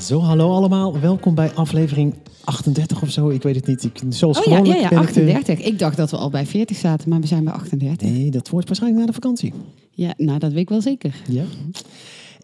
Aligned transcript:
Zo, 0.00 0.20
hallo 0.20 0.50
allemaal. 0.50 1.00
Welkom 1.00 1.34
bij 1.34 1.50
aflevering 1.50 2.14
38 2.44 3.02
of 3.02 3.10
zo. 3.10 3.28
Ik 3.28 3.42
weet 3.42 3.54
het 3.54 3.66
niet. 3.66 3.84
Ik, 3.84 4.00
zoals 4.08 4.38
Oh 4.38 4.44
ja, 4.44 4.50
gewoonlijk 4.50 4.80
ja, 4.80 4.82
ja, 4.82 4.88
ben 4.88 4.98
ik, 4.98 5.04
eh, 5.04 5.08
38. 5.08 5.66
Ik 5.66 5.78
dacht 5.78 5.96
dat 5.96 6.10
we 6.10 6.16
al 6.16 6.30
bij 6.30 6.46
40 6.46 6.76
zaten, 6.76 7.08
maar 7.08 7.20
we 7.20 7.26
zijn 7.26 7.44
bij 7.44 7.52
38. 7.52 8.08
nee, 8.08 8.30
dat 8.30 8.48
wordt 8.48 8.66
waarschijnlijk 8.66 9.00
na 9.02 9.08
de 9.08 9.20
vakantie. 9.20 9.52
Ja, 9.90 10.14
nou, 10.16 10.38
dat 10.38 10.52
weet 10.52 10.60
ik 10.60 10.68
wel 10.68 10.80
zeker. 10.80 11.14
Ja. 11.28 11.44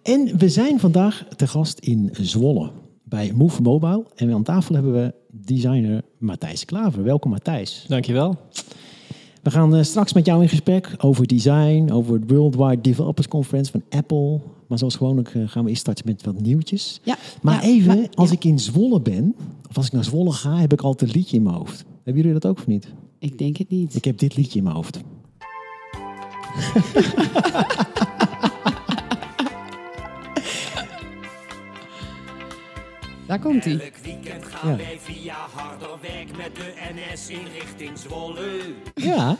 En 0.02 0.38
we 0.38 0.48
zijn 0.48 0.80
vandaag 0.80 1.26
te 1.36 1.46
gast 1.46 1.78
in 1.78 2.10
Zwolle 2.20 2.70
bij 3.02 3.32
Move 3.34 3.62
Mobile. 3.62 4.04
En 4.14 4.32
aan 4.32 4.42
tafel 4.42 4.74
hebben 4.74 4.92
we 4.92 5.14
designer 5.30 6.02
Matthijs 6.18 6.64
Klaver. 6.64 7.02
Welkom 7.02 7.30
Matthijs. 7.30 7.84
Dankjewel. 7.88 8.36
We 9.42 9.50
gaan 9.50 9.76
eh, 9.76 9.82
straks 9.82 10.12
met 10.12 10.26
jou 10.26 10.42
in 10.42 10.48
gesprek 10.48 10.94
over 10.98 11.26
design, 11.26 11.90
over 11.92 12.14
het 12.14 12.30
Worldwide 12.30 12.80
Developers 12.80 13.28
Conference 13.28 13.70
van 13.70 13.82
Apple. 13.90 14.40
Maar 14.74 14.82
zoals 14.82 14.96
gewoonlijk 14.98 15.34
eh, 15.34 15.42
gaan 15.48 15.62
we 15.64 15.68
eerst 15.70 15.82
starten 15.82 16.04
met 16.06 16.24
wat 16.24 16.40
nieuwtjes. 16.40 17.00
Ja, 17.02 17.16
Maar 17.42 17.54
ja, 17.54 17.60
even, 17.62 17.96
maar- 17.98 18.08
als 18.14 18.28
ja. 18.28 18.34
ik 18.34 18.44
in 18.44 18.58
Zwolle 18.58 19.00
ben, 19.00 19.34
of 19.68 19.76
als 19.76 19.86
ik 19.86 19.92
naar 19.92 20.04
Zwolle 20.04 20.32
ga, 20.32 20.56
heb 20.56 20.72
ik 20.72 20.80
altijd 20.80 21.10
een 21.10 21.16
liedje 21.16 21.36
in 21.36 21.42
mijn 21.42 21.54
hoofd. 21.56 21.84
Hebben 22.02 22.22
jullie 22.22 22.38
dat 22.40 22.50
ook 22.50 22.58
of 22.58 22.66
niet? 22.66 22.86
Ik 23.18 23.38
denk 23.38 23.56
het 23.56 23.68
niet. 23.70 23.94
Ik 23.94 24.04
heb 24.04 24.18
dit 24.18 24.36
liedje 24.36 24.58
in 24.58 24.64
mijn 24.64 24.76
hoofd. 24.76 24.98
Daar 33.26 33.38
komt 33.38 33.64
hij. 33.64 33.72
Elk 33.72 33.96
weekend 34.04 34.44
gaan 34.44 34.70
Ja. 34.70 34.76
wij 34.76 34.98
via 35.02 35.34
Harderwijk 35.54 36.28
met 36.36 36.54
de 36.56 36.72
NS 36.94 37.28
in 37.28 37.38
richting 37.58 37.98
Zwolle. 37.98 38.48
Ja. 38.94 39.36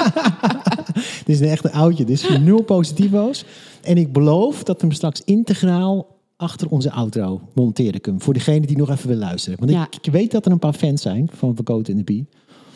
Dit 1.24 1.28
is 1.36 1.40
een 1.40 1.48
echte 1.48 1.72
oudje. 1.72 2.04
Dit 2.04 2.22
is 2.22 2.38
nul 2.38 2.62
positivo's. 2.62 3.44
En 3.82 3.96
ik 3.96 4.12
beloof 4.12 4.62
dat 4.64 4.80
we 4.80 4.86
hem 4.86 4.96
straks 4.96 5.22
integraal 5.24 6.18
achter 6.36 6.68
onze 6.68 6.90
outro 6.90 7.40
monteren 7.54 8.00
kunnen. 8.00 8.20
Voor 8.22 8.34
degene 8.34 8.66
die 8.66 8.76
nog 8.76 8.90
even 8.90 9.08
wil 9.08 9.16
luisteren. 9.18 9.58
Want 9.58 9.70
Ja. 9.70 9.86
ik, 9.90 10.06
ik 10.06 10.12
weet 10.12 10.30
dat 10.30 10.46
er 10.46 10.52
een 10.52 10.58
paar 10.58 10.72
fans 10.72 11.02
zijn 11.02 11.28
van 11.34 11.54
Verkoten 11.54 11.92
in 11.92 11.98
de 11.98 12.04
Bie. 12.04 12.26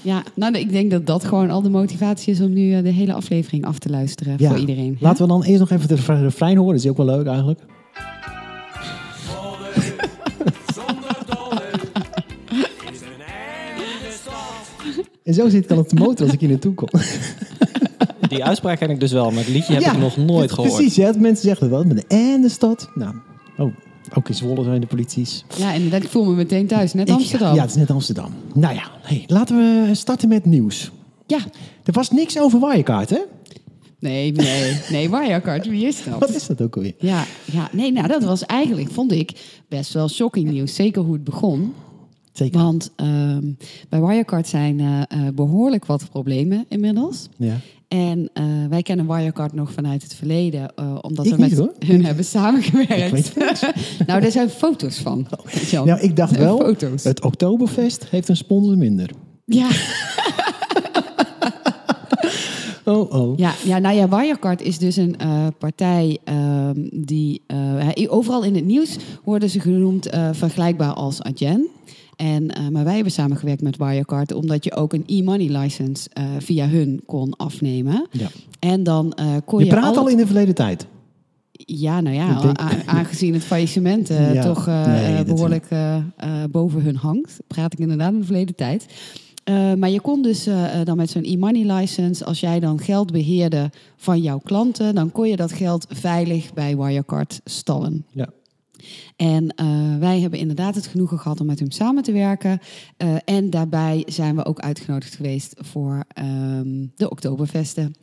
Ja, 0.03 0.23
nou, 0.35 0.55
ik 0.59 0.71
denk 0.71 0.91
dat 0.91 1.07
dat 1.07 1.25
gewoon 1.25 1.51
al 1.51 1.63
de 1.63 1.71
motivatie 1.71 2.33
is 2.33 2.41
om 2.41 2.53
nu 2.53 2.75
eh, 2.75 2.83
de 2.83 2.89
hele 2.91 3.13
aflevering 3.13 3.65
af 3.65 3.79
te 3.79 3.91
luisteren 3.91 4.39
voor 4.39 4.59
iedereen. 4.59 4.97
hè? 4.99 5.05
Laten 5.07 5.23
we 5.23 5.29
dan 5.29 5.43
eerst 5.45 5.61
nog 5.61 5.71
even 5.71 5.89
de 5.89 5.95
refrein- 6.23 6.57
horen. 6.57 6.75
Dat 6.75 6.85
is 6.85 6.91
ook 6.91 6.97
wel 6.97 7.07
leuk 7.07 7.27
eigenlijk. 7.27 7.61
Zwolle, 9.25 9.71
zonder 10.75 11.17
dolle, 11.27 11.63
is 12.93 13.01
een 13.01 13.23
einde 13.27 14.11
stad. 14.23 15.05
En 15.23 15.35
zo 15.35 15.49
zit 15.49 15.65
ik 15.65 15.71
al 15.71 15.79
op 15.79 15.89
de 15.89 15.97
motor 15.97 16.25
als 16.25 16.35
ik 16.35 16.41
hier 16.41 16.49
naartoe 16.49 16.75
kom. 16.75 16.89
Die 18.35 18.45
uitspraak 18.45 18.79
ken 18.79 18.91
ik 18.91 19.01
dus 19.01 19.13
wel, 19.13 19.31
maar 19.31 19.45
het 19.45 19.49
liedje 19.53 19.73
heb 19.73 19.83
Ja, 19.83 19.93
ik 19.93 19.99
nog 19.99 20.17
nooit 20.17 20.53
gehoord. 20.53 20.75
Precies, 20.75 20.95
ja. 20.95 21.13
Mensen 21.19 21.45
zeggen 21.49 21.71
dat 21.71 21.79
wel. 21.79 21.95
Met 21.95 21.97
de 21.97 22.17
en 22.17 22.41
de 22.41 22.49
stad. 22.49 22.89
Nou, 22.95 23.15
oh, 23.59 23.73
ook 24.15 24.29
in 24.29 24.35
Zwolle 24.35 24.65
zijn 24.65 24.81
de 24.81 24.87
polities. 24.87 25.45
Ja, 25.57 25.73
inderdaad. 25.73 26.03
Ik 26.03 26.09
voel 26.09 26.25
me 26.25 26.35
meteen 26.35 26.67
thuis. 26.67 26.93
Net 26.93 27.09
Ik- 27.09 27.15
Amsterdam. 27.15 27.55
ja, 27.55 27.61
het 27.61 27.71
is 27.71 27.77
net 27.77 27.91
Amsterdam. 27.91 28.31
Nou 28.55 28.75
ja, 28.75 28.83
hey, 29.03 29.25
laten 29.27 29.57
we 29.57 29.95
starten 29.95 30.29
met 30.29 30.45
nieuws. 30.45 30.91
Ja. 31.27 31.39
Er 31.85 31.93
was 31.93 32.11
niks 32.11 32.39
over 32.39 32.61
Wirecard, 32.61 33.11
hè? 33.11 33.19
Nee, 33.99 34.33
nee, 34.33 34.77
nee. 34.91 35.11
Wirecard, 35.11 35.67
wie 35.67 35.87
is 35.87 36.05
dat? 36.05 36.19
Wat 36.29 36.35
is 36.35 36.47
dat 36.47 36.63
ook 36.63 36.77
alweer? 36.77 36.95
Ja, 36.99 37.25
ja, 37.53 37.69
nee, 37.73 37.93
nou 37.93 38.09
dat 38.09 38.25
was 38.25 38.45
eigenlijk, 38.47 38.91
vond 38.91 39.13
ik, 39.13 39.33
best 39.69 39.93
wel 39.93 40.09
shocking 40.09 40.51
nieuws. 40.51 40.75
Zeker 40.75 41.03
hoe 41.03 41.13
het 41.13 41.25
begon. 41.25 41.75
Zeker. 42.35 42.61
Want 42.61 42.91
ehm, 42.97 43.53
bij 43.89 44.01
Wirecard 44.01 44.49
zijn 44.49 44.81
eh, 44.81 45.01
eh, 45.03 45.35
behoorlijk 45.35 45.87
wat 45.87 46.11
problemen 46.11 46.65
inmiddels. 46.69 47.29
Ja. 47.37 47.57
En 47.89 48.31
eh, 48.33 48.45
wij 48.69 48.83
kennen 48.83 49.07
Wirecard 49.07 49.53
nog 49.53 49.73
vanuit 49.73 50.03
het 50.03 50.15
verleden, 50.15 50.73
omdat 51.05 51.27
Ik 51.27 51.35
we 51.35 51.41
met 51.41 51.59
hoor. 51.59 51.73
hun 51.87 52.05
hebben 52.05 52.25
samengewerkt. 52.25 52.91
Ik 52.91 53.11
weet 53.11 53.35
niks. 53.37 53.61
nou, 54.07 54.21
daar 54.21 54.31
zijn 54.31 54.49
foto's 54.49 54.99
van. 54.99 55.27
Jan. 55.71 55.87
Nou, 55.87 56.01
ik 56.01 56.17
dacht 56.17 56.37
wel, 56.37 56.59
Foto's. 56.59 57.05
het 57.05 57.25
Oktoberfest 57.25 58.05
heeft 58.05 58.29
een 58.29 58.37
sponsor 58.37 58.79
minder. 58.79 59.11
Ja, 59.45 59.69
Oh, 62.85 63.13
oh. 63.13 63.39
ja, 63.39 63.53
ja, 63.65 63.79
nou 63.79 63.97
ja, 63.97 64.09
Wirecard 64.09 64.63
is 64.63 64.79
dus 64.79 64.97
een 64.97 65.17
partij 65.59 66.19
ehm, 66.25 66.89
die... 66.91 67.43
overal 68.09 68.45
in 68.45 68.55
het 68.55 68.65
nieuws 68.65 68.97
worden 69.25 69.51
ze 69.51 69.61
genoemd 69.61 70.09
vergelijkbaar 70.33 70.93
als 70.93 71.23
Adyen. 71.23 71.69
En, 72.17 72.51
eh, 72.51 72.69
maar 72.69 72.85
wij 72.85 72.95
hebben 72.95 73.13
samengewerkt 73.13 73.63
met 73.63 73.77
Wirecard 73.77 74.33
omdat 74.33 74.65
je 74.65 74.75
ook 74.75 74.93
een 74.93 75.05
e-money 75.07 75.59
license 75.59 76.09
eh, 76.13 76.25
via 76.39 76.69
hun 76.69 77.03
kon 77.07 77.37
afnemen. 77.37 78.07
Ja. 78.11 78.29
En 78.59 78.83
dan 78.83 79.13
eh, 79.13 79.27
kon 79.45 79.59
Je 79.59 79.65
je, 79.65 79.71
praat 79.71 79.97
al 79.97 80.09
in 80.09 80.17
de 80.17 80.27
verleden 80.27 80.55
tijd. 80.55 80.87
Ja, 81.67 82.01
nou 82.01 82.17
ja, 82.17 82.41
denk- 82.41 82.61
aangezien 82.87 83.35
het 83.35 83.45
faillissement 83.45 84.09
Ja, 84.33 84.43
toch 84.43 84.67
eh, 84.67 84.87
nee, 84.87 85.17
eh, 85.17 85.25
behoorlijk 85.25 85.67
eh, 85.69 85.97
eh, 85.97 86.03
boven 86.51 86.83
hun 86.83 86.97
hangt, 86.97 87.41
praat 87.47 87.73
ik 87.73 87.79
inderdaad 87.79 88.13
in 88.13 88.19
de 88.19 88.25
verleden 88.25 88.55
tijd. 88.55 88.87
Maar 89.79 89.91
je 89.91 90.01
kon 90.01 90.23
dus 90.23 90.49
dan 90.85 90.97
met 90.97 91.11
zo'n 91.11 91.23
e-money 91.23 91.73
license, 91.73 92.25
als 92.25 92.41
jij 92.41 92.61
dan 92.61 92.79
geld 92.81 93.13
beheerde 93.13 93.71
van 93.97 94.21
jouw 94.21 94.39
klanten, 94.39 94.95
dan 94.95 95.13
kon 95.13 95.29
je 95.29 95.37
dat 95.37 95.53
geld 95.53 95.87
veilig 95.89 96.53
bij 96.53 96.77
Wirecard 96.77 97.41
stallen. 97.45 98.05
Ja. 98.11 98.29
En 99.17 99.49
eh, 99.49 99.67
wij 99.99 100.21
hebben 100.21 100.39
inderdaad 100.39 100.75
het 100.75 100.87
genoegen 100.87 101.19
gehad 101.19 101.41
om 101.41 101.47
met 101.47 101.59
hem 101.59 101.71
samen 101.71 102.03
te 102.03 102.13
werken. 102.13 102.59
Eh, 102.97 103.09
en 103.25 103.51
daarbij 103.51 104.03
zijn 104.07 104.37
we 104.37 104.45
ook 104.45 104.61
uitgenodigd 104.61 105.15
geweest 105.15 105.55
voor 105.59 106.05
ehm, 106.09 106.87
de 106.97 107.11
Oktoberfesten. 107.11 107.95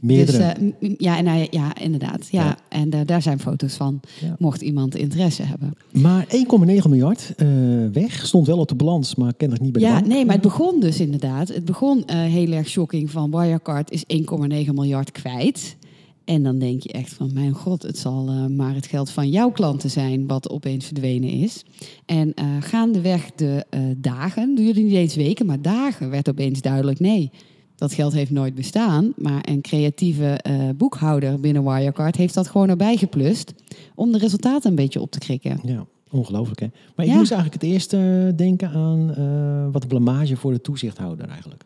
Meerdere. 0.00 0.54
Dus, 0.58 0.72
eh, 0.90 0.94
ja, 0.98 1.16
en, 1.18 1.26
hij- 1.26 1.48
ja, 1.50 1.76
inderdaad. 1.76 2.28
Ja. 2.30 2.44
Ja. 2.44 2.56
En 2.68 2.90
daar 3.06 3.22
zijn 3.22 3.38
foto's 3.40 3.74
van, 3.74 4.00
Ja. 4.20 4.34
mocht 4.38 4.60
iemand 4.60 4.94
interesse 4.96 5.42
hebben. 5.42 5.74
Maar 5.92 6.26
1,9 6.28 6.90
miljard 6.90 7.34
weg. 7.92 8.26
Stond 8.26 8.46
wel 8.46 8.58
op 8.58 8.68
de 8.68 8.74
balans, 8.74 9.14
maar 9.14 9.34
kennelijk 9.34 9.64
niet 9.64 9.72
bij 9.72 9.82
de 9.82 9.88
Ja, 9.88 9.94
bank. 9.94 10.06
nee, 10.06 10.24
maar 10.24 10.34
het 10.34 10.42
begon 10.42 10.80
dus 10.80 11.00
inderdaad. 11.00 11.48
Het 11.48 11.64
begon 11.64 12.02
heel 12.10 12.52
erg 12.52 12.68
shocking 12.68 13.10
van 13.10 13.30
Wirecard 13.30 13.90
is 13.90 14.04
1,9 14.06 14.74
miljard 14.74 15.12
kwijt. 15.12 15.76
En 16.30 16.42
dan 16.42 16.58
denk 16.58 16.82
je 16.82 16.92
echt 16.92 17.12
van, 17.12 17.30
mijn 17.32 17.52
god, 17.52 17.82
het 17.82 17.98
zal 17.98 18.28
eh, 18.28 18.46
maar 18.46 18.74
het 18.74 18.86
geld 18.86 19.10
van 19.10 19.30
jouw 19.30 19.50
klanten 19.50 19.90
zijn 19.90 20.26
wat 20.26 20.50
opeens 20.50 20.86
verdwenen 20.86 21.30
is. 21.30 21.64
En 22.06 22.34
eh, 22.34 22.46
gaandeweg 22.60 23.30
de 23.34 23.66
eh, 23.70 23.80
dagen, 23.96 24.54
duurde 24.54 24.80
niet 24.80 24.92
eens 24.94 25.14
weken, 25.14 25.46
maar 25.46 25.62
dagen, 25.62 26.10
werd 26.10 26.28
opeens 26.28 26.60
duidelijk, 26.60 27.00
nee, 27.00 27.30
dat 27.76 27.92
geld 27.92 28.12
heeft 28.12 28.30
nooit 28.30 28.54
bestaan. 28.54 29.12
Maar 29.16 29.48
een 29.48 29.60
creatieve 29.60 30.40
boekhouder 30.76 31.40
binnen 31.40 31.64
Wirecard 31.64 32.16
heeft 32.16 32.34
dat 32.34 32.48
gewoon 32.48 32.68
erbij 32.68 32.96
geplust 32.96 33.52
om 33.94 34.12
de 34.12 34.18
resultaten 34.18 34.70
een 34.70 34.76
beetje 34.76 35.00
op 35.00 35.10
te 35.10 35.18
krikken. 35.18 35.60
Ja, 35.64 35.86
ongelooflijk 36.10 36.60
hè. 36.60 36.66
Maar 36.96 37.06
ik 37.06 37.12
Ja. 37.12 37.18
moest 37.18 37.32
eigenlijk 37.32 37.62
het 37.62 37.72
eerst 37.72 37.92
eh, 37.92 38.00
denken 38.36 38.70
aan 38.70 39.14
wat 39.72 39.88
blamage 39.88 40.36
voor 40.36 40.52
de 40.52 40.60
toezichthouder 40.60 41.28
eigenlijk. 41.28 41.64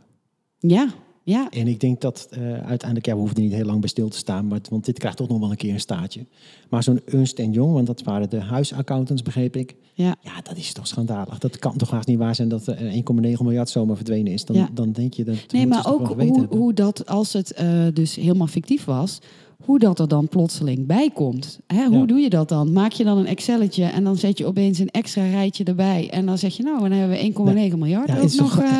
Ja, 0.59 0.89
ja, 1.25 1.51
En 1.51 1.69
ik 1.69 1.81
denk 1.81 2.01
dat 2.01 2.27
eh, 2.31 2.41
uiteindelijk, 2.53 3.07
ja, 3.07 3.13
we 3.13 3.19
hoeven 3.19 3.37
er 3.37 3.43
niet 3.43 3.53
heel 3.53 3.65
lang 3.65 3.81
bij 3.81 3.89
stil 3.89 4.09
te 4.09 4.17
staan, 4.17 4.47
maar, 4.47 4.61
want 4.71 4.85
dit 4.85 4.99
krijgt 4.99 5.17
toch 5.17 5.29
nog 5.29 5.39
wel 5.39 5.51
een 5.51 5.57
keer 5.57 5.73
een 5.73 5.81
staartje. 5.81 6.27
Maar 6.71 6.83
zo'n 6.83 7.01
Ernst 7.07 7.39
Jong, 7.51 7.73
want 7.73 7.87
dat 7.87 8.03
waren 8.03 8.31
de 8.31 8.41
huisaccountants, 8.41 9.23
begreep 9.23 9.57
ik. 9.57 9.75
ja. 9.95 10.17
Ja, 10.21 10.41
dat 10.43 10.57
is 10.57 10.73
toch 10.73 10.87
schandalig. 10.87 11.39
Dat 11.39 11.59
kan 11.59 11.77
toch 11.77 11.91
haast 11.91 12.09
niet 12.09 12.19
waar 12.19 12.35
zijn 12.35 12.49
dat 12.49 12.67
er 12.67 12.77
1,9 12.93 13.03
miljard 13.23 13.69
zomaar 13.69 13.97
verdwenen 13.97 14.33
is. 14.33 14.45
Dan, 14.45 14.57
Ja. 14.57 14.69
dan 14.73 14.93
denk 14.93 15.15
je 15.15 15.25
dat. 15.25 15.37
Nee, 15.53 15.67
maar 15.67 15.93
ook 15.93 16.07
hoe, 16.23 16.47
hoe 16.51 16.73
dat, 16.73 17.07
als 17.07 17.33
het 17.33 17.53
eh, 17.53 17.87
dus 17.93 18.15
helemaal 18.15 18.47
fictief 18.47 18.85
was, 18.85 19.19
hoe 19.65 19.79
dat 19.79 19.99
er 19.99 20.09
dan 20.09 20.29
plotseling 20.29 20.87
bij 20.87 21.11
komt. 21.15 21.59
Hè, 21.67 21.85
hoe 21.87 21.99
Ja. 21.99 22.05
doe 22.07 22.19
je 22.19 22.31
dat 22.31 22.49
dan? 22.49 22.73
Maak 22.73 22.93
je 22.93 23.05
dan 23.05 23.19
een 23.19 23.27
Excelletje 23.27 23.85
en 23.85 24.05
dan 24.05 24.17
zet 24.17 24.39
je 24.39 24.47
opeens 24.47 24.79
een 24.79 24.91
extra 24.91 25.27
rijtje 25.31 25.65
erbij. 25.65 26.11
En 26.11 26.27
dan 26.27 26.39
zeg 26.39 26.57
je, 26.57 26.63
nou, 26.63 26.81
dan 26.89 26.91
hebben 26.99 27.17
we 27.17 27.23
1,9 27.71 27.79
miljard 27.79 28.09
Ja, 28.09 28.17
ook 28.19 28.23
is 28.25 28.35
nog. 28.37 28.59
eh, 28.61 28.71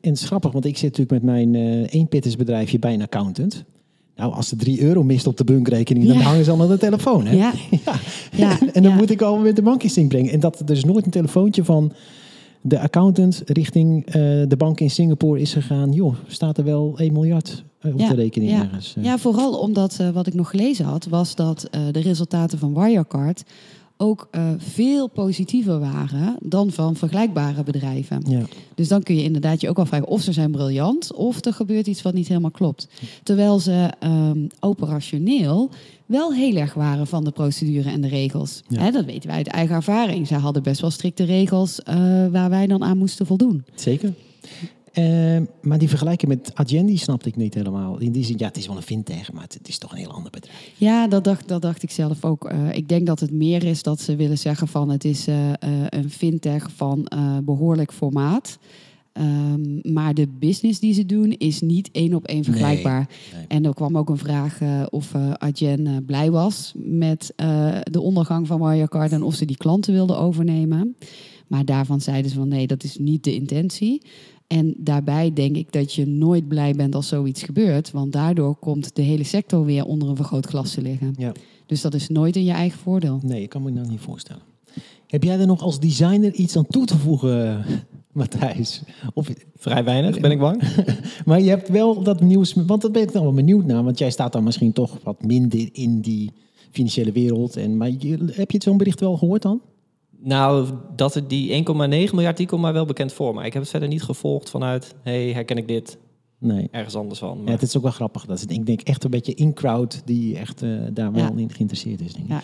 en, 0.00 0.12
is 0.12 0.24
grappig, 0.24 0.52
want 0.52 0.64
ik 0.64 0.76
zit 0.78 0.98
natuurlijk 0.98 1.24
met 1.24 1.34
mijn 1.34 1.54
eh 1.54 1.94
eenpittersbedrijfje 1.94 2.78
bij 2.78 2.94
een 2.94 3.02
accountant. 3.02 3.64
Nou, 4.16 4.32
als 4.34 4.50
er 4.50 4.56
3 4.56 4.82
euro 4.82 5.02
mist 5.02 5.26
op 5.26 5.36
de 5.36 5.44
bankrekening, 5.44 6.06
dan 6.06 6.16
Ja. 6.16 6.22
hangen 6.22 6.44
ze 6.44 6.50
al 6.50 6.60
aan 6.62 6.68
de 6.68 6.78
telefoon. 6.78 7.26
Hè? 7.26 7.36
ja, 7.36 7.52
Ja. 7.84 7.94
Ja, 8.36 8.58
en 8.72 8.82
dan 8.82 8.94
moet 8.96 9.10
ik 9.10 9.22
al 9.22 9.38
met 9.38 9.56
de 9.56 9.62
bankisting 9.62 10.08
brengen. 10.08 10.32
En 10.32 10.40
dat 10.40 10.58
er 10.58 10.66
dus 10.66 10.84
nooit 10.84 11.04
een 11.04 11.10
telefoontje 11.10 11.64
van 11.64 11.92
de 12.60 12.78
accountant 12.80 13.42
richting 13.46 14.04
de 14.48 14.54
bank 14.58 14.80
in 14.80 14.90
Singapore 14.90 15.40
is 15.40 15.52
gegaan. 15.52 15.92
Joh, 15.92 16.14
staat 16.26 16.58
er 16.58 16.64
wel 16.64 16.94
1 16.98 17.12
miljard 17.12 17.64
op 17.84 17.98
Ja, 17.98 18.08
de 18.08 18.14
rekening 18.14 18.50
ja. 18.50 18.62
ergens. 18.62 18.94
eh. 18.96 19.04
ja, 19.04 19.18
vooral 19.18 19.58
omdat 19.58 19.96
eh, 20.00 20.10
wat 20.10 20.26
ik 20.26 20.34
nog 20.34 20.50
gelezen 20.50 20.84
had, 20.84 21.04
was 21.04 21.34
dat 21.34 21.64
eh, 21.70 21.80
de 21.92 22.00
resultaten 22.00 22.58
van 22.58 22.74
Wirecard 22.74 23.42
ook 23.96 24.28
eh, 24.30 24.48
veel 24.58 25.08
positiever 25.08 25.78
waren 25.80 26.36
dan 26.40 26.70
van 26.70 26.96
vergelijkbare 26.96 27.62
bedrijven. 27.62 28.22
Ja. 28.28 28.40
Dus 28.74 28.88
dan 28.88 29.02
kun 29.02 29.16
je 29.16 29.22
inderdaad 29.22 29.60
je 29.60 29.68
ook 29.68 29.78
al 29.78 29.86
vragen 29.86 30.06
of 30.08 30.22
ze 30.22 30.32
zijn 30.32 30.50
briljant 30.50 31.12
of 31.12 31.44
er 31.44 31.52
gebeurt 31.52 31.86
iets 31.86 32.02
wat 32.02 32.14
niet 32.14 32.28
helemaal 32.28 32.50
klopt. 32.50 32.88
Terwijl 33.22 33.58
ze 33.58 33.90
ehm, 33.98 34.46
operationeel 34.60 35.70
wel 36.06 36.32
heel 36.34 36.56
erg 36.56 36.74
waren 36.74 37.06
van 37.06 37.24
de 37.24 37.30
procedure 37.30 37.90
en 37.90 38.00
de 38.00 38.08
regels. 38.08 38.62
Ja. 38.68 38.80
Hè, 38.80 38.90
dat 38.90 39.04
weten 39.04 39.28
wij 39.28 39.36
uit 39.36 39.46
eigen 39.48 39.74
ervaring. 39.74 40.26
Zij 40.26 40.38
hadden 40.38 40.62
best 40.62 40.80
wel 40.80 40.90
strikte 40.90 41.24
regels 41.24 41.82
eh, 41.82 41.94
waar 42.30 42.50
wij 42.50 42.66
dan 42.66 42.82
aan 42.84 42.98
moesten 42.98 43.26
voldoen. 43.26 43.64
Zeker. 43.74 44.12
Eh, 44.92 45.40
maar 45.62 45.78
die 45.78 45.88
vergelijking 45.88 46.32
met 46.32 46.50
Agendi 46.54 46.96
snapte 46.96 47.28
ik 47.28 47.36
niet 47.36 47.54
helemaal. 47.54 47.98
In 47.98 48.12
die 48.12 48.24
zin, 48.24 48.38
ja, 48.38 48.46
het 48.46 48.56
is 48.56 48.66
wel 48.66 48.76
een 48.76 48.82
fintech, 48.82 49.32
maar 49.32 49.42
het, 49.42 49.68
is 49.68 49.78
toch 49.78 49.92
een 49.92 49.98
heel 49.98 50.12
ander 50.12 50.30
bedrijf. 50.30 50.72
Ja, 50.76 51.08
dat 51.08 51.24
dacht, 51.24 51.48
dat 51.48 51.62
dacht 51.62 51.82
ik 51.82 51.90
zelf 51.90 52.24
ook. 52.24 52.44
Eh, 52.44 52.72
ik 52.72 52.88
denk 52.88 53.06
dat 53.06 53.20
het 53.20 53.32
meer 53.32 53.64
is 53.64 53.82
dat 53.82 54.00
ze 54.00 54.16
willen 54.16 54.38
zeggen 54.38 54.68
van 54.68 54.90
het 54.90 55.04
is 55.04 55.26
eh, 55.26 55.50
eh, 55.50 55.56
een 55.88 56.10
fintech 56.10 56.70
van 56.74 57.06
eh, 57.06 57.36
behoorlijk 57.44 57.92
formaat. 57.92 58.58
Ehm, 59.12 59.92
maar 59.92 60.14
de 60.14 60.28
business 60.38 60.80
die 60.80 60.94
ze 60.94 61.06
doen 61.06 61.30
is 61.30 61.60
niet 61.60 61.90
één 61.92 62.14
op 62.14 62.26
één 62.26 62.44
vergelijkbaar. 62.44 63.08
nee. 63.34 63.44
En 63.48 63.64
er 63.64 63.74
kwam 63.74 63.98
ook 63.98 64.08
een 64.08 64.18
vraag 64.18 64.60
of 64.90 65.14
eh 65.14 65.30
Adyen 65.32 66.04
blij 66.06 66.30
was 66.30 66.72
met 66.76 67.32
de 67.82 68.00
ondergang 68.00 68.46
van 68.46 68.60
Wirecard 68.60 69.12
en 69.12 69.22
of 69.22 69.34
ze 69.34 69.44
die 69.44 69.56
klanten 69.56 69.92
wilden 69.92 70.18
overnemen. 70.18 70.96
Maar 71.46 71.64
daarvan 71.64 72.00
zeiden 72.00 72.30
ze 72.30 72.36
van 72.36 72.48
nee, 72.48 72.66
dat 72.66 72.84
is 72.84 72.96
niet 72.96 73.24
de 73.24 73.34
intentie. 73.34 74.02
En 74.46 74.74
daarbij 74.78 75.32
denk 75.32 75.56
ik 75.56 75.72
dat 75.72 75.94
je 75.94 76.06
nooit 76.06 76.48
blij 76.48 76.72
bent 76.72 76.94
als 76.94 77.08
zoiets 77.08 77.42
gebeurt, 77.42 77.90
want 77.90 78.12
daardoor 78.12 78.56
komt 78.56 78.96
de 78.96 79.02
hele 79.02 79.24
sector 79.24 79.64
weer 79.64 79.84
onder 79.84 80.08
een 80.08 80.16
vergrootglas 80.16 80.74
te 80.74 80.82
liggen. 80.82 81.14
Ja. 81.18 81.32
Dus 81.66 81.80
dat 81.80 81.94
is 81.94 82.08
nooit 82.08 82.36
in 82.36 82.44
je 82.44 82.52
eigen 82.52 82.78
voordeel. 82.78 83.20
Nee, 83.22 83.42
ik 83.42 83.48
kan 83.48 83.62
me 83.62 83.72
dat 83.72 83.88
niet 83.88 84.00
voorstellen. 84.00 84.42
Heb 85.06 85.22
jij 85.22 85.38
er 85.38 85.46
nog 85.46 85.62
als 85.62 85.80
designer 85.80 86.32
iets 86.32 86.56
aan 86.56 86.66
toe 86.66 86.86
te 86.86 86.98
voegen, 86.98 87.64
Matthijs? 88.12 88.82
Of, 89.14 89.30
Vrij 89.56 89.84
weinig, 89.84 90.20
ben 90.20 90.30
ik 90.30 90.38
bang. 90.38 90.62
maar 91.26 91.40
je 91.40 91.48
hebt 91.48 91.68
wel 91.68 92.02
dat 92.02 92.20
nieuws, 92.20 92.52
want 92.52 92.82
dat 92.82 92.92
ben 92.92 93.02
ik 93.02 93.12
dan 93.12 93.22
wel 93.22 93.32
benieuwd 93.32 93.64
naar. 93.64 93.84
Want 93.84 93.98
jij 93.98 94.10
staat 94.10 94.32
dan 94.32 94.44
misschien 94.44 94.72
toch 94.72 94.98
wat 95.02 95.24
minder 95.24 95.68
in 95.72 96.00
die 96.00 96.32
financiële 96.70 97.12
wereld. 97.12 97.56
En, 97.56 97.76
maar 97.76 97.90
je, 97.98 98.18
heb 98.32 98.50
je 98.50 98.62
zo'n 98.62 98.76
bericht 98.76 99.00
wel 99.00 99.16
gehoord 99.16 99.42
dan? 99.42 99.60
Nou, 100.24 100.68
dat 100.96 101.14
het 101.14 101.28
die 101.30 101.64
1,9 101.64 101.70
miljard, 102.14 102.36
die 102.36 102.46
komt 102.46 102.62
mij 102.62 102.72
wel 102.72 102.84
bekend 102.84 103.12
voor. 103.12 103.34
Maar 103.34 103.46
ik 103.46 103.52
heb 103.52 103.62
het 103.62 103.70
verder 103.70 103.88
niet 103.88 104.02
gevolgd 104.02 104.50
vanuit... 104.50 104.94
hey, 105.02 105.32
herken 105.32 105.56
ik 105.56 105.68
dit 105.68 105.98
Nee. 106.38 106.68
ergens 106.70 106.94
anders 106.96 107.18
van. 107.18 107.36
Ja, 107.38 107.42
Maar 107.42 107.52
het 107.52 107.62
is 107.62 107.76
ook 107.76 107.82
wel 107.82 107.92
grappig. 107.92 108.24
Dat 108.26 108.36
is, 108.38 108.44
ik 108.56 108.66
denk 108.66 108.80
echt 108.80 109.04
een 109.04 109.10
beetje 109.10 109.34
in-crowd 109.34 110.02
die 110.04 110.38
echt 110.38 110.62
eh, 110.62 110.70
daar 110.92 111.12
wel 111.12 111.22
Ja. 111.24 111.32
in 111.36 111.50
geïnteresseerd 111.52 112.00
is. 112.00 112.12
Denk 112.12 112.24
ik. 112.24 112.30
Ja. 112.30 112.40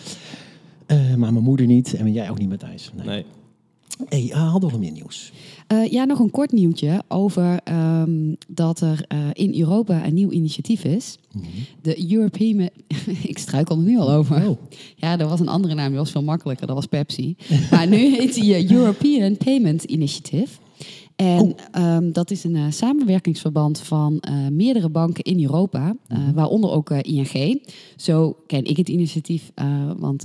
Eh, 0.85 1.15
maar 1.15 1.31
mijn 1.33 1.43
moeder 1.43 1.65
niet 1.65 1.93
en 1.93 2.11
jij 2.13 2.29
ook 2.29 2.39
niet, 2.39 2.49
Matthijs. 2.49 2.91
Nee. 2.95 3.05
nee. 3.05 3.25
Hey, 4.07 4.29
ah, 4.33 4.51
hadden 4.51 4.69
we 4.69 4.75
nog 4.75 4.85
meer 4.85 4.91
nieuws? 4.91 5.31
Eh, 5.67 5.91
ja, 5.91 6.03
nog 6.03 6.19
een 6.19 6.31
kort 6.31 6.51
nieuwtje 6.51 7.03
over 7.07 7.59
ehm, 7.63 8.33
dat 8.47 8.81
er 8.81 9.05
eh, 9.07 9.17
in 9.33 9.59
Europa 9.59 10.05
een 10.05 10.13
nieuw 10.13 10.31
initiatief 10.31 10.83
is. 10.83 11.17
De 11.81 12.11
European... 12.13 12.69
ik 13.23 13.37
struikel 13.37 13.75
er 13.75 13.83
nu 13.83 13.97
al 13.97 14.11
over. 14.11 14.49
Oh. 14.49 14.57
Ja, 14.95 15.19
er 15.19 15.27
was 15.27 15.39
een 15.39 15.47
andere 15.47 15.73
naam, 15.73 15.89
die 15.89 15.97
was 15.97 16.11
veel 16.11 16.23
makkelijker. 16.23 16.67
Dat 16.67 16.75
was 16.75 16.85
Pepsi. 16.85 17.35
maar 17.71 17.87
nu 17.87 17.97
heet 17.97 18.33
die 18.33 18.53
eh, 18.53 18.71
European 18.71 19.37
Payment 19.37 19.83
Initiative. 19.83 20.47
En 21.19 21.55
ehm, 21.71 22.11
dat 22.11 22.31
is 22.31 22.43
een 22.43 22.55
eh, 22.55 22.65
samenwerkingsverband 22.69 23.79
van 23.79 24.19
eh, 24.19 24.47
meerdere 24.47 24.89
banken 24.89 25.23
in 25.23 25.43
Europa, 25.43 25.95
eh, 26.07 26.17
waaronder 26.33 26.71
ook 26.71 26.89
ING. 26.89 27.61
Zo 27.95 28.37
ken 28.47 28.63
ik 28.63 28.77
het 28.77 28.89
initiatief, 28.89 29.51
want 29.97 30.23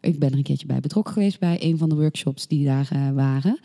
ik 0.00 0.18
ben 0.18 0.30
er 0.30 0.36
een 0.36 0.42
keertje 0.42 0.66
bij 0.66 0.80
betrokken 0.80 1.12
geweest 1.12 1.38
bij 1.38 1.56
een 1.60 1.78
van 1.78 1.88
de 1.88 1.94
workshops 1.94 2.46
die 2.46 2.64
daar 2.64 3.12
waren. 3.14 3.60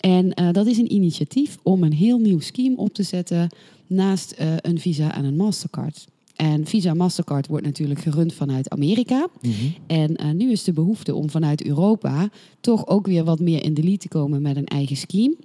En 0.00 0.52
dat 0.52 0.66
is 0.66 0.78
een 0.78 0.92
initiatief 0.92 1.56
om 1.62 1.82
een 1.82 1.92
heel 1.92 2.18
nieuw 2.18 2.40
scheme 2.40 2.76
op 2.76 2.94
te 2.94 3.02
zetten 3.02 3.48
naast 3.86 4.34
een 4.60 4.78
Visa 4.78 5.14
en 5.14 5.24
een 5.24 5.36
Mastercard. 5.36 6.06
En 6.36 6.66
Visa 6.66 6.90
en 6.90 6.96
Mastercard 6.96 7.46
wordt 7.46 7.64
natuurlijk 7.64 8.00
gerund 8.00 8.32
vanuit 8.34 8.70
Amerika. 8.70 9.28
En 9.86 10.16
eh, 10.16 10.30
nu 10.30 10.50
is 10.50 10.64
de 10.64 10.72
behoefte 10.72 11.14
om 11.14 11.30
vanuit 11.30 11.64
Europa 11.64 12.28
toch 12.60 12.86
ook 12.86 13.06
weer 13.06 13.24
wat 13.24 13.40
meer 13.40 13.64
in 13.64 13.74
de 13.74 13.82
lead 13.82 14.00
te 14.00 14.08
komen 14.08 14.42
met 14.42 14.56
een 14.56 14.66
eigen 14.66 14.96
scheme. 14.96 15.36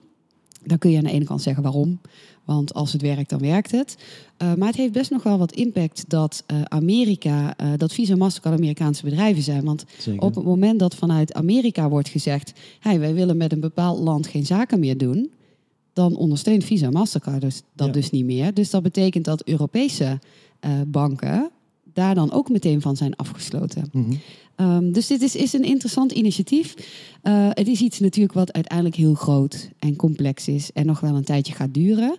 Dan 0.63 0.77
kun 0.77 0.91
je 0.91 0.97
aan 0.97 1.03
de 1.03 1.11
ene 1.11 1.25
kant 1.25 1.41
zeggen 1.41 1.63
waarom. 1.63 2.00
Want 2.45 2.73
als 2.73 2.91
het 2.91 3.01
werkt, 3.01 3.29
dan 3.29 3.39
werkt 3.39 3.71
het. 3.71 3.97
Eh, 4.38 4.53
maar 4.53 4.67
het 4.67 4.77
heeft 4.77 4.91
best 4.91 5.11
nog 5.11 5.23
wel 5.23 5.38
wat 5.38 5.51
impact 5.51 6.03
dat 6.07 6.44
eh, 6.45 6.61
Amerika, 6.61 7.57
eh, 7.57 7.67
dat 7.77 7.94
Visa 7.94 8.11
en 8.11 8.17
Mastercard 8.17 8.56
Amerikaanse 8.56 9.03
bedrijven 9.03 9.44
zijn. 9.44 9.63
Want 9.63 9.85
Zeker. 9.97 10.21
op 10.21 10.35
het 10.35 10.44
moment 10.44 10.79
dat 10.79 10.95
vanuit 10.95 11.33
Amerika 11.33 11.89
wordt 11.89 12.09
gezegd: 12.09 12.53
hey, 12.79 13.00
wij 13.00 13.13
willen 13.13 13.38
met 13.38 13.51
een 13.51 13.59
bepaald 13.59 14.00
land 14.00 14.27
geen 14.27 14.45
zaken 14.45 14.79
meer 14.79 14.97
doen, 14.97 15.29
dan 15.94 16.15
ondersteunt 16.15 16.63
Visa 16.63 16.85
en 16.85 16.94
Mastercard 16.94 17.41
dus, 17.41 17.61
dat 17.73 17.88
Ja. 17.88 17.94
dus 17.94 18.09
niet 18.09 18.25
meer. 18.25 18.53
Dus 18.53 18.69
dat 18.69 18.83
betekent 18.83 19.25
dat 19.25 19.44
Europese 19.44 20.19
banken 20.88 21.50
daar 21.94 22.15
dan 22.15 22.31
ook 22.31 22.50
meteen 22.50 22.81
van 22.81 22.95
zijn 22.95 23.15
afgesloten. 23.15 23.89
Mhm. 23.91 24.13
Ehm, 24.59 24.91
dus 24.91 25.07
dit 25.07 25.21
is, 25.21 25.35
is 25.35 25.53
een 25.53 25.63
interessant 25.63 26.11
initiatief. 26.11 26.73
Eh, 27.21 27.47
het 27.50 27.67
is 27.67 27.81
iets 27.81 28.00
natuurlijk 28.00 28.33
wat 28.33 28.53
uiteindelijk 28.53 28.95
heel 28.95 29.13
groot 29.13 29.69
en 29.79 29.95
complex 29.95 30.47
is 30.47 30.71
en 30.73 30.85
nog 30.85 31.00
wel 31.00 31.15
een 31.15 31.23
tijdje 31.23 31.53
gaat 31.53 31.73
duren. 31.73 32.17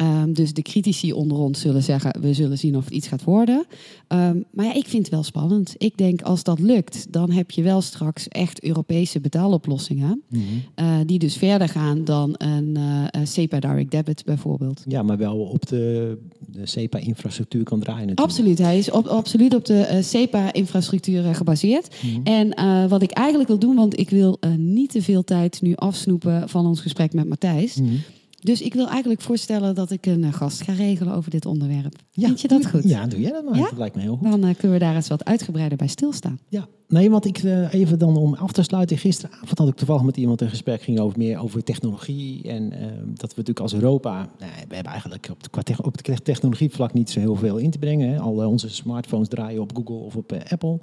Ehm, 0.00 0.32
dus 0.32 0.52
de 0.52 0.62
critici 0.62 1.12
onder 1.12 1.38
ons 1.38 1.60
zullen 1.60 1.82
zeggen, 1.82 2.20
we 2.20 2.34
zullen 2.34 2.58
zien 2.58 2.76
of 2.76 2.84
het 2.84 2.94
iets 2.94 3.08
gaat 3.08 3.24
worden. 3.24 3.64
Ehm, 4.06 4.40
maar 4.50 4.64
ja, 4.64 4.74
ik 4.74 4.86
vind 4.86 5.02
het 5.02 5.14
wel 5.14 5.22
spannend. 5.22 5.74
Ik 5.78 5.96
denk, 5.96 6.22
als 6.22 6.42
dat 6.42 6.58
lukt, 6.60 7.12
dan 7.12 7.30
heb 7.30 7.50
je 7.50 7.62
wel 7.62 7.80
straks 7.80 8.28
echt 8.28 8.62
Europese 8.62 9.20
betaaloplossingen. 9.20 10.22
Mhm. 10.28 10.42
eh, 10.74 10.96
die 11.06 11.18
dus 11.18 11.36
verder 11.36 11.68
gaan 11.68 12.04
dan 12.04 12.34
een 12.36 12.76
eh, 12.76 13.20
SEPA 13.24 13.60
Direct 13.60 13.90
Debit 13.90 14.24
bijvoorbeeld. 14.24 14.84
Ja, 14.88 15.02
maar 15.02 15.16
wel 15.16 15.36
op 15.36 15.66
de, 15.66 16.18
de 16.46 16.66
SEPA-infrastructuur 16.66 17.64
kan 17.64 17.80
draaien 17.80 18.06
natuurlijk. 18.06 18.28
Absoluut, 18.28 18.58
hij 18.58 18.78
is 18.78 18.90
op, 18.90 19.06
absoluut 19.06 19.54
op 19.54 19.64
de 19.64 19.98
SEPA-infrastructuur 20.02 21.34
gebaseerd. 21.34 21.94
Mhm. 22.02 22.20
En 22.26 22.88
wat 22.88 23.02
ik 23.02 23.10
eigenlijk 23.10 23.48
wil 23.48 23.58
doen, 23.58 23.76
want 23.76 23.98
ik 23.98 24.10
wil 24.10 24.38
niet 24.56 24.90
te 24.90 25.02
veel 25.02 25.24
tijd 25.24 25.62
nu 25.62 25.74
afsnoepen 25.74 26.48
van 26.48 26.66
ons 26.66 26.80
gesprek 26.80 27.12
met 27.12 27.28
Matthijs. 27.28 27.76
Mhm. 27.76 27.94
Dus 28.40 28.60
ik 28.60 28.74
wil 28.74 28.88
eigenlijk 28.88 29.20
voorstellen 29.20 29.74
dat 29.74 29.90
ik 29.90 30.06
een 30.06 30.24
eh, 30.24 30.32
gast 30.32 30.62
ga 30.62 30.72
regelen 30.72 31.14
over 31.14 31.30
dit 31.30 31.46
onderwerp. 31.46 31.94
Ja, 32.10 32.26
Vind 32.26 32.40
je 32.40 32.48
dat 32.48 32.66
goed? 32.66 32.82
Ja, 32.84 33.06
doe 33.06 33.20
jij 33.20 33.30
dat 33.30 33.44
maar. 33.44 33.56
Ja? 33.56 33.62
Dat 33.68 33.78
lijkt 33.78 33.94
me 33.94 34.02
heel 34.02 34.16
goed. 34.16 34.30
Dan 34.30 34.44
eh, 34.44 34.54
kunnen 34.56 34.78
we 34.78 34.84
daar 34.84 34.94
eens 34.94 35.08
wat 35.08 35.24
uitgebreider 35.24 35.78
bij 35.78 35.86
stilstaan. 35.86 36.38
Ja, 36.48 36.66
nee, 36.88 37.10
want 37.10 37.24
ik 37.24 37.38
eh, 37.38 37.74
even 37.74 37.98
dan 37.98 38.16
om 38.16 38.34
af 38.34 38.52
te 38.52 38.62
sluiten. 38.62 38.98
Gisteravond 38.98 39.58
had 39.58 39.68
ik 39.68 39.74
toevallig 39.74 40.02
met 40.02 40.16
iemand 40.16 40.40
een 40.40 40.48
gesprek 40.48 40.82
ging 40.82 40.98
over 41.00 41.18
meer 41.18 41.38
over 41.38 41.64
technologie 41.64 42.42
en 42.42 42.68
dat 43.14 43.30
we 43.30 43.36
natuurlijk 43.36 43.60
als 43.60 43.74
Europa, 43.74 44.14
nou, 44.38 44.52
we 44.68 44.74
hebben 44.74 44.92
eigenlijk 44.92 45.28
op, 45.30 45.42
de, 45.42 45.48
qua 45.50 45.62
tech- 45.62 45.82
op 45.82 45.96
het 46.06 46.24
technologievlak 46.24 46.92
niet 46.92 47.10
zo 47.10 47.20
heel 47.20 47.36
veel 47.36 47.56
in 47.56 47.70
te 47.70 47.78
brengen. 47.78 48.08
Hè. 48.10 48.18
Al 48.18 48.46
onze 48.46 48.68
smartphones 48.68 49.28
draaien 49.28 49.60
op 49.60 49.76
Google 49.76 50.04
of 50.04 50.16
op 50.16 50.32
Apple. 50.48 50.78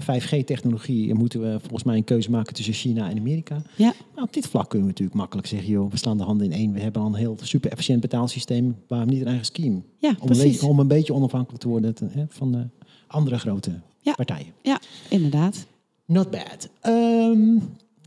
5G-technologie 0.00 1.14
moeten 1.14 1.40
we 1.40 1.58
volgens 1.60 1.82
mij 1.82 1.96
een 1.96 2.04
keuze 2.04 2.30
maken 2.30 2.54
tussen 2.54 2.74
China 2.74 3.10
en 3.10 3.18
Amerika. 3.18 3.62
Ja, 3.76 3.92
Nou, 4.14 4.26
op 4.26 4.32
dit 4.32 4.46
vlak 4.46 4.68
kunnen 4.68 4.86
we 4.86 4.92
natuurlijk 4.92 5.18
makkelijk 5.18 5.48
zeggen, 5.48 5.68
joh, 5.70 5.90
we 5.90 5.96
slaan 5.96 6.16
de 6.16 6.22
handen 6.22 6.46
in 6.46 6.52
één. 6.52 6.72
We 6.72 6.80
hebben 6.80 7.02
al 7.02 7.08
een 7.08 7.14
heel 7.14 7.36
super 7.42 7.70
efficiënt 7.70 8.00
betaalsysteem. 8.00 8.76
Waarom 8.88 9.08
niet 9.08 9.20
een 9.20 9.26
eigen 9.26 9.44
scheme? 9.44 9.80
ja 9.98 10.08
Om, 10.08 10.14
een 10.20 10.26
precies. 10.26 10.42
beetje, 10.44 10.66
om 10.66 10.78
een 10.78 10.88
beetje 10.88 11.14
onafhankelijk 11.14 11.62
te 11.62 11.68
worden 11.68 11.94
te- 11.94 12.08
hè, 12.10 12.24
van 12.28 12.52
de 12.52 12.66
andere 13.06 13.38
grote 13.38 13.80
Ja. 14.00 14.12
partijen. 14.14 14.52
Ja, 14.62 14.80
inderdaad. 15.08 15.66
Not 16.06 16.30
bad. 16.30 16.68
Ehm, 16.80 17.54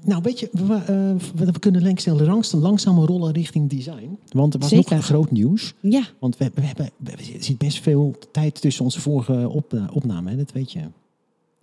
nou, 0.05 0.21
weet 0.21 0.39
je, 0.39 0.49
we, 0.51 0.73
eh, 0.75 1.45
we, 1.45 1.59
kunnen 1.59 1.81
langzaam, 1.83 2.59
langzaam, 2.61 2.99
rollen 2.99 3.33
richting 3.33 3.69
design. 3.69 4.17
Want 4.31 4.53
er 4.53 4.59
was 4.59 4.69
Zeker. 4.69 4.89
nog 4.89 4.99
een 4.99 5.05
groot 5.05 5.31
nieuws. 5.31 5.73
Ja, 5.81 6.03
Want 6.19 6.37
we, 6.37 6.51
we 6.53 6.61
hebben, 6.61 6.89
we, 6.97 7.11
er 7.11 7.19
zit 7.39 7.57
best 7.57 7.81
veel 7.81 8.15
tijd 8.31 8.61
tussen 8.61 8.83
onze 8.83 9.01
vorige 9.01 9.49
op, 9.49 9.89
opname, 9.93 10.29
hè, 10.29 10.35
dat 10.35 10.51
weet 10.51 10.71
je. 10.71 10.79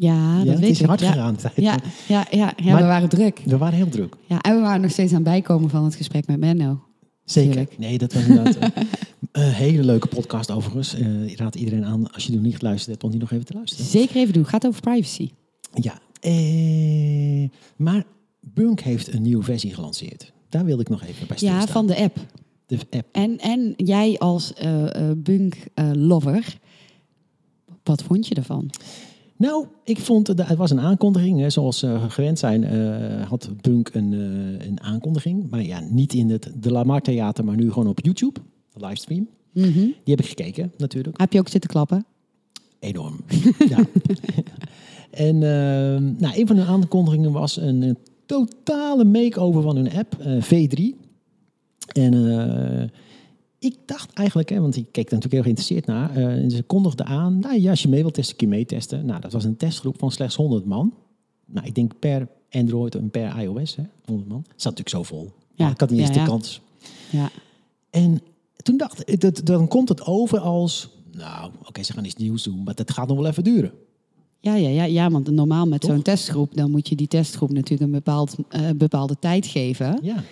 Ja 0.01 0.37
dat 0.37 0.45
ja, 0.45 0.51
het 0.51 0.61
weet 0.61 0.71
is 0.71 0.81
ik. 0.81 0.87
hard 0.87 1.01
ja. 1.01 1.11
gegaan. 1.11 1.37
Ja, 1.55 1.79
ja, 2.09 2.27
ja, 2.31 2.53
ja 2.57 2.73
Maar- 2.73 2.83
we 2.83 2.89
waren 2.89 3.09
druk. 3.09 3.41
We 3.45 3.57
waren 3.59 3.77
heel 3.77 3.89
druk. 3.89 4.17
Ja, 4.27 4.41
en 4.41 4.55
we 4.55 4.61
waren 4.61 4.81
nog 4.81 4.91
steeds 4.91 5.11
aan 5.11 5.21
het 5.21 5.29
bijkomen 5.29 5.71
van 5.71 5.85
het 5.85 5.95
gesprek 5.95 6.27
met 6.27 6.39
Menno. 6.39 6.83
Zeker. 7.25 7.69
Nee, 7.79 7.99
dat 7.99 8.13
was 8.13 8.23
inderdaad 8.23 8.57
eh, 8.59 8.69
een 9.33 9.53
hele 9.53 9.85
leuke 9.85 10.07
podcast 10.09 10.51
overigens. 10.51 10.95
Eh, 10.95 11.27
ik 11.27 11.39
raad 11.39 11.55
iedereen 11.55 11.85
aan, 11.85 12.13
als 12.13 12.25
je 12.27 12.33
nog 12.33 12.43
niet 12.43 12.57
geluisterd 12.57 12.91
hebt, 12.91 13.05
om 13.05 13.11
die 13.11 13.21
nog 13.21 13.31
even 13.33 13.45
te 13.45 13.55
luisteren. 13.55 13.85
Zeker 13.87 14.17
even 14.17 14.33
doen. 14.33 14.47
Gaat 14.47 14.67
over 14.67 14.81
privacy. 14.81 15.31
Ja, 15.75 15.99
eh, 16.21 17.49
maar 17.77 18.05
Bunk 18.41 18.81
heeft 18.81 19.13
een 19.13 19.23
nieuwe 19.23 19.43
versie 19.45 19.75
gelanceerd. 19.75 20.33
Daar 20.49 20.65
wilde 20.65 20.83
ik 20.83 20.89
nog 20.89 21.03
even 21.03 21.27
bij 21.27 21.37
stilstaan. 21.37 21.61
Ja, 21.67 21.73
van 21.73 21.87
de 21.87 21.97
app. 21.97 22.19
de 22.67 22.79
app. 22.91 23.09
En, 23.13 23.39
en 23.39 23.73
jij 23.77 24.19
als 24.19 24.55
eh, 24.55 25.11
eh, 25.11 25.17
Bunk-lover, 25.17 26.59
wat 27.83 28.03
vond 28.03 28.27
je 28.27 28.35
ervan? 28.35 28.71
Nou, 29.41 29.67
ik 29.85 29.99
vond, 29.99 30.27
het 30.27 30.49
het 30.49 30.59
was 30.59 30.71
een 30.71 30.81
aankondiging. 30.81 31.41
Hè, 31.41 31.51
zoals 31.51 31.81
we 31.81 31.99
gewend 32.09 32.39
zijn, 32.39 32.65
eh, 32.65 33.27
had 33.29 33.51
Bunk 33.61 33.91
een, 33.93 34.13
eh, 34.13 34.67
een 34.67 34.81
aankondiging. 34.81 35.51
Maar 35.51 35.63
ja, 35.63 35.81
niet 35.91 36.13
in 36.13 36.31
het 36.31 36.53
De 36.55 36.73
Lamar 36.73 37.01
Theater, 37.01 37.45
maar 37.45 37.57
nu 37.57 37.73
gewoon 37.73 37.89
op 37.89 38.01
YouTube. 38.01 38.41
De 38.73 38.87
livestream. 38.87 39.29
Mhm. 39.53 39.73
Die 39.73 39.95
heb 40.05 40.21
ik 40.21 40.27
gekeken, 40.27 40.73
natuurlijk. 40.77 41.21
Heb 41.21 41.33
je 41.33 41.39
ook 41.39 41.49
zitten 41.49 41.71
klappen? 41.71 42.05
Enorm. 42.79 43.21
ja. 43.69 43.79
En 45.11 45.35
ehm, 45.43 46.13
nou, 46.19 46.39
een 46.39 46.47
van 46.47 46.57
hun 46.57 46.67
aankondigingen 46.67 47.33
was 47.33 47.57
een, 47.57 47.83
eh, 47.83 47.91
totale 48.27 49.05
make-over 49.05 49.63
van 49.63 49.77
hun 49.77 49.93
app, 49.93 50.17
eh, 50.19 50.43
V3. 50.43 50.95
En 51.93 52.15
eh, 52.15 52.89
ik 53.61 53.77
dacht 53.87 54.13
eigenlijk, 54.13 54.49
hè, 54.49 54.61
want 54.61 54.77
ik 54.77 54.87
keek 54.91 55.11
er 55.11 55.15
natuurlijk 55.15 55.33
heel 55.33 55.43
geïnteresseerd 55.43 55.87
naar. 55.87 56.17
eh, 56.17 56.43
en 56.43 56.51
ze 56.51 56.63
kondigden 56.63 57.07
aan, 57.07 57.39
nou 57.39 57.61
ja, 57.61 57.71
als 57.71 57.83
je 57.83 57.89
mee 57.89 58.01
wilt 58.01 58.15
testen, 58.15 58.37
kun 58.37 58.49
je 58.49 58.55
meetesten. 58.55 59.07
Nou, 59.07 59.21
dat 59.21 59.33
was 59.33 59.45
een 59.45 59.57
testgroep 59.57 59.99
van 59.99 60.11
slechts 60.11 60.37
100 60.37 60.65
man. 60.65 60.95
Nou, 61.47 61.67
ik 61.67 61.75
denk 61.75 61.93
per 61.99 62.29
Android 62.51 62.95
en 62.95 63.11
per 63.11 63.43
iOS, 63.43 63.77
hè, 63.77 63.83
100 64.05 64.29
man. 64.29 64.39
Het 64.39 64.63
zat 64.63 64.77
natuurlijk 64.79 64.89
zo 64.89 65.17
vol. 65.17 65.31
Ja, 65.55 65.71
ik 65.71 65.81
had 65.81 65.91
niet 65.91 66.01
eens 66.01 66.15
ja, 66.15 66.25
de 66.25 66.31
kans. 66.31 66.61
Ja. 67.11 67.31
En 67.91 68.21
toen 68.63 68.77
dacht 68.77 69.11
ik, 69.11 69.21
dat, 69.21 69.41
dan 69.45 69.69
komt 69.69 69.89
het 69.89 70.05
over 70.07 70.39
als, 70.39 70.89
nou, 71.13 71.51
oké, 71.69 71.83
ze 71.83 71.93
gaan 71.93 72.05
iets 72.05 72.17
nieuws 72.17 72.43
doen, 72.43 72.63
maar 72.63 72.75
dat 72.75 72.91
gaat 72.91 73.09
nog 73.09 73.17
wel 73.17 73.27
even 73.27 73.45
duren. 73.45 73.73
Ja, 74.41 74.55
ja, 74.55 74.69
ja, 74.69 74.85
ja, 74.85 75.11
want 75.11 75.31
normaal 75.31 75.67
met 75.67 75.85
zo'n 75.85 76.03
testgroep, 76.03 76.55
dan 76.55 76.71
moet 76.71 76.89
je 76.89 76.97
die 76.97 77.09
testgroep 77.09 77.53
natuurlijk 77.53 77.81
een 77.81 77.91
bepaald, 77.91 78.35
eh, 78.49 78.71
bepaalde 78.77 79.17
tijd 79.19 79.47
geven 79.47 79.99
Ja. 80.03 80.23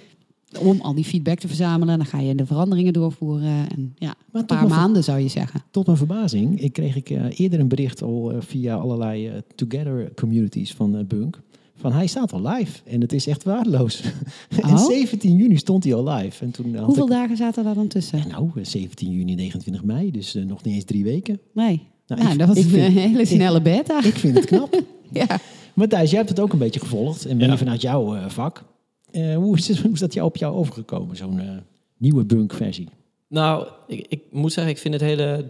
Om 0.61 0.81
al 0.81 0.95
die 0.95 1.05
feedback 1.05 1.38
te 1.38 1.47
verzamelen. 1.47 1.97
Dan 1.97 2.07
ga 2.07 2.19
je 2.21 2.35
de 2.35 2.47
veranderingen 2.47 2.93
doorvoeren. 2.93 3.69
En 3.76 3.95
ja, 3.99 4.14
Maar 4.33 4.40
een 4.40 4.47
paar 4.47 4.69
maanden 4.69 5.05
zou 5.05 5.19
je 5.19 5.28
zeggen. 5.28 5.62
Tot 5.71 5.87
mijn 5.87 5.99
verbazing, 5.99 6.61
ik 6.61 6.73
kreeg 6.73 6.97
ik 6.97 7.11
eh, 7.11 7.25
eerder 7.38 7.61
een 7.61 7.69
bericht 7.69 8.02
al 8.02 8.33
eh, 8.33 8.37
via 8.40 8.75
allerlei 8.76 9.28
eh, 9.28 9.35
Together 9.55 10.12
communities 10.14 10.75
van 10.75 11.05
Bunk. 11.09 11.40
Van 11.81 11.93
hij 11.93 12.07
staat 12.07 12.33
al 12.33 12.43
live 12.49 12.81
en 12.85 13.00
het 13.00 13.12
is 13.12 13.26
echt 13.26 13.43
waardeloos. 13.45 14.02
en 14.62 14.71
Oh? 14.71 14.87
17 14.87 15.37
juni 15.37 15.57
stond 15.57 15.85
hij 15.85 15.95
al 15.95 16.09
live. 16.09 16.45
En 16.45 16.50
toen 16.50 16.75
had 16.76 16.85
Hoeveel 16.85 17.05
ik, 17.05 17.11
dagen 17.11 17.37
zaten 17.37 17.64
daar 17.64 17.75
dan 17.75 17.88
tussen? 17.88 18.23
Nou, 18.28 18.50
eh, 18.55 18.64
17 18.64 19.11
juni, 19.11 19.35
29 19.35 19.85
mei, 19.85 20.11
dus 20.11 20.35
nog 20.47 20.62
niet 20.64 20.75
eens 20.75 20.85
drie 20.85 21.05
weken. 21.05 21.40
Nee. 21.52 21.83
Nou, 22.07 22.21
Nou, 22.21 22.33
ik- 22.33 22.38
dat 22.38 22.49
was 22.49 22.57
ik 22.57 22.64
een 22.64 22.71
vind- 22.71 22.95
hele 22.95 23.25
snelle 23.25 23.62
beta. 23.62 23.99
Ik 24.05 24.14
vind 24.14 24.37
het 24.37 24.45
knap. 24.47 24.83
ja. 25.12 25.26
maar 25.75 25.88
Thijs, 25.88 26.09
jij 26.11 26.19
hebt 26.19 26.31
het 26.31 26.40
ook 26.40 26.52
een 26.52 26.59
beetje 26.59 26.81
gevolgd 26.81 27.25
en 27.26 27.37
ben 27.38 27.47
Ja. 27.47 27.52
je 27.52 27.59
vanuit 27.59 27.81
jouw 27.81 28.28
vak. 28.28 28.64
Eh, 29.11 29.37
hoe, 29.37 29.57
is 29.57 29.67
dat 30.00 30.21
op 30.21 30.37
jou 30.37 30.55
overgekomen, 30.55 31.17
zo'n 31.17 31.41
eh, 31.41 31.57
nieuwe 31.97 32.25
Bunk-versie? 32.25 32.88
Nou, 33.29 33.69
ik, 33.87 34.07
ik 34.09 34.23
moet 34.31 34.53
zeggen, 34.53 34.73
ik 34.73 34.79
vind 34.79 34.95
het 34.95 35.03
hele 35.03 35.45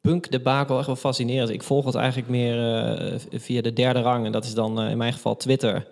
bunk-debakel 0.00 0.78
echt 0.78 0.86
wel 0.86 0.96
fascinerend. 0.96 1.50
Ik 1.50 1.62
volg 1.62 1.84
het 1.84 1.94
eigenlijk 1.94 2.28
meer 2.28 2.84
eh, 2.96 3.18
via 3.30 3.60
de 3.60 3.72
derde 3.72 4.00
rang. 4.00 4.26
En 4.26 4.32
dat 4.32 4.44
is 4.44 4.54
dan 4.54 4.82
in 4.82 4.96
mijn 4.96 5.12
geval 5.12 5.36
Twitter. 5.36 5.86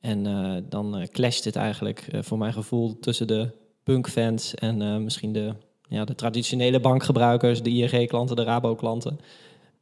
En 0.00 0.24
dan 0.68 1.08
clasht 1.12 1.44
het 1.44 1.56
eigenlijk 1.56 2.06
voor 2.20 2.38
mijn 2.38 2.52
gevoel 2.52 2.98
tussen 2.98 3.26
de 3.26 3.48
punk-fans 3.82 4.54
en 4.54 5.04
misschien 5.04 5.32
de, 5.32 5.54
ja, 5.88 6.04
de 6.04 6.14
traditionele 6.14 6.80
bankgebruikers, 6.80 7.62
de 7.62 7.70
ING-klanten, 7.70 8.36
de 8.36 8.42
Rabo-klanten. 8.42 9.20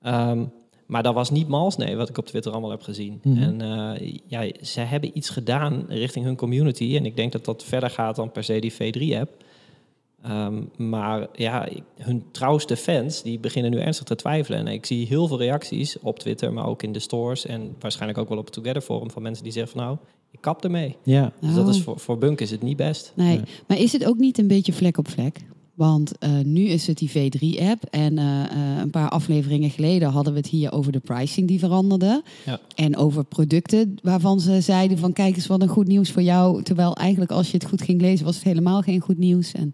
Ehm, 0.02 0.44
maar 0.92 1.02
dat 1.02 1.14
was 1.14 1.30
niet 1.30 1.48
mals, 1.48 1.76
nee, 1.76 1.96
wat 1.96 2.08
ik 2.08 2.18
op 2.18 2.26
Twitter 2.26 2.52
allemaal 2.52 2.70
heb 2.70 2.82
gezien. 2.82 3.20
Mhm. 3.22 3.42
En 3.42 3.60
eh, 3.60 4.12
ja, 4.26 4.50
ze 4.62 4.80
hebben 4.80 5.10
iets 5.16 5.28
gedaan 5.30 5.84
richting 5.88 6.24
hun 6.24 6.36
community. 6.36 6.96
En 6.96 7.04
ik 7.06 7.16
denk 7.16 7.32
dat 7.32 7.44
dat 7.44 7.64
verder 7.64 7.90
gaat 7.90 8.16
dan 8.16 8.30
per 8.32 8.44
se 8.44 8.58
die 8.58 8.72
V3-app. 8.72 9.30
Ehm, 10.22 10.62
maar 10.76 11.26
ja, 11.32 11.68
hun 11.96 12.24
trouwste 12.30 12.76
fans 12.76 13.22
die 13.22 13.38
beginnen 13.38 13.70
nu 13.70 13.78
ernstig 13.78 14.06
te 14.06 14.16
twijfelen. 14.16 14.58
En 14.58 14.66
ik 14.66 14.86
zie 14.86 15.06
heel 15.06 15.26
veel 15.26 15.38
reacties 15.38 15.98
op 15.98 16.18
Twitter, 16.18 16.52
maar 16.52 16.66
ook 16.66 16.82
in 16.82 16.92
de 16.92 16.98
stores. 16.98 17.46
En 17.46 17.74
waarschijnlijk 17.80 18.18
ook 18.20 18.28
wel 18.28 18.38
op 18.38 18.44
het 18.44 18.54
Together 18.54 18.80
Forum 18.82 19.10
van 19.10 19.22
mensen 19.22 19.44
die 19.44 19.52
zeggen 19.52 19.72
van 19.72 19.82
nou, 19.84 19.96
ik 20.30 20.40
kap 20.40 20.64
ermee. 20.64 20.96
Ja, 21.02 21.32
Dus 21.40 21.54
dat 21.54 21.68
is 21.68 21.76
Oh. 21.78 21.82
voor, 21.82 21.98
voor 21.98 22.18
Bunk 22.18 22.40
is 22.40 22.50
het 22.50 22.62
niet 22.62 22.76
best. 22.76 23.12
Nee, 23.16 23.36
Ja. 23.36 23.42
maar 23.66 23.78
is 23.78 23.92
het 23.92 24.04
ook 24.04 24.16
niet 24.18 24.38
een 24.38 24.46
beetje 24.48 24.72
vlek 24.72 24.98
op 24.98 25.08
vlek? 25.08 25.38
Want 25.74 26.18
eh, 26.18 26.38
nu 26.38 26.60
is 26.64 26.86
het 26.86 26.98
die 26.98 27.10
V3-app. 27.10 27.84
En 27.90 28.18
eh, 28.18 28.42
eh, 28.44 28.78
een 28.78 28.90
paar 28.90 29.08
afleveringen 29.08 29.70
geleden 29.70 30.10
hadden 30.10 30.32
we 30.32 30.38
het 30.38 30.48
hier 30.48 30.72
over 30.72 30.92
de 30.92 30.98
pricing 30.98 31.48
die 31.48 31.58
veranderde. 31.58 32.22
Ja. 32.46 32.60
En 32.74 32.96
over 32.96 33.24
producten 33.24 33.98
waarvan 34.02 34.40
ze 34.40 34.60
zeiden 34.60 34.98
van 34.98 35.12
kijk 35.12 35.36
eens 35.36 35.46
wat 35.46 35.62
een 35.62 35.68
goed 35.68 35.86
nieuws 35.86 36.10
voor 36.10 36.22
jou. 36.22 36.62
Terwijl 36.62 36.96
eigenlijk 36.96 37.30
als 37.30 37.50
je 37.50 37.56
het 37.56 37.66
goed 37.66 37.82
ging 37.82 38.00
lezen 38.00 38.24
was 38.24 38.34
het 38.34 38.44
helemaal 38.44 38.82
geen 38.82 39.00
goed 39.00 39.18
nieuws. 39.18 39.52
En 39.52 39.72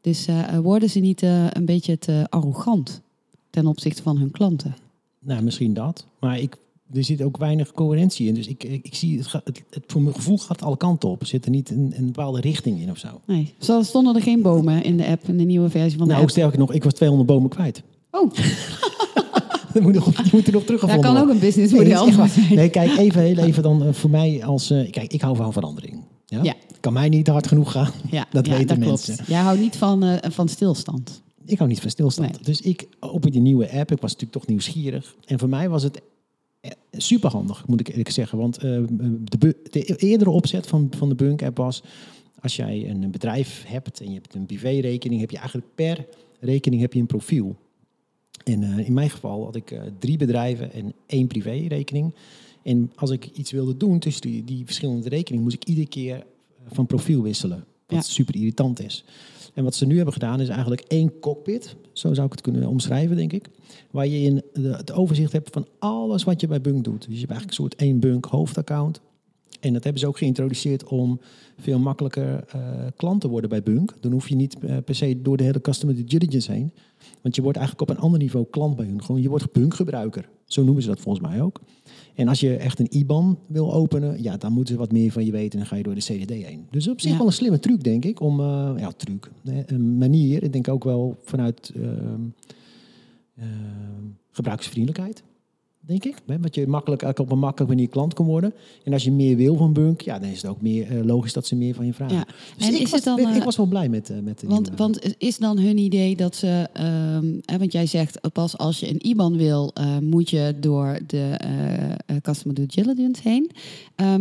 dus 0.00 0.26
worden 0.62 0.90
ze 0.90 0.98
niet 0.98 1.22
een 1.22 1.64
beetje 1.64 1.98
te 1.98 2.26
arrogant 2.28 3.02
ten 3.50 3.66
opzichte 3.66 4.02
van 4.02 4.18
hun 4.18 4.30
klanten? 4.30 4.76
Nou, 5.18 5.42
misschien 5.42 5.74
dat. 5.74 6.06
Maar 6.18 6.38
ik, 6.38 6.56
er 6.94 7.04
zit 7.04 7.22
ook 7.22 7.36
weinig 7.36 7.72
coherentie 7.72 8.28
in. 8.28 8.34
Dus 8.34 8.46
ik, 8.46 8.64
ik, 8.64 8.84
ik 8.84 8.94
zie, 8.94 9.18
het, 9.18 9.32
het, 9.32 9.62
het, 9.70 9.84
voor 9.86 10.02
mijn 10.02 10.14
gevoel 10.14 10.38
gaat 10.38 10.62
alle 10.62 10.76
kanten 10.76 11.08
op. 11.08 11.20
Er 11.20 11.26
zit 11.26 11.44
er 11.44 11.50
niet 11.50 11.70
een, 11.70 11.92
een 11.96 12.06
bepaalde 12.06 12.40
richting 12.40 12.80
in 12.80 12.90
of 12.90 12.98
zo. 12.98 13.20
Nee, 13.26 13.54
zo 13.58 13.82
stonden 13.82 14.14
er 14.16 14.22
geen 14.22 14.42
bomen 14.42 14.84
in 14.84 14.96
de 14.96 15.06
app, 15.06 15.28
in 15.28 15.36
de 15.36 15.44
nieuwe 15.44 15.70
versie 15.70 15.98
van 15.98 16.06
de 16.06 16.12
nou, 16.12 16.20
app. 16.20 16.30
sterker 16.30 16.58
nog, 16.58 16.72
ik 16.72 16.84
was 16.84 16.92
200 16.92 17.30
bomen 17.30 17.50
kwijt. 17.50 17.82
Oh, 18.10 18.32
Dat 19.74 19.82
moet 19.82 19.94
nog, 19.94 20.04
die 20.04 20.30
moeten 20.32 20.52
nog 20.52 20.64
daar 20.64 20.78
teruggevonden 20.78 21.12
kan 21.14 21.22
ook 21.22 21.28
een 21.28 21.38
Nee, 21.40 21.68
voor 21.68 21.82
echt 21.82 22.16
waar. 22.16 22.28
zijn. 22.28 22.54
Nee, 22.54 22.68
kijk, 22.68 22.98
even, 22.98 23.22
heel 23.22 23.36
even 23.38 23.62
dan 23.62 23.84
eh, 23.84 23.92
voor 23.92 24.10
mij 24.10 24.44
als... 24.44 24.70
eh, 24.70 24.90
kijk, 24.90 25.12
ik 25.12 25.20
hou 25.20 25.36
van 25.36 25.52
verandering. 25.52 26.02
Ja? 26.26 26.42
Ja. 26.42 26.54
Kan 26.80 26.92
mij 26.92 27.08
niet 27.08 27.26
hard 27.26 27.46
genoeg 27.46 27.70
gaan. 27.72 27.90
Ja, 28.10 28.26
Dat 28.30 28.46
ja, 28.46 28.52
weten 28.52 28.66
dat 28.66 28.78
mensen. 28.88 29.14
Klopt. 29.14 29.30
Jij 29.30 29.40
houdt 29.40 29.60
niet 29.60 29.76
van, 29.76 30.04
eh, 30.04 30.30
van 30.30 30.48
stilstand. 30.48 31.22
Ik 31.46 31.58
hou 31.58 31.70
niet 31.70 31.80
van 31.80 31.90
stilstand. 31.90 32.30
Nee. 32.32 32.42
Dus 32.42 32.60
ik 32.60 32.86
op 33.00 33.30
die 33.30 33.40
nieuwe 33.40 33.70
app, 33.70 33.90
ik 33.90 34.00
was 34.00 34.12
natuurlijk 34.12 34.32
toch 34.32 34.46
nieuwsgierig. 34.46 35.14
En 35.26 35.38
voor 35.38 35.48
mij 35.48 35.68
was 35.68 35.82
het 35.82 36.00
super 36.90 37.30
handig, 37.30 37.66
moet 37.66 37.80
ik 37.80 37.88
eerlijk 37.88 38.10
zeggen. 38.10 38.38
Want 38.38 38.56
eh, 38.56 38.82
de, 39.24 39.96
eerdere 39.96 40.30
opzet 40.30 40.66
van, 40.66 40.88
van 40.96 41.08
de 41.08 41.14
Bunk 41.14 41.42
app 41.42 41.56
was... 41.56 41.82
als 42.40 42.56
jij 42.56 42.88
een 42.88 43.10
bedrijf 43.10 43.64
hebt 43.66 44.00
en 44.00 44.08
je 44.08 44.14
hebt 44.14 44.34
een 44.34 44.46
privérekening... 44.46 45.20
heb 45.20 45.30
je 45.30 45.38
eigenlijk 45.38 45.66
per 45.74 46.06
rekening 46.40 46.82
heb 46.82 46.92
je 46.92 47.00
een 47.00 47.06
profiel. 47.06 47.56
En 48.44 48.62
eh, 48.62 48.86
in 48.86 48.92
mijn 48.92 49.10
geval 49.10 49.44
had 49.44 49.56
ik 49.56 49.70
eh, 49.70 49.80
drie 49.98 50.16
bedrijven 50.16 50.72
en 50.72 50.92
één 51.06 51.26
privérekening. 51.26 52.14
En 52.62 52.92
als 52.94 53.10
ik 53.10 53.30
iets 53.34 53.50
wilde 53.50 53.76
doen 53.76 53.98
tussen 53.98 54.22
die, 54.22 54.44
die 54.44 54.64
verschillende 54.64 55.08
rekeningen... 55.08 55.44
moest 55.44 55.56
ik 55.56 55.64
iedere 55.64 55.88
keer 55.88 56.24
van 56.72 56.86
profiel 56.86 57.22
wisselen. 57.22 57.64
Wat 57.94 58.06
super 58.06 58.34
irritant 58.34 58.80
is. 58.80 59.04
En 59.54 59.64
wat 59.64 59.74
ze 59.74 59.86
nu 59.86 59.96
hebben 59.96 60.12
gedaan 60.12 60.40
is 60.40 60.48
eigenlijk 60.48 60.80
één 60.80 61.18
cockpit. 61.20 61.76
Zo 61.92 62.14
zou 62.14 62.26
ik 62.26 62.32
het 62.32 62.40
kunnen 62.40 62.68
omschrijven, 62.68 63.16
denk 63.16 63.32
ik. 63.32 63.50
Waar 63.90 64.06
je 64.06 64.20
in 64.20 64.42
de, 64.52 64.68
het 64.68 64.92
overzicht 64.92 65.32
hebt 65.32 65.50
van 65.52 65.66
alles 65.78 66.24
wat 66.24 66.40
je 66.40 66.46
bij 66.46 66.60
Bunk 66.60 66.84
doet. 66.84 67.06
Dus 67.06 67.14
je 67.14 67.18
hebt 67.18 67.30
eigenlijk 67.30 67.50
een 67.50 67.64
soort 67.64 67.74
één 67.74 68.00
Bunk 68.00 68.24
hoofdaccount. 68.24 69.00
En 69.60 69.72
dat 69.72 69.84
hebben 69.84 70.00
ze 70.00 70.06
ook 70.06 70.18
geïntroduceerd 70.18 70.84
om 70.84 71.20
veel 71.58 71.78
makkelijker 71.78 72.44
eh, 72.48 72.60
klant 72.96 73.20
te 73.20 73.28
worden 73.28 73.50
bij 73.50 73.62
Bunk. 73.62 73.94
Dan 74.00 74.12
hoef 74.12 74.28
je 74.28 74.34
niet 74.34 74.58
eh, 74.58 74.76
per 74.84 74.94
se 74.94 75.22
door 75.22 75.36
de 75.36 75.44
hele 75.44 75.60
customer 75.60 75.94
due 75.94 76.04
diligence 76.04 76.52
heen. 76.52 76.72
Want 77.20 77.36
je 77.36 77.42
wordt 77.42 77.58
eigenlijk 77.58 77.90
op 77.90 77.96
een 77.96 78.02
ander 78.02 78.18
niveau 78.18 78.46
klant 78.50 78.76
bij 78.76 78.86
hun. 78.86 79.02
Gewoon, 79.04 79.22
je 79.22 79.28
wordt 79.28 79.52
Bunk-gebruiker. 79.52 80.28
Zo 80.46 80.64
noemen 80.64 80.82
ze 80.82 80.88
dat 80.88 81.00
volgens 81.00 81.26
mij 81.26 81.42
ook. 81.42 81.60
En 82.14 82.28
als 82.28 82.40
je 82.40 82.56
echt 82.56 82.78
een 82.78 82.86
IBAN 82.96 83.38
wil 83.46 83.72
openen, 83.74 84.22
ja, 84.22 84.36
dan 84.36 84.52
moeten 84.52 84.74
ze 84.74 84.80
wat 84.80 84.92
meer 84.92 85.12
van 85.12 85.24
je 85.24 85.32
weten. 85.32 85.52
En 85.52 85.58
dan 85.58 85.66
ga 85.66 85.76
je 85.76 85.82
door 85.82 85.94
de 85.94 86.00
CDD 86.00 86.30
heen. 86.30 86.66
Dus 86.70 86.88
op 86.88 87.00
zich 87.00 87.10
Ja. 87.10 87.16
wel 87.18 87.26
een 87.26 87.32
slimme 87.32 87.58
truc, 87.58 87.82
denk 87.82 88.04
ik. 88.04 88.20
Om, 88.20 88.40
eh, 88.40 88.72
ja, 88.76 88.90
truc. 88.96 89.30
Een 89.66 89.98
manier, 89.98 90.42
ik 90.42 90.52
denk 90.52 90.68
ook 90.68 90.84
wel 90.84 91.16
vanuit 91.22 91.72
ehm, 91.76 92.20
gebruiksvriendelijkheid. 94.30 95.22
Denk 95.86 96.04
ik. 96.04 96.14
Hè, 96.26 96.40
Dat 96.40 96.54
je 96.54 96.66
makkelijk, 96.66 97.18
op 97.18 97.30
een 97.30 97.38
makkelijke 97.38 97.74
manier 97.74 97.88
klant 97.90 98.14
kan 98.14 98.26
worden. 98.26 98.52
En 98.84 98.92
als 98.92 99.04
je 99.04 99.12
meer 99.12 99.36
wil 99.36 99.56
van 99.56 99.72
Bunk, 99.72 100.00
ja, 100.00 100.18
dan 100.18 100.28
is 100.28 100.42
het 100.42 100.50
ook 100.50 100.60
meer 100.62 100.90
eh, 100.98 101.04
logisch 101.04 101.32
dat 101.32 101.46
ze 101.46 101.56
meer 101.56 101.74
van 101.74 101.86
je 101.86 101.92
vragen. 101.92 102.16
Ja. 102.16 102.26
Dus 102.56 102.66
En 102.66 102.74
ik, 102.74 102.80
is 102.80 102.90
was, 102.90 102.92
het 102.92 103.04
dan, 103.04 103.18
ik, 103.18 103.26
eh, 103.26 103.36
ik 103.36 103.42
was 103.42 103.56
wel 103.56 103.66
blij 103.66 103.88
met, 103.88 104.10
eh, 104.10 104.18
met 104.18 104.40
de 104.40 104.46
Want, 104.46 104.60
nieuwe- 104.60 104.76
want 104.76 105.14
is 105.18 105.38
dan 105.38 105.58
hun 105.58 105.78
idee 105.78 106.16
dat 106.16 106.36
ze, 106.36 106.68
ehm, 106.72 107.32
hè, 107.44 107.58
want 107.58 107.72
jij 107.72 107.86
zegt 107.86 108.32
pas 108.32 108.58
als 108.58 108.80
je 108.80 108.88
een 108.90 109.06
IBAN 109.06 109.36
wil, 109.36 109.72
moet 110.00 110.30
je 110.30 110.54
door 110.60 110.98
de 111.06 111.36
customer 112.22 112.54
due 112.56 112.66
diligence 112.66 113.28
heen. 113.28 113.50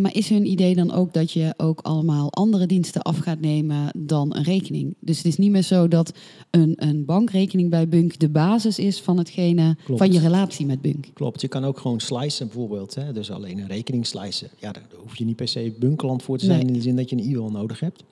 Maar 0.01 0.15
is 0.15 0.29
hun 0.29 0.45
idee 0.45 0.75
dan 0.75 0.91
ook 0.91 1.13
dat 1.13 1.31
je 1.31 1.53
ook 1.57 1.79
allemaal 1.81 2.31
andere 2.33 2.65
diensten 2.65 3.01
af 3.01 3.17
gaat 3.17 3.39
nemen 3.39 3.89
dan 3.97 4.35
een 4.35 4.43
rekening? 4.43 4.95
Dus 4.99 5.17
het 5.17 5.25
is 5.25 5.37
niet 5.37 5.51
meer 5.51 5.61
zo 5.61 5.87
dat 5.87 6.13
een, 6.51 6.73
een 6.75 7.05
bankrekening 7.05 7.69
bij 7.69 7.87
Bunk 7.87 8.19
de 8.19 8.29
basis 8.29 8.79
is 8.79 9.01
van 9.01 9.17
hetgene 9.17 9.75
Klopt. 9.85 9.99
van 10.01 10.11
je 10.11 10.19
relatie 10.19 10.65
met 10.65 10.81
Bunk. 10.81 11.05
Klopt, 11.13 11.41
je 11.41 11.47
kan 11.53 11.65
ook 11.65 11.77
gewoon 11.79 11.99
slicen 11.99 12.47
bijvoorbeeld. 12.47 12.95
Hè? 12.95 13.13
Dus 13.13 13.31
alleen 13.31 13.57
een 13.59 13.67
rekening 13.67 14.05
slicen. 14.07 14.49
Ja, 14.57 14.71
daar 14.71 14.83
hoef 15.01 15.15
je 15.15 15.25
niet 15.25 15.35
per 15.35 15.47
se 15.47 15.73
bunkeland 15.79 16.23
voor 16.23 16.37
te 16.37 16.45
zijn... 16.45 16.57
Nee. 16.57 16.67
in 16.67 16.73
de 16.73 16.81
zin 16.81 16.95
dat 16.95 17.09
je 17.09 17.15
een 17.15 17.23
e-mail 17.23 17.51
nodig 17.51 17.79
hebt. 17.79 18.03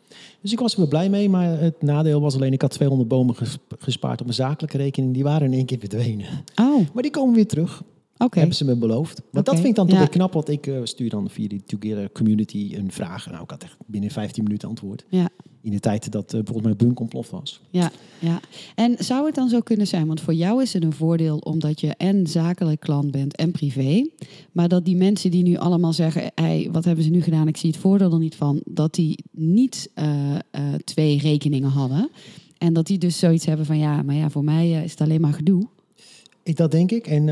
Dus 0.42 0.52
ik 0.52 0.60
was 0.60 0.74
er 0.74 0.80
wel 0.80 0.88
blij 0.88 1.10
mee, 1.10 1.30
maar 1.30 1.60
het 1.60 1.82
nadeel 1.82 2.22
was 2.22 2.36
alleen... 2.36 2.54
ik 2.54 2.62
had 2.62 2.72
200 2.72 3.10
bomen 3.10 3.36
ges- 3.36 3.58
gespaard 3.80 4.22
op 4.22 4.28
een 4.28 4.34
zakelijke 4.34 4.78
rekening. 4.78 5.14
Die 5.14 5.24
waren 5.24 5.48
in 5.48 5.54
één 5.54 5.66
keer 5.66 5.80
verdwenen. 5.80 6.28
Oh, 6.62 6.82
Maar 6.94 7.04
die 7.04 7.12
komen 7.12 7.36
weer 7.36 7.48
terug, 7.48 7.84
oké. 8.18 8.38
hebben 8.40 8.58
ze 8.58 8.66
me 8.66 8.76
beloofd. 8.76 9.22
Maar 9.32 9.44
dat 9.44 9.56
vind 9.56 9.68
ik 9.68 9.76
dan 9.76 9.86
toch 9.86 9.96
ja. 9.96 10.02
weer 10.02 10.12
knap, 10.14 10.34
want 10.34 10.50
ik 10.50 10.68
eh, 10.68 10.80
stuur 10.84 11.10
dan 11.10 11.30
via 11.30 11.48
die 11.48 11.64
Together 11.66 12.12
community 12.12 12.74
een 12.76 12.92
vraag. 12.92 13.30
Nou, 13.32 13.44
ik 13.44 13.50
had 13.50 13.64
echt 13.64 13.76
binnen 13.86 14.10
15 14.12 14.44
minuten 14.44 14.70
antwoord. 14.70 15.06
Ja. 15.10 15.30
In 15.63 15.72
de 15.72 15.80
tijd 15.80 16.12
dat 16.12 16.25
eh, 16.25 16.32
bijvoorbeeld 16.32 16.63
mijn 16.63 16.77
bunk 16.77 17.00
ontploft 17.00 17.30
was. 17.30 17.62
Ja, 17.70 17.91
ja. 18.20 18.39
En 18.75 18.96
zou 19.00 19.25
het 19.25 19.36
dan 19.36 19.50
zo 19.50 19.60
kunnen 19.60 19.88
zijn, 19.88 20.08
want 20.08 20.22
voor 20.22 20.34
jou 20.34 20.62
is 20.62 20.74
het 20.74 20.84
een 20.84 20.94
voordeel 20.94 21.38
omdat 21.38 21.82
je 21.82 21.96
en 21.98 22.27
zakelijk 22.27 22.80
klant 22.80 23.12
bent 23.12 23.36
en 23.36 23.51
privé, 23.51 24.10
maar 24.51 24.68
dat 24.68 24.86
die 24.86 24.96
mensen 24.96 25.32
die 25.32 25.44
nu 25.44 25.56
allemaal 25.56 25.94
zeggen, 25.94 26.32
hey, 26.36 26.70
wat 26.72 26.86
hebben 26.86 27.03
ze 27.03 27.10
nu 27.10 27.22
gedaan, 27.22 27.48
ik 27.48 27.58
zie 27.58 27.70
het 27.70 27.80
voordeel 27.80 28.12
er 28.12 28.20
niet 28.20 28.36
van, 28.36 28.62
dat 28.65 28.94
die 28.94 29.24
niet 29.32 29.89
eh, 29.94 30.36
eh, 30.36 30.39
twee 30.84 31.18
rekeningen 31.18 31.70
hadden 31.70 32.10
en 32.58 32.74
dat 32.74 32.88
die 32.88 32.98
dus 32.98 33.20
zoiets 33.20 33.46
hebben 33.46 33.65
van, 33.65 33.77
ja, 33.77 34.01
maar 34.01 34.15
ja, 34.15 34.30
voor 34.30 34.44
mij 34.44 34.84
is 34.84 34.91
het 34.91 35.01
alleen 35.01 35.22
maar 35.22 35.34
gedoe. 35.34 35.68
Ik, 36.44 36.58
dat 36.58 36.72
denk 36.72 36.91
ik. 36.91 37.08
En 37.08 37.27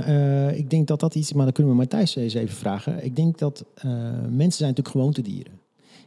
ik 0.57 0.69
denk 0.69 0.87
dat 0.87 0.99
dat 0.99 1.15
iets, 1.15 1.33
maar 1.33 1.43
dan 1.43 1.53
kunnen 1.53 1.71
we 1.71 1.77
Matthijs 1.77 2.15
eens 2.15 2.33
even 2.33 2.55
vragen. 2.55 3.05
Ik 3.05 3.15
denk 3.15 3.37
dat 3.37 3.65
mensen 4.29 4.51
zijn 4.51 4.69
natuurlijk 4.69 4.89
gewoontedieren. 4.89 5.58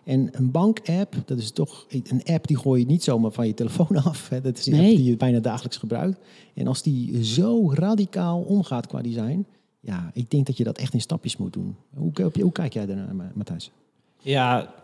En 0.05 0.29
een 0.33 0.51
bank-app, 0.51 1.15
dat 1.25 1.39
is 1.39 1.51
toch 1.51 1.87
een 1.89 2.23
app 2.25 2.47
die 2.47 2.59
gooi 2.59 2.81
je 2.81 2.87
niet 2.87 3.03
zomaar 3.05 3.31
van 3.31 3.47
je 3.47 3.55
telefoon 3.55 3.97
af. 4.05 4.29
Hè. 4.29 4.41
Dat 4.41 4.59
is 4.59 4.67
een 4.67 4.73
Nee. 4.73 4.87
app 4.89 4.97
die 4.97 5.05
je 5.11 5.17
bijna 5.17 5.39
dagelijks 5.39 5.77
gebruikt. 5.77 6.19
En 6.55 6.67
als 6.67 6.83
die 6.83 7.25
zo 7.25 7.73
radicaal 7.73 8.41
omgaat 8.41 8.87
qua 8.87 9.03
design, 9.03 9.47
ja, 9.81 10.11
ik 10.15 10.31
denk 10.31 10.47
dat 10.47 10.57
je 10.57 10.65
dat 10.65 10.79
echt 10.79 10.95
in 10.95 11.01
stapjes 11.01 11.37
moet 11.37 11.53
doen. 11.53 11.77
Hoe, 11.95 12.11
hoe, 12.15 12.31
hoe 12.43 12.53
kijk 12.53 12.73
jij 12.73 12.87
daarnaar, 12.87 13.15
Ma- 13.15 13.33
Matthijs? 13.35 13.71
Ja, 14.19 14.75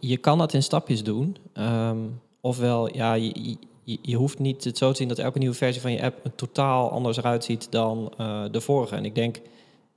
je 0.00 0.16
kan 0.16 0.38
dat 0.38 0.52
in 0.54 0.62
stapjes 0.62 1.02
doen. 1.02 1.36
Ehm, 1.52 1.98
ofwel, 2.40 2.94
ja, 2.96 3.14
je, 3.14 3.56
je, 3.84 3.98
je 4.02 4.16
hoeft 4.16 4.38
niet 4.38 4.64
het 4.64 4.78
zo 4.78 4.90
te 4.90 4.96
zien 4.96 5.08
dat 5.08 5.18
elke 5.18 5.38
nieuwe 5.38 5.54
versie 5.54 5.80
van 5.82 5.92
je 5.92 6.02
app 6.02 6.24
er 6.24 6.34
totaal 6.34 6.90
anders 6.90 7.16
eruit 7.16 7.44
ziet 7.44 7.66
dan 7.70 8.12
eh, 8.18 8.44
de 8.50 8.60
vorige. 8.60 8.96
En 8.96 9.04
ik 9.04 9.14
denk, 9.14 9.40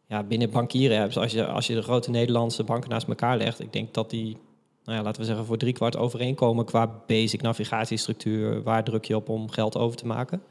ja, 0.08 0.24
binnen 0.24 0.50
bankieren 0.50 1.02
apps, 1.04 1.18
als 1.18 1.32
je, 1.32 1.46
als 1.48 1.68
je 1.68 1.74
de 1.76 1.82
grote 1.82 2.10
Nederlandse 2.10 2.64
banken 2.64 2.90
naast 2.90 3.08
elkaar 3.08 3.38
legt, 3.38 3.60
ik 3.60 3.74
denk 3.74 3.94
dat 3.94 4.10
die, 4.10 4.38
nou 4.86 4.98
ja, 4.98 5.04
laten 5.04 5.22
we 5.22 5.28
zeggen, 5.28 5.46
voor 5.46 5.58
driekwart 5.58 5.98
overeenkomen 5.98 6.66
qua 6.66 7.02
basic 7.08 7.42
navigatiestructuur. 7.42 8.64
Waar 8.64 8.84
druk 8.84 9.06
je 9.06 9.16
op 9.16 9.30
om 9.30 9.50
geld 9.50 9.78
over 9.78 9.98
te 9.98 10.06
maken? 10.08 10.42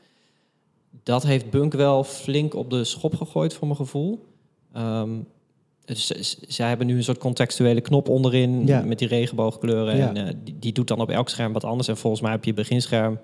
Dat 1.02 1.22
heeft 1.22 1.50
Bunk 1.50 1.72
wel 1.72 2.04
flink 2.04 2.54
op 2.54 2.70
de 2.70 2.84
schop 2.84 3.14
gegooid, 3.14 3.54
voor 3.54 3.66
mijn 3.66 3.78
gevoel. 3.78 4.24
Dus 5.84 6.06
z- 6.06 6.36
zij 6.48 6.68
hebben 6.68 6.86
nu 6.86 6.96
een 6.96 7.04
soort 7.04 7.18
contextuele 7.18 7.80
knop 7.80 8.08
onderin 8.08 8.66
Ja. 8.66 8.80
met 8.80 8.98
die 8.98 9.08
regenboogkleuren. 9.08 9.96
Ja. 9.96 10.08
En 10.08 10.16
eh, 10.26 10.34
die, 10.44 10.58
die 10.58 10.72
doet 10.72 10.88
dan 10.88 11.00
op 11.00 11.10
elk 11.10 11.28
scherm 11.28 11.52
wat 11.52 11.64
anders. 11.64 11.88
En 11.88 11.96
volgens 11.96 12.22
mij 12.22 12.34
op 12.34 12.44
je 12.44 12.54
beginscherm 12.54 13.18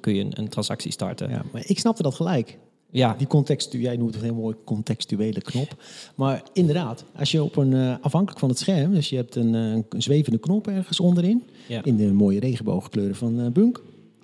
kun 0.00 0.14
je 0.14 0.20
een, 0.24 0.38
een 0.38 0.48
transactie 0.48 0.92
starten. 0.92 1.30
Ja, 1.30 1.42
maar 1.52 1.62
ik 1.66 1.78
snapte 1.78 2.02
dat 2.02 2.14
gelijk. 2.14 2.58
Die 2.90 3.26
contextu 3.26 3.80
jij 3.80 3.96
noemt 3.96 4.14
het 4.14 4.22
heel 4.22 4.34
mooi 4.34 4.56
contextuele 4.64 5.40
knop. 5.40 5.82
Maar 6.14 6.42
inderdaad, 6.52 7.04
als 7.16 7.30
je 7.30 7.42
op 7.42 7.56
een, 7.56 7.72
eh, 7.74 7.94
afhankelijk 8.00 8.38
van 8.40 8.48
het 8.48 8.58
scherm, 8.58 8.92
dus 8.94 9.08
je 9.08 9.16
hebt 9.16 9.34
een, 9.34 9.54
eh, 9.54 9.60
een 9.88 10.02
zwevende 10.02 10.38
knop 10.38 10.66
ergens 10.66 11.00
onderin, 11.00 11.42
Ja. 11.68 11.84
in 11.84 11.96
de 11.96 12.12
mooie 12.12 12.40
regenboogkleuren 12.40 13.16
van 13.16 13.40
eh, 13.40 13.46
Bunk. 13.50 13.82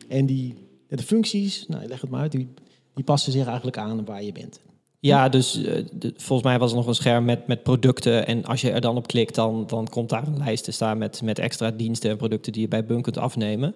En 0.09 0.27
die, 0.27 0.55
de 0.89 1.03
functies, 1.03 1.65
nou, 1.69 1.87
leg 1.87 2.01
het 2.01 2.11
maar 2.11 2.21
uit, 2.21 2.33
die, 2.33 2.49
die 2.95 3.05
passen 3.05 3.33
zich 3.33 3.47
eigenlijk 3.47 3.77
aan 3.79 4.05
waar 4.05 4.23
je 4.25 4.33
bent. 4.33 4.61
Ja, 5.01 5.29
dus 5.29 5.53
de- 5.53 6.13
volgens 6.17 6.49
mij 6.49 6.59
was 6.59 6.71
er 6.71 6.77
nog 6.77 6.87
een 6.87 6.95
scherm 6.95 7.25
met, 7.25 7.47
met 7.47 7.63
producten. 7.63 8.27
En 8.27 8.45
als 8.45 8.61
je 8.61 8.71
er 8.71 8.81
dan 8.81 8.97
op 8.97 9.07
klikt, 9.07 9.35
dan, 9.35 9.65
dan 9.67 9.89
komt 9.89 10.09
daar 10.09 10.27
een 10.27 10.37
lijst 10.39 10.65
te 10.65 10.71
staan 10.73 10.99
met, 10.99 11.23
met 11.23 11.39
extra 11.39 11.71
diensten 11.71 12.11
en 12.11 12.17
producten 12.17 12.53
die 12.53 12.63
je 12.63 12.69
bij 12.69 12.85
Bunk 12.85 13.03
kunt 13.03 13.19
afnemen. 13.19 13.75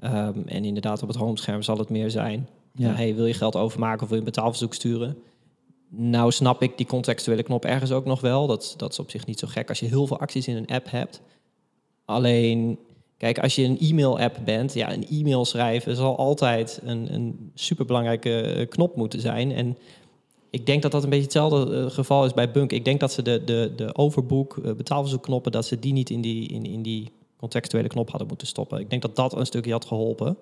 Ehm, 0.00 0.38
en 0.46 0.64
inderdaad, 0.64 1.02
op 1.02 1.08
het 1.08 1.16
homescherm 1.16 1.62
zal 1.62 1.78
het 1.78 1.88
meer 1.88 2.10
zijn. 2.10 2.48
Ja. 2.76 2.94
Hey, 2.94 3.14
wil 3.14 3.26
je 3.26 3.34
geld 3.34 3.56
overmaken 3.56 4.02
of 4.02 4.08
wil 4.08 4.18
je 4.18 4.24
een 4.24 4.32
betaalverzoek 4.32 4.74
sturen? 4.74 5.16
Nou 5.88 6.32
snap 6.32 6.62
ik 6.62 6.76
die 6.76 6.86
contextuele 6.86 7.42
knop 7.42 7.64
ergens 7.64 7.90
ook 7.90 8.04
nog 8.04 8.20
wel. 8.20 8.46
Dat, 8.46 8.74
dat 8.76 8.92
is 8.92 8.98
op 8.98 9.10
zich 9.10 9.26
niet 9.26 9.38
zo 9.38 9.46
gek 9.50 9.68
als 9.68 9.80
je 9.80 9.86
heel 9.86 10.06
veel 10.06 10.18
acties 10.18 10.48
in 10.48 10.56
een 10.56 10.66
app 10.66 10.90
hebt. 10.90 11.20
Alleen, 12.04 12.78
kijk, 13.16 13.38
als 13.38 13.54
je 13.54 13.62
een 13.62 13.78
e-mail-app 13.78 14.38
bent, 14.44 14.74
ja, 14.74 14.92
een 14.92 15.08
e-mail 15.08 15.44
schrijven 15.44 15.96
zal 15.96 16.18
altijd 16.18 16.80
een, 16.84 17.14
een 17.14 17.50
superbelangrijke 17.54 18.40
eh, 18.40 18.68
knop 18.68 18.96
moeten 18.96 19.20
zijn. 19.20 19.52
En 19.52 19.76
ik 20.50 20.66
denk 20.66 20.82
dat 20.82 20.92
dat 20.92 21.02
een 21.02 21.08
beetje 21.08 21.24
hetzelfde 21.24 21.76
eh, 21.76 21.90
geval 21.90 22.24
is 22.24 22.34
bij 22.34 22.50
Bunk. 22.50 22.72
Ik 22.72 22.84
denk 22.84 23.00
dat 23.00 23.12
ze 23.12 23.22
de, 23.22 23.42
de, 23.44 23.72
de 23.76 23.94
overboek, 23.94 24.56
eh, 24.56 24.72
betaalverzoekknoppen, 24.72 25.52
dat 25.52 25.66
ze 25.66 25.78
die 25.78 25.92
niet 25.92 26.10
in 26.10 26.20
die, 26.20 26.48
in, 26.48 26.64
in 26.64 26.82
die 26.82 27.10
contextuele 27.36 27.88
knop 27.88 28.08
hadden 28.10 28.28
moeten 28.28 28.46
stoppen. 28.46 28.78
Ik 28.78 28.90
denk 28.90 29.02
dat 29.02 29.16
dat 29.16 29.36
een 29.36 29.46
stukje 29.46 29.72
had 29.72 29.84
geholpen. 29.84 30.36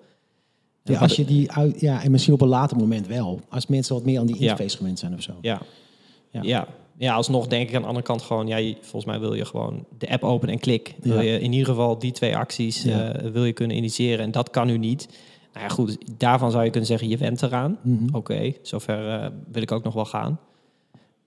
Ja, 0.83 0.99
als 0.99 1.15
je 1.15 1.25
die 1.25 1.51
uit, 1.51 1.79
ja, 1.79 2.03
en 2.03 2.11
misschien 2.11 2.33
op 2.33 2.41
een 2.41 2.47
later 2.47 2.77
moment 2.77 3.07
wel. 3.07 3.39
Als 3.49 3.67
mensen 3.67 3.95
wat 3.95 4.05
meer 4.05 4.19
aan 4.19 4.25
die 4.25 4.35
Ja. 4.35 4.41
interface 4.41 4.77
gewend 4.77 4.99
zijn 4.99 5.13
of 5.13 5.21
zo. 5.21 5.31
Ja. 5.41 5.61
Ja. 6.31 6.41
Ja. 6.43 6.67
ja. 6.97 7.13
alsnog 7.13 7.47
denk 7.47 7.69
ik 7.69 7.75
aan 7.75 7.81
de 7.81 7.87
andere 7.87 8.05
kant 8.05 8.21
gewoon... 8.21 8.47
Ja, 8.47 8.57
je- 8.57 8.75
volgens 8.81 9.05
mij 9.05 9.19
wil 9.19 9.33
je 9.33 9.45
gewoon 9.45 9.85
de 9.97 10.09
app 10.09 10.23
openen 10.23 10.53
en 10.53 10.59
klik. 10.59 10.95
Wil 11.01 11.15
Ja. 11.15 11.21
je 11.21 11.39
in 11.39 11.51
ieder 11.51 11.67
geval 11.67 11.99
die 11.99 12.11
twee 12.11 12.35
acties 12.37 12.83
Ja. 12.83 13.11
eh, 13.13 13.31
wil 13.31 13.45
je 13.45 13.53
kunnen 13.53 13.77
initiëren. 13.77 14.25
En 14.25 14.31
dat 14.31 14.49
kan 14.49 14.67
nu 14.67 14.77
niet. 14.77 15.07
Nou 15.53 15.65
ja, 15.65 15.71
goed, 15.73 15.97
daarvan 16.17 16.51
zou 16.51 16.63
je 16.63 16.69
kunnen 16.69 16.89
zeggen, 16.89 17.07
je 17.09 17.17
went 17.17 17.41
eraan. 17.41 17.77
Mhm. 17.81 18.15
Oké, 18.15 18.53
zover 18.61 19.09
eh, 19.09 19.27
wil 19.51 19.61
ik 19.61 19.71
ook 19.71 19.83
nog 19.83 19.93
wel 19.93 20.05
gaan. 20.05 20.39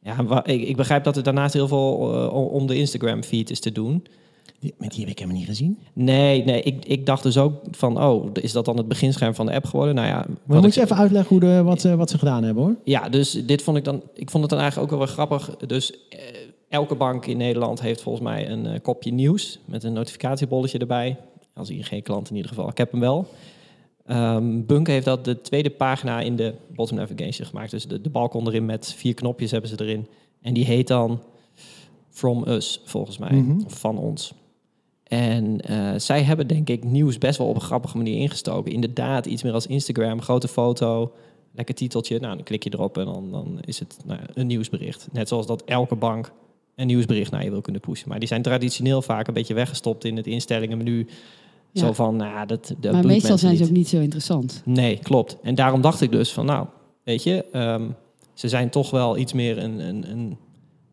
Ja, 0.03 0.45
ik, 0.45 0.63
ik 0.69 0.77
begrijp 0.77 1.05
dat 1.05 1.17
er 1.17 1.23
daarnaast 1.23 1.55
heel 1.55 1.69
veel 1.69 2.15
eh, 2.25 2.35
om 2.53 2.67
de 2.67 2.77
Instagram-feed 2.77 3.51
is 3.51 3.61
te 3.61 3.73
doen. 3.73 4.05
Die, 4.61 4.75
met 4.79 4.91
die 4.91 5.01
heb 5.01 5.09
ik 5.11 5.19
helemaal 5.19 5.39
niet 5.39 5.49
gezien. 5.49 5.79
Nee, 5.93 6.45
nee 6.45 6.63
ik, 6.63 6.85
ik 6.85 7.07
dacht 7.07 7.23
dus 7.23 7.39
ook 7.39 7.55
van... 7.71 8.03
Oh, 8.03 8.27
is 8.33 8.53
dat 8.53 8.65
dan 8.65 8.77
het 8.77 8.89
beginscherm 8.89 9.35
van 9.35 9.47
de 9.47 9.53
app 9.53 9.65
geworden? 9.65 9.95
Nou 9.95 10.07
ja, 10.07 10.27
Maar 10.45 10.57
moet 10.61 10.67
ik- 10.67 10.75
je 10.75 10.81
even 10.83 10.97
uitleggen 10.97 11.29
hoe 11.31 11.41
de, 11.41 11.63
wat, 11.63 11.81
ze, 11.81 11.97
wat 11.97 12.11
ze 12.11 12.19
gedaan 12.19 12.43
hebben 12.45 12.63
hoor. 12.65 12.75
Ja, 12.85 13.09
dus 13.09 13.31
dit 13.47 13.63
vond 13.63 13.77
ik 13.77 13.85
dan. 13.85 14.03
Ik 14.15 14.31
vond 14.31 14.43
het 14.43 14.53
dan 14.53 14.61
eigenlijk 14.61 14.93
ook 14.93 14.99
wel 14.99 15.07
weer 15.07 15.17
grappig. 15.17 15.57
Dus 15.57 16.09
eh, 16.09 16.19
elke 16.69 16.95
bank 16.95 17.27
in 17.27 17.37
Nederland 17.37 17.81
heeft 17.81 18.03
volgens 18.03 18.25
mij 18.25 18.51
een 18.51 18.67
eh, 18.67 18.81
kopje 18.83 19.13
nieuws 19.13 19.59
met 19.65 19.85
een 19.85 19.93
notificatiebolletje 19.93 20.79
erbij. 20.79 21.17
Als 21.55 21.71
ING-klant 21.71 22.31
in 22.31 22.37
ieder 22.37 22.51
geval. 22.51 22.69
Ik 22.69 22.79
heb 22.79 22.91
hem 22.91 23.01
wel. 23.01 23.27
Ehm 24.07 24.65
Bunk 24.67 24.87
heeft 24.87 25.05
dat 25.05 25.25
de 25.25 25.41
tweede 25.41 25.71
pagina 25.71 26.21
in 26.21 26.37
de 26.37 26.55
bottom 26.75 26.97
navigation 26.97 27.47
gemaakt. 27.47 27.71
Dus 27.71 27.87
de, 27.87 28.01
de 28.01 28.11
balk 28.11 28.35
onderin 28.35 28.65
met 28.65 28.95
vier 28.97 29.15
knopjes 29.15 29.51
hebben 29.51 29.71
ze 29.71 29.77
erin. 29.81 30.07
En 30.43 30.55
die 30.55 30.65
heet 30.65 30.89
dan 30.89 31.21
From 32.17 32.45
Us, 32.49 32.81
volgens 32.85 33.19
mij. 33.19 33.33
Mhm. 33.33 33.65
Of 33.65 33.79
van 33.79 33.99
ons. 33.99 34.35
En 35.03 35.61
eh, 35.61 35.93
zij 35.97 36.23
hebben 36.23 36.47
denk 36.47 36.69
ik 36.69 36.85
nieuws 36.85 37.19
best 37.19 37.39
wel 37.39 37.47
op 37.47 37.55
een 37.55 37.61
grappige 37.61 37.97
manier 37.97 38.17
ingestoken. 38.17 38.73
Inderdaad, 38.73 39.27
iets 39.27 39.43
meer 39.43 39.53
als 39.53 39.67
Instagram, 39.67 40.23
grote 40.23 40.49
foto, 40.49 41.13
lekker 41.53 41.75
titeltje. 41.75 42.19
Nou, 42.21 42.35
dan 42.35 42.45
klik 42.45 42.65
je 42.65 42.71
erop 42.73 42.99
en 42.99 43.05
dan, 43.05 43.31
dan 43.31 43.59
is 43.65 43.79
het 43.79 43.97
nou, 44.05 44.21
een 44.35 44.47
nieuwsbericht. 44.47 45.09
Net 45.13 45.29
zoals 45.29 45.47
dat 45.47 45.65
elke 45.65 45.95
bank 45.95 46.33
een 46.75 46.87
nieuwsbericht 46.87 47.31
naar 47.31 47.45
je 47.45 47.51
wil 47.51 47.61
kunnen 47.61 47.81
pushen. 47.81 48.09
Maar 48.09 48.19
die 48.19 48.29
zijn 48.29 48.43
traditioneel 48.43 49.03
vaak 49.03 49.27
een 49.29 49.35
beetje 49.35 49.55
weggestopt 49.55 50.05
in 50.05 50.17
het 50.17 50.27
instellingenmenu. 50.27 51.07
Ja. 51.73 51.81
Zo 51.81 51.93
van, 51.93 52.17
nou, 52.17 52.47
dat, 52.47 52.75
dat 52.79 52.93
maar 52.93 53.07
meestal 53.07 53.39
zijn 53.39 53.57
ze 53.57 53.63
niet. 53.63 53.71
ook 53.71 53.77
niet 53.77 53.89
zo 53.89 54.01
interessant. 54.01 54.63
Nee, 54.65 54.99
klopt. 54.99 55.39
En 55.43 55.55
daarom 55.55 55.81
dacht 55.81 56.01
ik 56.01 56.11
dus 56.11 56.33
van, 56.33 56.47
nou, 56.47 56.67
weet 57.03 57.23
je, 57.23 57.45
ehm, 57.53 57.89
ze 58.35 58.49
zijn 58.49 58.71
toch 58.71 58.91
wel 58.91 59.17
iets 59.17 59.33
meer 59.33 59.59
een, 59.59 59.79
een, 59.79 60.11
een 60.11 60.37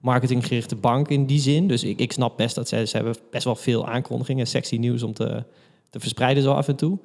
marketinggerichte 0.04 0.76
bank 0.76 1.08
in 1.08 1.26
die 1.26 1.40
zin. 1.40 1.68
Dus 1.68 1.84
ik, 1.84 2.00
ik 2.00 2.12
snap 2.12 2.38
best 2.38 2.56
dat 2.56 2.68
ze, 2.68 2.86
ze 2.86 2.96
hebben 2.96 3.16
best 3.32 3.44
wel 3.44 3.56
veel 3.56 3.88
aankondigingen, 3.88 4.48
sexy 4.48 4.76
nieuws 4.76 5.04
om 5.04 5.14
te, 5.14 5.44
te 5.90 6.00
verspreiden 6.00 6.44
zo 6.44 6.52
af 6.52 6.68
en 6.68 6.76
toe. 6.76 6.98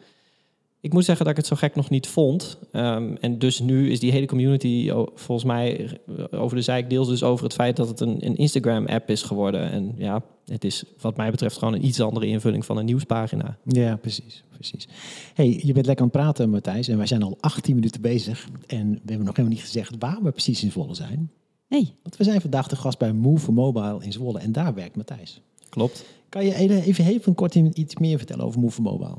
Ik 0.81 0.93
moet 0.93 1.05
zeggen 1.05 1.25
dat 1.25 1.33
ik 1.35 1.41
het 1.41 1.51
zo 1.51 1.57
gek 1.57 1.75
nog 1.75 1.91
niet 1.91 2.07
vond. 2.07 2.59
Ehm, 2.73 3.15
en 3.21 3.39
dus 3.39 3.61
nu 3.61 3.91
is 3.91 4.01
die 4.01 4.13
hele 4.13 4.27
community 4.27 4.91
volgens 5.15 5.45
mij 5.45 5.99
eh, 6.07 6.41
over 6.43 6.57
de 6.57 6.63
zeik 6.63 6.91
deels 6.91 7.09
dus 7.09 7.23
over 7.23 7.45
het 7.45 7.55
feit 7.55 7.77
dat 7.77 7.89
het 7.89 8.01
een, 8.01 8.27
een 8.27 8.37
Instagram-app 8.37 9.11
is 9.11 9.23
geworden. 9.23 9.71
En 9.71 9.95
ja, 9.97 10.23
het 10.45 10.65
is 10.65 10.85
wat 11.01 11.17
mij 11.17 11.31
betreft 11.31 11.59
gewoon 11.59 11.75
een 11.75 11.85
iets 11.85 12.01
andere 12.01 12.27
invulling 12.27 12.65
van 12.65 12.77
een 12.77 12.85
nieuwspagina. 12.85 13.59
Ja, 13.65 13.97
precies. 13.97 14.45
precies. 14.51 14.89
hey, 15.35 15.61
je 15.65 15.73
bent 15.73 15.87
lekker 15.87 16.05
aan 16.05 16.11
het 16.13 16.21
praten, 16.21 16.51
Matthijs. 16.51 16.89
En 16.89 16.97
wij 16.97 17.07
zijn 17.07 17.23
al 17.23 17.37
18 17.41 17.75
minuten 17.75 18.01
bezig. 18.01 18.49
En 18.67 18.91
we 18.91 18.99
hebben 19.07 19.27
nog 19.27 19.37
helemaal 19.37 19.57
niet 19.57 19.67
gezegd 19.67 19.95
waar 19.99 20.23
we 20.23 20.31
precies 20.31 20.63
in 20.63 20.71
Zwolle 20.71 20.95
zijn. 20.95 21.31
Nee, 21.69 21.95
Want 22.03 22.17
we 22.17 22.25
zijn 22.25 22.41
vandaag 22.41 22.69
de 22.69 22.77
gast 22.77 22.99
bij 22.99 23.13
Move 23.13 23.53
Mobile 23.53 23.99
in 24.01 24.13
Zwolle. 24.13 24.39
En 24.39 24.53
daar 24.53 24.75
werkt 24.75 24.97
Matthijs. 24.97 25.41
Klopt. 25.69 26.05
Kan 26.29 26.45
je 26.45 26.55
even 26.55 26.83
even 26.83 27.05
even 27.05 27.35
kort 27.35 27.55
iets 27.55 27.97
meer 27.97 28.19
vertellen 28.19 28.45
over 28.45 28.61
Move 28.61 28.83
Mobile? 28.83 29.17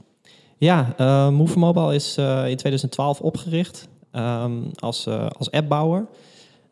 Ja, 0.58 0.94
eh 0.98 1.30
Move 1.30 1.60
Mobile 1.60 1.96
is 1.96 2.18
eh, 2.18 2.50
in 2.50 2.58
2012 2.58 3.22
opgericht 3.22 3.88
ehm, 4.12 4.62
als, 4.76 5.06
eh, 5.06 5.28
als 5.38 5.52
appbouwer. 5.52 6.08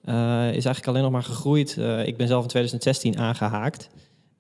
Eh, 0.04 0.14
is 0.48 0.66
eigenlijk 0.66 0.88
alleen 0.88 1.02
nog 1.02 1.12
maar 1.12 1.24
gegroeid. 1.24 1.78
Eh, 1.78 2.08
ik 2.08 2.18
ben 2.18 2.28
zelf 2.28 2.42
in 2.44 2.50
2016 2.50 3.18
aangehaakt. 3.18 3.90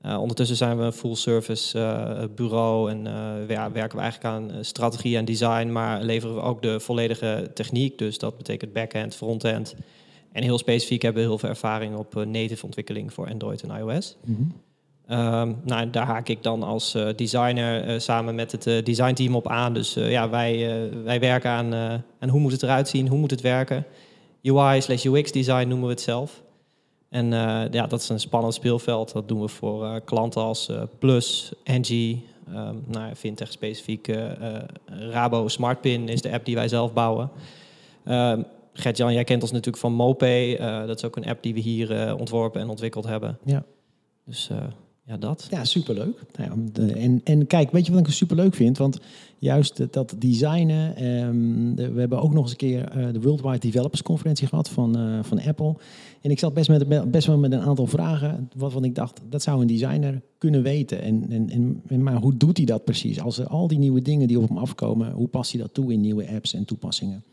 Eh, 0.01 0.19
ondertussen 0.19 0.57
zijn 0.57 0.77
we 0.77 0.83
een 0.83 0.93
full-service 0.93 1.79
eh, 1.79 2.23
bureau 2.35 2.91
en 2.91 3.07
eh, 3.07 3.49
ja, 3.49 3.71
werken 3.71 3.97
we 3.97 4.03
eigenlijk 4.03 4.35
aan 4.35 4.51
strategie 4.65 5.17
en 5.17 5.25
design, 5.25 5.71
maar 5.71 6.01
leveren 6.03 6.35
we 6.35 6.41
ook 6.41 6.61
de 6.61 6.79
volledige 6.79 7.51
techniek. 7.53 7.97
Dus 7.97 8.17
dat 8.17 8.37
betekent 8.37 8.73
backend, 8.73 9.15
frontend. 9.15 9.75
En 10.31 10.43
heel 10.43 10.57
specifiek 10.57 11.01
hebben 11.01 11.21
we 11.21 11.27
heel 11.27 11.37
veel 11.37 11.49
ervaring 11.49 11.95
op 11.95 12.17
eh, 12.17 12.25
native 12.25 12.65
ontwikkeling 12.65 13.13
voor 13.13 13.29
Android 13.29 13.61
en 13.61 13.77
iOS. 13.77 14.17
Ehm, 15.07 15.53
nou, 15.63 15.89
daar 15.89 16.05
haak 16.05 16.27
ik 16.27 16.43
dan 16.43 16.63
als 16.63 16.95
eh, 16.95 17.07
designer 17.15 17.83
eh, 17.83 17.99
samen 17.99 18.35
met 18.35 18.51
het 18.51 18.85
designteam 18.85 19.35
op 19.35 19.47
aan. 19.47 19.73
Dus 19.73 19.93
ja, 19.93 20.29
wij, 20.29 20.89
wij 21.03 21.19
werken 21.19 21.49
aan, 21.49 21.73
aan 22.19 22.29
hoe 22.29 22.39
moet 22.39 22.51
het 22.51 22.63
eruit 22.63 22.87
zien, 22.87 23.07
hoe 23.07 23.17
moet 23.17 23.31
het 23.31 23.41
werken. 23.41 23.85
UI 24.43 24.81
slash 24.81 25.05
UX 25.05 25.31
design 25.31 25.67
noemen 25.67 25.87
we 25.87 25.93
het 25.93 26.01
zelf. 26.01 26.41
En 27.09 27.31
ja, 27.71 27.87
dat 27.87 28.01
is 28.01 28.09
een 28.09 28.19
spannend 28.19 28.53
speelveld. 28.53 29.13
Dat 29.13 29.27
doen 29.27 29.41
we 29.41 29.47
voor 29.47 30.01
klanten 30.01 30.41
als 30.41 30.71
Plus, 30.99 31.51
Engie, 31.63 32.25
ehm 32.53 32.75
nou, 32.85 33.15
fintech 33.15 33.51
specifiek. 33.51 34.11
Rabo 34.85 35.47
Smartpin 35.47 36.09
is 36.09 36.21
de 36.21 36.31
app 36.31 36.45
die 36.45 36.55
wij 36.55 36.67
zelf 36.67 36.93
bouwen. 36.93 37.29
Ehm 38.05 38.41
Gert-Jan, 38.79 39.13
jij 39.13 39.23
kent 39.23 39.41
ons 39.41 39.51
natuurlijk 39.51 39.77
van 39.77 39.93
Mopay. 39.93 40.55
Eh, 40.55 40.85
dat 40.87 40.97
is 40.97 41.03
ook 41.05 41.15
een 41.15 41.25
app 41.25 41.43
die 41.43 41.53
we 41.53 41.59
hier 41.59 41.91
eh, 41.91 42.17
ontworpen 42.19 42.61
en 42.61 42.69
ontwikkeld 42.69 43.05
hebben. 43.05 43.37
Ja. 43.45 43.63
Dus 44.25 44.49
eh, 44.49 44.57
ja, 45.05 45.17
dat. 45.17 45.47
Ja, 45.49 45.63
superleuk. 45.65 46.21
Nou 46.37 46.69
en, 46.93 47.21
en 47.23 47.47
kijk, 47.47 47.71
weet 47.71 47.85
je 47.85 47.91
wat 47.91 48.07
ik 48.07 48.13
superleuk 48.13 48.55
vind? 48.55 48.77
Want 48.77 48.99
juist 49.37 49.93
dat 49.93 50.15
designen. 50.17 50.95
ehm, 50.95 51.75
de- 51.75 51.91
we 51.91 51.99
hebben 51.99 52.21
ook 52.21 52.33
nog 52.33 52.41
eens 52.41 52.51
een 52.51 52.57
keer 52.57 53.11
de 53.13 53.21
Worldwide 53.21 53.57
Developers 53.59 54.01
Conferentie 54.01 54.47
gehad 54.47 54.69
van, 54.69 55.19
van 55.25 55.41
Apple. 55.41 55.75
En 56.21 56.31
ik 56.31 56.39
zat 56.39 56.53
best, 56.53 56.69
met, 56.69 57.11
best 57.11 57.27
wel 57.27 57.37
met 57.37 57.51
een 57.51 57.59
aantal 57.61 57.87
vragen. 57.87 58.49
Wat, 58.55 58.73
wat 58.73 58.83
ik 58.83 58.95
dacht, 58.95 59.21
dat 59.29 59.41
zou 59.41 59.61
een 59.61 59.67
designer 59.67 60.21
kunnen 60.37 60.63
weten. 60.63 61.01
En, 61.01 61.25
en, 61.29 61.49
en, 61.49 61.81
en- 61.87 62.03
maar 62.03 62.15
hoe 62.15 62.37
doet 62.37 62.57
hij 62.57 62.65
dat 62.65 62.83
precies? 62.83 63.21
Als 63.21 63.37
er 63.37 63.47
al 63.47 63.67
die 63.67 63.79
nieuwe 63.79 64.01
dingen 64.01 64.27
die 64.27 64.39
op 64.39 64.47
hem 64.47 64.57
afkomen, 64.57 65.11
hoe 65.11 65.27
past 65.27 65.51
hij 65.51 65.61
dat 65.61 65.73
toe 65.73 65.93
in 65.93 66.01
nieuwe 66.01 66.27
apps 66.29 66.53
en 66.53 66.65
toepassingen? 66.65 67.23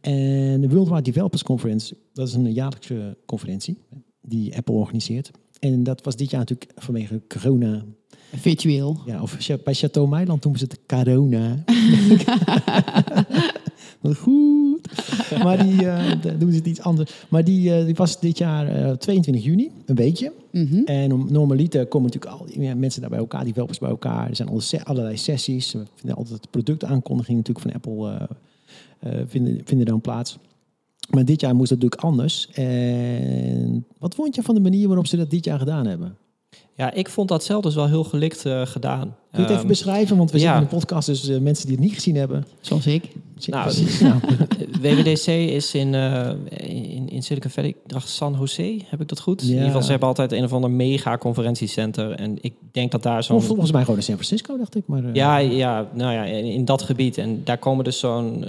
En 0.00 0.60
de 0.60 0.68
Worldwide 0.68 1.02
Developers 1.02 1.42
Conference, 1.42 1.96
dat 2.12 2.28
is 2.28 2.34
een 2.34 2.52
jaarlijkse 2.52 3.16
conferentie 3.26 3.78
die 4.20 4.56
Apple 4.56 4.74
organiseert. 4.74 5.30
En 5.58 5.82
dat 5.82 6.04
was 6.04 6.16
dit 6.16 6.30
jaar 6.30 6.40
natuurlijk 6.40 6.70
vanwege 6.74 7.22
corona. 7.28 7.84
Virtueel. 8.32 9.00
Ja, 9.06 9.22
of 9.22 9.36
bij 9.64 9.74
Chateau 9.74 10.08
Meiland 10.08 10.42
noemen 10.42 10.60
ze 10.60 10.66
het 10.68 10.80
corona. 10.86 11.64
Goed. 14.16 14.88
Maar 15.42 15.64
die 15.64 15.86
eh, 15.86 16.38
doen 16.38 16.50
ze 16.50 16.56
het 16.56 16.66
iets 16.66 16.80
anders. 16.80 17.24
Maar 17.28 17.44
die, 17.44 17.74
eh, 17.74 17.84
die 17.84 17.94
was 17.94 18.20
dit 18.20 18.38
jaar 18.38 18.68
eh, 18.68 18.92
22 18.92 19.44
juni, 19.44 19.70
een 19.86 19.94
weekje. 19.94 20.32
Mhm. 20.50 20.84
En 20.84 21.12
om, 21.12 21.26
normaliter 21.32 21.86
komen 21.86 22.10
natuurlijk 22.12 22.40
al 22.40 22.46
die 22.46 22.60
ja, 22.60 22.74
mensen 22.74 23.00
daar 23.00 23.10
bij 23.10 23.18
elkaar, 23.18 23.40
die 23.40 23.48
developers 23.48 23.78
bij 23.78 23.88
elkaar. 23.88 24.28
Er 24.28 24.36
zijn 24.36 24.84
allerlei 24.84 25.16
sessies. 25.16 25.72
We 25.72 25.84
vinden 25.94 26.16
altijd 26.16 26.50
productaankondigingen 26.50 27.42
natuurlijk 27.46 27.66
van 27.66 27.74
Apple 27.74 28.10
eh, 28.10 28.22
eh, 28.22 28.28
vinden, 29.26 29.60
vinden 29.64 29.86
dan 29.86 30.00
plaats. 30.00 30.38
Maar 31.10 31.24
dit 31.24 31.40
jaar 31.40 31.54
moest 31.54 31.70
het 31.70 31.82
natuurlijk 31.82 32.10
anders. 32.10 32.48
En 32.50 33.86
wat 33.98 34.14
vond 34.14 34.34
je 34.34 34.42
van 34.42 34.54
de 34.54 34.60
manier 34.60 34.86
waarop 34.86 35.06
ze 35.06 35.16
dat 35.16 35.30
dit 35.30 35.44
jaar 35.44 35.58
gedaan 35.58 35.86
hebben? 35.86 36.16
Ja, 36.80 36.92
ik 36.92 37.08
vond 37.08 37.28
dat 37.28 37.44
zelf 37.44 37.62
dus 37.62 37.74
wel 37.74 37.86
heel 37.88 38.04
gelikt 38.04 38.46
eh, 38.46 38.66
gedaan. 38.66 39.00
Kun 39.00 39.16
je 39.30 39.40
het 39.40 39.48
even 39.48 39.58
Ehm, 39.58 39.66
beschrijven? 39.66 40.16
Want 40.16 40.30
we 40.30 40.38
ja. 40.38 40.42
zitten 40.42 40.62
in 40.62 40.68
een 40.72 40.78
podcast, 40.78 41.06
dus 41.06 41.28
eh, 41.28 41.38
mensen 41.38 41.66
die 41.66 41.74
het 41.76 41.84
niet 41.84 41.94
gezien 41.94 42.16
hebben. 42.16 42.46
Zoals 42.60 42.86
ik. 42.86 43.04
Nou, 43.46 43.62
precies. 43.62 44.00
Nou, 44.00 44.20
WWDC 44.80 45.26
is 45.26 45.74
in, 45.74 45.94
eh, 45.94 46.30
in, 46.56 47.08
in 47.08 47.22
Silicon 47.22 47.50
Valley, 47.50 47.70
ik 47.70 47.76
dacht 47.86 48.08
San 48.08 48.36
Jose, 48.38 48.80
heb 48.86 49.00
ik 49.00 49.08
dat 49.08 49.20
goed? 49.20 49.42
In 49.42 49.48
ieder 49.48 49.64
geval, 49.64 49.82
ze 49.82 49.90
hebben 49.90 50.08
altijd 50.08 50.32
een 50.32 50.44
of 50.44 50.52
ander 50.52 50.70
mega 50.70 51.18
conferentiecenter. 51.18 52.10
En 52.10 52.38
ik 52.40 52.54
denk 52.72 52.90
dat 52.90 53.02
daar 53.02 53.22
zo'n... 53.22 53.36
of 53.36 53.44
volgens 53.44 53.72
mij 53.72 53.80
gewoon 53.80 53.96
in 53.96 54.02
San 54.02 54.14
Francisco, 54.14 54.56
dacht 54.56 54.76
ik. 54.76 54.82
Maar, 54.86 55.04
eh, 55.04 55.14
Ja, 55.14 55.36
ja, 55.36 55.88
nou 55.94 56.12
ja, 56.12 56.24
in, 56.24 56.44
in 56.44 56.64
dat 56.64 56.82
gebied. 56.82 57.18
En 57.18 57.40
daar 57.44 57.58
komen 57.58 57.84
dus 57.84 57.98
zo'n, 57.98 58.44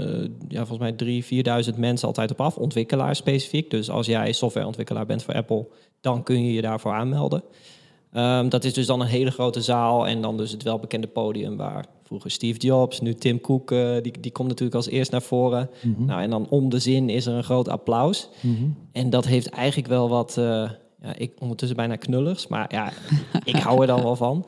ja, 0.47 0.65
volgens 0.65 0.95
mij 0.97 1.21
3.000, 1.65 1.73
4.000 1.73 1.79
mensen 1.79 2.07
altijd 2.07 2.31
op 2.31 2.41
af. 2.41 2.57
Ontwikkelaars 2.57 3.17
specifiek. 3.17 3.69
Dus 3.69 3.89
als 3.89 4.05
jij 4.05 4.31
softwareontwikkelaar 4.31 5.05
bent 5.05 5.23
voor 5.23 5.33
Apple, 5.33 5.67
dan 6.01 6.23
kun 6.23 6.45
je 6.45 6.53
je 6.53 6.61
daarvoor 6.61 6.91
aanmelden. 6.91 7.43
Ehm, 8.11 8.49
dat 8.49 8.63
is 8.63 8.73
dus 8.73 8.85
dan 8.85 9.01
een 9.01 9.07
hele 9.07 9.31
grote 9.31 9.61
zaal 9.61 10.07
en 10.07 10.21
dan 10.21 10.37
dus 10.37 10.51
het 10.51 10.63
welbekende 10.63 11.07
podium 11.07 11.57
waar 11.57 11.85
vroeger 12.03 12.31
Steve 12.31 12.59
Jobs, 12.59 13.01
nu 13.01 13.13
Tim 13.13 13.41
Cook, 13.41 13.71
eh, 13.71 13.93
die, 14.01 14.19
die 14.19 14.31
komt 14.31 14.47
natuurlijk 14.47 14.75
als 14.75 14.89
eerst 14.89 15.11
naar 15.11 15.21
voren. 15.21 15.69
Mhm. 15.81 16.05
Nou, 16.05 16.21
en 16.21 16.29
dan 16.29 16.47
om 16.49 16.69
de 16.69 16.79
zin 16.79 17.09
is 17.09 17.25
er 17.25 17.33
een 17.33 17.43
groot 17.43 17.69
applaus. 17.69 18.29
Mhm. 18.41 18.69
En 18.91 19.09
dat 19.09 19.25
heeft 19.25 19.49
eigenlijk 19.49 19.87
wel 19.87 20.09
wat, 20.09 20.37
eh, 20.37 20.43
ja, 21.01 21.15
ik 21.17 21.31
ondertussen 21.39 21.77
bijna 21.77 21.95
knullers, 21.95 22.47
maar 22.47 22.65
ja, 22.73 22.91
ik 23.43 23.55
hou 23.55 23.81
er 23.81 23.87
dan 23.87 24.03
wel 24.03 24.15
van. 24.15 24.45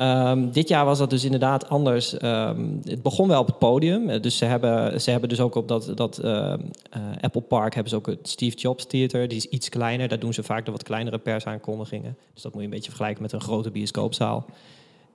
Ehm, 0.00 0.50
dit 0.50 0.68
jaar 0.68 0.84
was 0.84 0.98
dat 0.98 1.10
dus 1.10 1.24
inderdaad 1.24 1.68
anders. 1.68 2.16
Ehm, 2.16 2.66
het 2.84 3.02
begon 3.02 3.28
wel 3.28 3.40
op 3.40 3.46
het 3.46 3.58
podium. 3.58 4.08
Eh, 4.08 4.20
Dus 4.20 4.36
ze 4.36 4.44
hebben, 4.44 5.00
ze 5.00 5.10
hebben 5.10 5.28
dus 5.28 5.40
ook 5.40 5.54
op 5.54 5.68
dat, 5.68 5.92
dat 5.94 6.18
ehm, 6.18 6.60
eh, 6.90 7.00
Apple 7.20 7.40
Park 7.40 7.74
hebben 7.74 7.90
ze 7.90 7.96
ook 7.96 8.06
het 8.06 8.28
Steve 8.28 8.56
Jobs 8.56 8.86
Theater. 8.86 9.28
Die 9.28 9.36
is 9.36 9.46
iets 9.46 9.68
kleiner. 9.68 10.08
Daar 10.08 10.18
doen 10.18 10.32
ze 10.32 10.42
vaak 10.42 10.64
de 10.64 10.70
wat 10.70 10.82
kleinere 10.82 11.18
persaankondigingen. 11.18 12.16
Dus 12.34 12.42
dat 12.42 12.52
moet 12.52 12.60
je 12.60 12.66
een 12.66 12.74
beetje 12.74 12.90
vergelijken 12.90 13.22
met 13.22 13.32
een 13.32 13.40
grote 13.40 13.70
bioscoopzaal. 13.70 14.46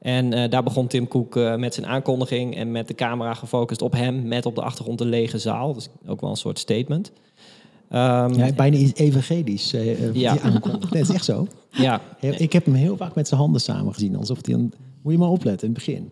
En 0.06 0.34
eh, 0.34 0.50
daar 0.50 0.64
begon 0.64 0.88
Tim 0.88 1.08
Cook 1.08 1.36
eh, 1.36 1.56
met 1.56 1.74
zijn 1.74 1.86
aankondiging 1.86 2.56
en 2.56 2.72
met 2.72 2.88
de 2.88 2.96
camera 2.96 3.34
gefocust 3.34 3.82
op 3.82 3.92
hem, 3.92 4.28
met 4.28 4.46
op 4.46 4.56
de 4.56 4.62
achtergrond 4.62 4.98
de 4.98 5.06
lege 5.06 5.38
zaal. 5.38 5.74
Dus 5.74 5.90
ook 6.08 6.22
wel 6.22 6.30
een 6.30 6.36
soort 6.36 6.60
statement. 6.60 7.12
Ehm, 7.90 8.34
Ja, 8.34 8.54
bijna 8.54 8.78
iets 8.78 9.00
evangelisch. 9.00 9.74
eh, 9.74 9.92
eh, 9.92 10.14
Ja. 10.16 10.34
die. 10.34 10.52
Nee, 10.52 10.80
dat 10.90 10.94
is 10.94 11.10
echt 11.10 11.26
zo. 11.26 11.48
ja, 11.72 12.02
Ik 12.20 12.54
heb 12.54 12.66
hem 12.66 12.74
heel 12.74 12.98
vaak 12.98 13.16
met 13.16 13.28
zijn 13.28 13.40
handen 13.40 13.62
samen 13.62 13.94
gezien. 13.94 14.16
Alsof 14.16 14.38
hij 14.42 14.54
een... 14.54 14.74
Moet 15.02 15.14
je 15.14 15.20
maar 15.20 15.30
opletten 15.30 15.68
in 15.68 15.74
het 15.74 15.84
begin. 15.86 16.12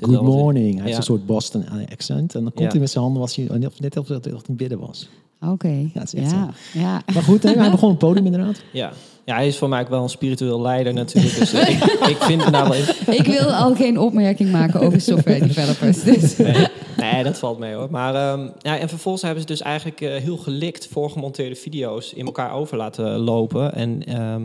Good 0.00 0.22
morning. 0.22 0.72
Hij 0.74 0.76
heeft 0.82 0.90
Ja. 0.90 0.96
een 0.96 1.02
soort 1.02 1.26
Boston 1.26 1.64
accent. 1.92 2.34
En 2.34 2.42
dan 2.42 2.52
komt 2.52 2.70
hij 2.72 2.80
met 2.80 2.90
zijn 2.90 3.04
handen, 3.04 3.20
was 3.22 3.36
hij 3.36 3.48
net 3.80 3.96
of 3.96 4.08
hij 4.08 4.20
in 4.48 4.56
bidden 4.56 4.78
was. 4.78 5.08
Oké. 5.40 5.88
Ja, 5.94 6.02
is 6.02 6.14
echt 6.14 6.30
ja. 6.30 6.50
ja. 6.72 7.02
Maar 7.14 7.22
goed, 7.22 7.42
hè, 7.42 7.50
hij 7.50 7.70
begon 7.70 7.90
op 7.90 8.00
het 8.00 8.08
podium 8.08 8.26
inderdaad. 8.32 8.62
ja. 8.72 8.92
ja, 9.24 9.34
hij 9.34 9.46
is 9.46 9.58
voor 9.58 9.68
mij 9.68 9.80
ook 9.80 9.88
wel 9.88 10.02
een 10.02 10.08
spiritueel 10.08 10.60
leider 10.60 10.92
natuurlijk. 10.92 11.38
Dus 11.38 11.52
eh, 11.52 11.68
ik, 11.74 11.84
ik 12.08 12.22
vind 12.22 12.42
het 12.42 12.52
nou 12.52 12.68
wel... 12.68 13.14
Ik 13.14 13.26
wil 13.26 13.52
al 13.52 13.74
geen 13.74 13.98
opmerking 13.98 14.50
maken 14.50 14.80
over 14.80 15.00
software 15.00 15.46
developers. 15.46 16.02
Dus. 16.02 16.36
Nee, 16.96 17.12
nee, 17.12 17.24
dat 17.24 17.38
valt 17.38 17.58
mee 17.58 17.74
hoor. 17.74 17.90
Maar, 17.90 18.14
ehm, 18.14 18.48
ja, 18.58 18.78
en 18.78 18.88
vervolgens 18.88 19.22
hebben 19.22 19.40
ze 19.40 19.46
dus 19.46 19.62
eigenlijk 19.62 20.00
eh, 20.00 20.22
heel 20.22 20.36
gelikt 20.36 20.86
voorgemonteerde 20.86 21.54
video's 21.54 22.12
in 22.12 22.26
elkaar 22.26 22.52
over 22.52 22.76
laten 22.76 23.18
lopen. 23.18 23.74
En 23.74 24.04
ehm, 24.06 24.42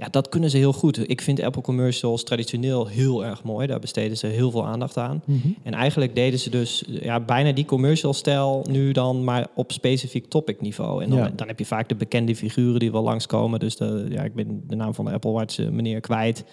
ja, 0.00 0.08
dat 0.10 0.28
kunnen 0.28 0.50
ze 0.50 0.56
heel 0.56 0.72
goed. 0.72 1.08
Ik 1.10 1.20
vind 1.20 1.42
Apple 1.42 1.62
commercials 1.62 2.24
traditioneel 2.24 2.86
heel 2.86 3.24
erg 3.24 3.42
mooi. 3.44 3.66
Daar 3.66 3.78
besteden 3.78 4.16
ze 4.16 4.26
heel 4.26 4.50
veel 4.50 4.66
aandacht 4.66 4.96
aan. 4.96 5.22
En 5.62 5.74
eigenlijk 5.74 6.14
deden 6.14 6.38
ze 6.38 6.50
dus 6.50 6.84
ja, 6.86 7.20
bijna 7.20 7.52
die 7.52 7.64
commercial 7.64 8.12
stijl 8.12 8.64
nu 8.70 8.92
dan 8.92 9.24
maar 9.24 9.46
op 9.54 9.72
specifiek 9.72 10.26
topic 10.28 10.60
niveau. 10.60 11.02
En 11.02 11.10
dan, 11.10 11.18
Ja. 11.18 11.30
dan 11.36 11.46
heb 11.46 11.58
je 11.58 11.64
vaak 11.66 11.88
de 11.88 11.94
bekende 11.94 12.36
figuren 12.36 12.78
die 12.80 12.92
wel 12.92 13.02
langskomen. 13.02 13.58
Dus 13.60 13.76
de, 13.76 14.06
ja, 14.10 14.22
ik 14.22 14.34
ben 14.34 14.62
de 14.68 14.76
naam 14.76 14.94
van 14.94 15.04
de 15.04 15.10
Apple 15.10 15.30
Watch 15.30 15.58
eh, 15.58 15.68
meneer 15.68 16.00
kwijt. 16.00 16.44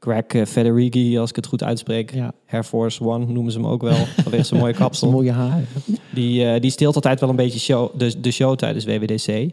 Greg 0.00 0.24
eh, 0.26 0.44
Federighi, 0.44 1.18
als 1.18 1.30
ik 1.30 1.36
het 1.36 1.46
goed 1.46 1.62
uitspreek. 1.62 2.14
Ja, 2.14 2.32
Air 2.50 2.64
Force 2.64 3.04
One 3.04 3.26
noemen 3.26 3.52
ze 3.52 3.58
hem 3.58 3.66
ook 3.66 3.82
wel, 3.82 3.96
vanwege 4.22 4.44
zijn 4.44 4.60
mooie 4.60 4.74
kapsel. 4.84 5.10
mooie 5.10 5.32
haar. 5.32 5.62
Die, 6.14 6.44
eh, 6.44 6.60
die 6.60 6.70
steelt 6.70 6.94
altijd 6.94 7.20
wel 7.20 7.28
een 7.28 7.36
beetje 7.36 7.58
show, 7.58 7.90
de, 7.98 8.20
de 8.20 8.30
show 8.30 8.56
tijdens 8.56 8.84
WWDC. 8.84 9.50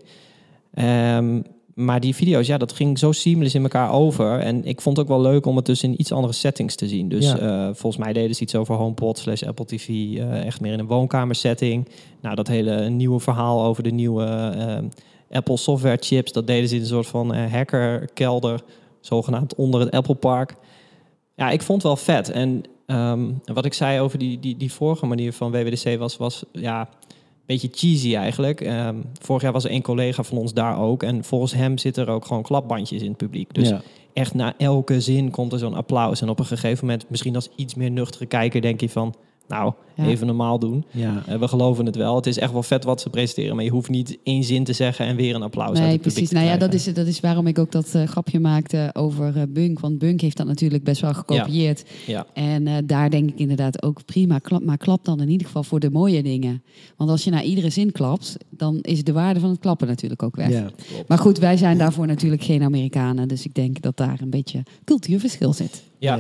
Ehm, 0.74 1.42
maar 1.76 2.00
die 2.00 2.16
video's, 2.16 2.48
ja, 2.48 2.58
dat 2.58 2.72
ging 2.74 3.00
zo 3.00 3.12
seamless 3.12 3.56
in 3.56 3.62
elkaar 3.64 3.92
over. 3.92 4.40
En 4.40 4.66
ik 4.66 4.82
vond 4.82 4.98
het 4.98 5.06
ook 5.06 5.12
wel 5.18 5.32
leuk 5.32 5.46
om 5.46 5.56
het 5.56 5.66
dus 5.66 5.84
in 5.84 6.00
iets 6.00 6.12
andere 6.12 6.34
settings 6.34 6.76
te 6.76 6.88
zien. 6.88 7.10
Dus 7.10 7.26
Ja. 7.26 7.38
eh, 7.38 7.64
volgens 7.74 7.98
mij 8.04 8.14
deden 8.14 8.36
ze 8.36 8.42
iets 8.42 8.56
over 8.56 8.76
HomePod 8.76 9.18
slash 9.18 9.44
Apple 9.44 9.66
TV. 9.66 9.88
eh, 9.88 10.46
echt 10.46 10.62
meer 10.62 10.74
in 10.74 10.80
een 10.80 10.86
woonkamersetting. 10.88 11.88
Nou, 12.22 12.36
dat 12.36 12.48
hele 12.48 12.90
nieuwe 12.90 13.20
verhaal 13.20 13.64
over 13.64 13.84
de 13.84 13.92
nieuwe 13.92 14.26
ehm, 14.26 14.86
Apple 15.30 15.58
software 15.58 15.98
chips... 16.00 16.32
dat 16.32 16.48
deden 16.48 16.70
ze 16.70 16.76
in 16.76 16.82
een 16.82 16.88
soort 16.88 17.08
van 17.08 17.34
eh, 17.34 17.52
hackerkelder, 17.52 18.62
zogenaamd 19.00 19.56
onder 19.56 19.80
het 19.80 19.92
Apple 19.92 20.16
Park. 20.16 20.56
Ja, 21.36 21.50
ik 21.50 21.62
vond 21.62 21.82
het 21.84 21.92
wel 21.92 22.16
vet. 22.16 22.30
En 22.32 22.64
ehm, 22.86 23.32
wat 23.54 23.66
ik 23.66 23.74
zei 23.74 24.00
over 24.00 24.20
die, 24.20 24.40
die, 24.40 24.58
die 24.58 24.72
vorige 24.74 25.06
manier 25.06 25.34
van 25.34 25.52
WWDC 25.52 25.98
was, 26.00 26.18
was 26.18 26.44
ja, 26.52 26.90
beetje 27.46 27.70
cheesy 27.72 28.16
eigenlijk. 28.16 28.62
Ehm, 28.62 28.96
vorig 29.22 29.42
jaar 29.42 29.52
was 29.52 29.64
er 29.64 29.70
één 29.70 29.82
collega 29.82 30.24
van 30.24 30.38
ons 30.38 30.54
daar 30.54 30.80
ook. 30.80 31.04
En 31.04 31.24
volgens 31.24 31.54
hem 31.54 31.78
zitten 31.78 32.06
er 32.06 32.14
ook 32.14 32.26
gewoon 32.26 32.44
klapbandjes 32.44 33.02
in 33.02 33.08
het 33.08 33.18
publiek. 33.18 33.54
Dus 33.54 33.70
ja. 33.70 33.82
echt 34.14 34.34
na 34.34 34.54
elke 34.58 35.02
zin 35.02 35.32
komt 35.32 35.54
er 35.54 35.60
zo'n 35.60 35.74
applaus. 35.74 36.22
En 36.22 36.30
op 36.30 36.40
een 36.40 36.46
gegeven 36.46 36.86
moment, 36.86 37.10
misschien 37.10 37.36
als 37.36 37.50
iets 37.56 37.76
meer 37.76 37.92
nuchtere 37.92 38.26
kijker, 38.26 38.62
denk 38.62 38.82
je 38.82 38.90
van... 38.90 39.16
Nou, 39.48 39.74
Ja. 39.96 40.06
even 40.06 40.28
normaal 40.28 40.60
doen. 40.60 40.86
Ja. 40.92 41.24
Eh, 41.28 41.38
we 41.40 41.48
geloven 41.48 41.86
het 41.86 41.96
wel. 41.96 42.16
Het 42.16 42.26
is 42.28 42.38
echt 42.38 42.52
wel 42.52 42.64
vet 42.64 42.84
wat 42.84 43.02
ze 43.02 43.10
presenteren. 43.10 43.56
Maar 43.56 43.64
je 43.64 43.70
hoeft 43.72 43.90
niet 43.90 44.18
één 44.24 44.44
zin 44.44 44.64
te 44.64 44.74
zeggen 44.74 45.06
en 45.06 45.16
weer 45.16 45.36
een 45.36 45.42
applaus 45.44 45.68
uit 45.68 45.78
Nee, 45.78 45.92
het 45.92 45.96
publiek 45.96 46.14
precies. 46.14 46.32
Nou 46.32 46.46
ja, 46.46 46.58
dat 46.58 46.74
is, 46.74 46.84
dat 46.84 47.08
is 47.08 47.20
waarom 47.20 47.48
ik 47.48 47.60
ook 47.60 47.72
dat 47.72 47.96
eh, 47.96 48.04
grapje 48.04 48.40
maakte 48.40 48.90
over 48.94 49.38
eh, 49.38 49.44
Bunk. 49.50 49.80
Want 49.80 49.98
Bunk 49.98 50.22
heeft 50.22 50.38
dat 50.38 50.48
natuurlijk 50.48 50.84
best 50.84 51.02
wel 51.02 51.14
gekopieerd. 51.14 51.84
Ja. 52.06 52.26
En 52.34 52.68
eh, 52.68 52.76
daar 52.86 53.10
denk 53.10 53.30
ik 53.30 53.40
inderdaad 53.40 53.84
ook 53.84 54.06
prima. 54.06 54.40
Klap, 54.40 54.64
maar 54.64 54.78
klap 54.78 55.06
dan 55.06 55.22
in 55.22 55.30
ieder 55.30 55.48
geval 55.48 55.64
voor 55.64 55.80
de 55.80 55.90
mooie 55.90 56.24
dingen. 56.24 56.64
Want 56.98 57.10
als 57.10 57.24
je 57.24 57.30
naar 57.30 57.44
iedere 57.44 57.70
zin 57.70 57.92
klapt, 57.92 58.38
dan 58.50 58.80
is 58.82 59.04
de 59.04 59.14
waarde 59.14 59.40
van 59.40 59.50
het 59.50 59.60
klappen 59.60 59.88
natuurlijk 59.88 60.24
ook 60.24 60.36
weg. 60.36 60.50
Ja. 60.50 60.70
Maar 61.08 61.18
goed, 61.18 61.38
wij 61.38 61.58
zijn 61.58 61.78
daarvoor 61.78 62.08
natuurlijk 62.08 62.44
geen 62.44 62.64
Amerikanen. 62.64 63.28
Dus 63.28 63.46
ik 63.46 63.54
denk 63.54 63.82
dat 63.82 63.98
daar 63.98 64.20
een 64.22 64.30
beetje 64.30 64.64
cultuurverschil 64.84 65.54
zit. 65.54 65.84
Ja. 66.00 66.20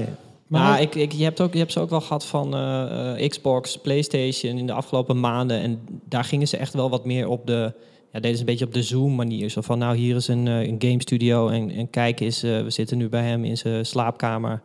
Maar 0.55 0.69
Maar 0.69 0.81
ik, 0.81 0.95
ik, 0.95 1.11
je, 1.11 1.23
hebt 1.23 1.41
ook, 1.41 1.53
je 1.53 1.59
hebt 1.59 1.71
ze 1.71 1.79
ook 1.79 1.89
wel 1.89 2.01
gehad 2.01 2.25
van 2.25 2.55
eh, 2.55 3.23
eh, 3.23 3.29
Xbox, 3.29 3.77
PlayStation 3.77 4.57
in 4.57 4.67
de 4.67 4.73
afgelopen 4.73 5.19
maanden. 5.19 5.59
En 5.59 5.79
daar 6.09 6.23
gingen 6.23 6.47
ze 6.47 6.57
echt 6.57 6.73
wel 6.73 6.89
wat 6.89 7.05
meer 7.05 7.27
op 7.27 7.47
de. 7.47 7.73
Ja, 8.11 8.21
deden 8.21 8.33
ze 8.33 8.39
een 8.39 8.49
beetje 8.49 8.65
op 8.65 8.73
de 8.73 8.83
Zoom-manier. 8.83 9.49
Zo 9.49 9.61
van, 9.61 9.77
nou, 9.77 9.97
hier 9.97 10.15
is 10.15 10.27
een, 10.27 10.47
eh, 10.47 10.67
een 10.67 10.75
game 10.79 11.01
studio. 11.01 11.47
En, 11.47 11.71
en 11.71 11.89
kijk 11.89 12.19
eens, 12.19 12.41
we 12.41 12.65
zitten 12.67 12.97
nu 12.97 13.09
bij 13.09 13.23
hem 13.23 13.43
in 13.43 13.57
zijn 13.57 13.85
slaapkamer. 13.85 14.61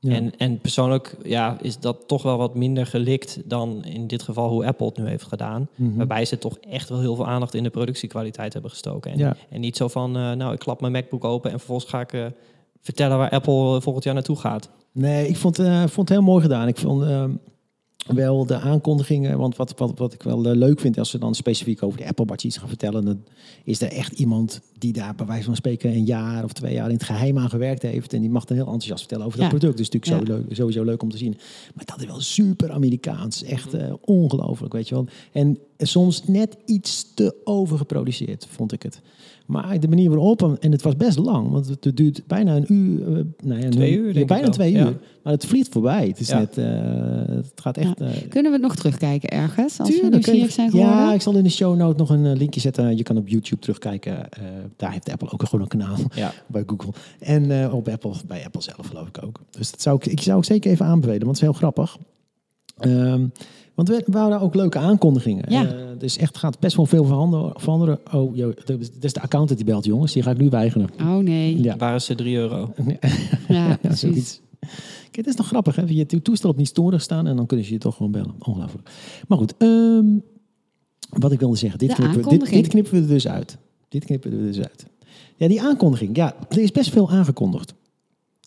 Ja. 0.00 0.12
En, 0.12 0.32
en 0.38 0.58
persoonlijk 0.58 1.16
ja, 1.22 1.56
is 1.60 1.78
dat 1.78 2.08
toch 2.08 2.22
wel 2.22 2.36
wat 2.36 2.54
minder 2.54 2.86
gelikt 2.86 3.40
dan 3.44 3.84
in 3.84 4.06
dit 4.06 4.22
geval 4.22 4.48
hoe 4.48 4.66
Apple 4.66 4.86
het 4.86 4.96
nu 4.96 5.06
heeft 5.08 5.26
gedaan. 5.26 5.68
Mhm. 5.74 5.96
Waarbij 5.96 6.24
ze 6.24 6.38
toch 6.38 6.58
echt 6.70 6.88
wel 6.88 7.00
heel 7.00 7.14
veel 7.14 7.26
aandacht 7.26 7.54
in 7.54 7.62
de 7.62 7.70
productiekwaliteit 7.70 8.52
hebben 8.52 8.70
gestoken. 8.70 9.12
En, 9.12 9.18
Ja. 9.18 9.36
en 9.50 9.60
niet 9.60 9.76
zo 9.76 9.88
van, 9.88 10.12
nou, 10.12 10.52
ik 10.52 10.58
klap 10.58 10.80
mijn 10.80 10.92
MacBook 10.92 11.24
open 11.24 11.50
en 11.50 11.58
vervolgens 11.58 11.90
ga 11.90 12.00
ik 12.00 12.12
vertellen 12.84 13.18
waar 13.18 13.30
Apple 13.30 13.76
eh, 13.76 13.80
volgend 13.82 14.04
jaar 14.04 14.14
naartoe 14.14 14.36
gaat. 14.36 14.70
Nee, 14.92 15.28
ik 15.28 15.36
vond, 15.36 15.58
eh, 15.58 15.78
vond 15.78 16.08
het 16.08 16.18
heel 16.18 16.22
mooi 16.26 16.42
gedaan. 16.42 16.68
Ik 16.68 16.78
vond, 16.78 17.02
ehm, 17.02 17.30
wel 18.06 18.46
de 18.46 18.58
aankondigingen. 18.60 19.38
Want 19.38 19.56
wat, 19.56 19.74
wat, 19.78 19.98
wat 19.98 20.12
ik 20.12 20.22
wel 20.22 20.44
eh, 20.46 20.56
leuk 20.56 20.80
vind 20.80 20.98
als 20.98 21.10
ze 21.10 21.18
dan 21.18 21.34
specifiek 21.34 21.82
over 21.82 21.98
de 21.98 22.06
Apple 22.06 22.24
Watch 22.24 22.44
iets 22.44 22.56
gaan 22.56 22.68
vertellen, 22.68 23.04
dan 23.04 23.24
is 23.64 23.80
er 23.80 23.92
echt 23.92 24.12
iemand 24.18 24.60
die 24.78 24.92
daar 24.92 25.14
bij 25.14 25.26
wijze 25.26 25.44
van 25.44 25.56
spreken 25.56 25.90
een 25.90 26.04
jaar 26.04 26.44
of 26.44 26.52
twee 26.52 26.74
jaar 26.74 26.88
in 26.88 26.94
het 26.94 27.04
geheim 27.04 27.38
aan 27.38 27.48
gewerkt 27.48 27.82
heeft. 27.82 28.12
En 28.12 28.20
die 28.20 28.30
mag 28.30 28.44
dan 28.44 28.56
heel 28.56 28.66
enthousiast 28.66 29.00
vertellen 29.00 29.26
over 29.26 29.38
dat 29.38 29.48
product. 29.48 29.76
Dus 29.76 29.88
natuurlijk 29.90 30.28
Ja. 30.28 30.34
zo 30.34 30.40
leuk, 30.40 30.56
sowieso 30.56 30.82
leuk 30.84 31.02
om 31.02 31.10
te 31.10 31.16
zien. 31.16 31.36
Maar 31.74 31.84
dat 31.84 32.00
is 32.00 32.06
wel 32.06 32.20
super 32.20 32.70
Amerikaans. 32.72 33.42
Echt 33.42 33.74
eh, 33.74 33.92
ongelooflijk, 34.00 34.72
weet 34.72 34.88
je 34.88 34.94
wel. 34.94 35.06
En 35.32 35.58
soms 35.78 36.24
net 36.26 36.56
iets 36.66 37.14
te 37.14 37.34
overgeproduceerd, 37.44 38.46
vond 38.50 38.72
ik 38.72 38.82
het. 38.82 39.00
Maar 39.46 39.80
de 39.80 39.88
manier 39.88 40.10
waarop, 40.10 40.56
en 40.60 40.72
het 40.72 40.82
was 40.82 40.96
best 40.96 41.18
lang, 41.18 41.50
want 41.50 41.68
het 41.68 41.96
duurt 41.96 42.22
bijna 42.26 42.56
een 42.56 42.72
uur. 42.72 43.00
eh, 43.16 43.24
nou 43.42 43.60
ja, 43.60 43.68
Twee 43.68 43.96
uur, 43.98 44.18
ja, 44.18 44.24
bijna 44.24 44.48
twee 44.48 44.72
Ja. 44.72 44.80
uur. 44.86 44.98
Maar 45.22 45.32
het 45.32 45.46
vliegt 45.46 45.68
voorbij. 45.72 46.06
Het 46.06 46.20
is 46.20 46.28
Ja. 46.28 46.38
net, 46.38 46.58
eh, 46.58 46.64
het 47.36 47.52
gaat 47.60 47.76
echt. 47.76 48.00
eh, 48.00 48.08
Kunnen 48.28 48.50
we 48.52 48.56
het 48.58 48.66
nog 48.66 48.76
terugkijken 48.76 49.28
ergens? 49.28 49.78
Als 49.78 49.88
we 49.88 49.94
Tuurlijk, 49.94 50.12
nieuwsgierig 50.12 50.40
kun 50.40 50.46
je- 50.48 50.52
zijn 50.54 50.70
geworden? 50.70 50.96
Ja, 51.06 51.14
ik 51.14 51.20
zal 51.20 51.36
in 51.36 51.42
de 51.44 51.50
show 51.50 51.76
note 51.76 51.98
nog 51.98 52.10
een 52.10 52.36
linkje 52.36 52.60
zetten. 52.60 52.96
Je 52.96 53.02
kan 53.02 53.16
op 53.16 53.28
YouTube 53.28 53.60
terugkijken. 53.60 54.30
Eh, 54.30 54.42
daar 54.76 54.92
heeft 54.92 55.10
Apple 55.12 55.30
ook 55.32 55.42
gewoon 55.44 55.60
een 55.64 55.78
kanaal 55.78 55.96
Ja. 56.14 56.32
bij 56.46 56.62
Google. 56.66 56.92
En 57.20 57.62
eh, 57.62 57.74
op 57.74 57.88
Apple, 57.88 58.12
bij 58.26 58.44
Apple 58.44 58.62
zelf 58.62 58.86
geloof 58.86 59.08
ik 59.08 59.22
ook. 59.24 59.40
Dus 59.50 59.70
dat 59.70 59.82
zou 59.82 59.96
ik, 59.96 60.06
ik 60.06 60.20
zou 60.20 60.38
ik 60.38 60.44
zeker 60.44 60.70
even 60.70 60.86
aanbevelen, 60.86 61.24
want 61.26 61.38
het 61.40 61.48
is 61.48 61.52
heel 61.52 61.58
grappig. 61.70 61.96
Ehm, 62.78 63.26
want 63.74 63.88
we, 63.88 64.02
we 64.06 64.18
hadden 64.18 64.40
ook 64.40 64.54
leuke 64.54 64.78
aankondigingen. 64.78 65.44
Ja. 65.48 65.66
Eh, 65.66 65.74
dus 65.98 66.16
echt 66.16 66.38
gaat 66.38 66.58
best 66.58 66.76
wel 66.76 66.86
veel 66.86 67.04
veranderen. 67.04 67.52
veranderen. 67.60 67.98
Oh, 68.12 68.36
joh, 68.36 68.56
dat 68.64 68.80
is 68.80 68.92
dat 68.98 69.14
de 69.14 69.20
accountant 69.20 69.58
die 69.58 69.66
belt, 69.68 69.84
jongens. 69.84 70.12
Die 70.12 70.22
ga 70.22 70.30
ik 70.30 70.38
nu 70.38 70.48
weigeren. 70.48 70.88
Oh 71.00 71.16
nee. 71.16 71.62
Ja, 71.62 71.76
Waren 71.76 72.00
ze 72.02 72.14
3 72.14 72.36
euro? 72.36 72.72
Ja, 73.48 73.76
precies. 73.80 74.00
zoiets. 74.00 74.40
Kijk, 75.02 75.16
het 75.16 75.26
is 75.26 75.34
nog 75.34 75.46
grappig, 75.46 75.76
hè? 75.76 75.82
Je 75.86 76.06
to- 76.06 76.18
toestel 76.22 76.50
op 76.50 76.56
niet 76.56 76.68
storig 76.68 77.02
staan 77.02 77.26
en 77.26 77.36
dan 77.36 77.46
kunnen 77.46 77.66
ze 77.66 77.72
je 77.72 77.78
toch 77.78 77.96
gewoon 77.96 78.12
bellen. 78.12 78.34
Ongelooflijk. 78.38 78.90
Maar 79.28 79.38
goed, 79.38 79.54
ehm, 79.58 80.06
wat 81.08 81.32
ik 81.32 81.40
wilde 81.40 81.56
zeggen. 81.56 81.78
Dit 81.78 81.94
knippen, 81.94 82.22
we, 82.22 82.28
dit, 82.38 82.50
dit 82.50 82.68
knippen 82.68 82.92
we 82.92 83.00
er 83.00 83.06
dus 83.08 83.28
uit. 83.28 83.56
Dit 83.88 84.04
knippen 84.04 84.30
we 84.30 84.36
er 84.36 84.42
dus 84.42 84.58
uit. 84.58 84.86
Ja, 85.36 85.48
die 85.48 85.62
aankondiging. 85.62 86.16
Ja, 86.16 86.34
er 86.48 86.58
is 86.58 86.72
best 86.72 86.90
veel 86.90 87.10
aangekondigd. 87.10 87.74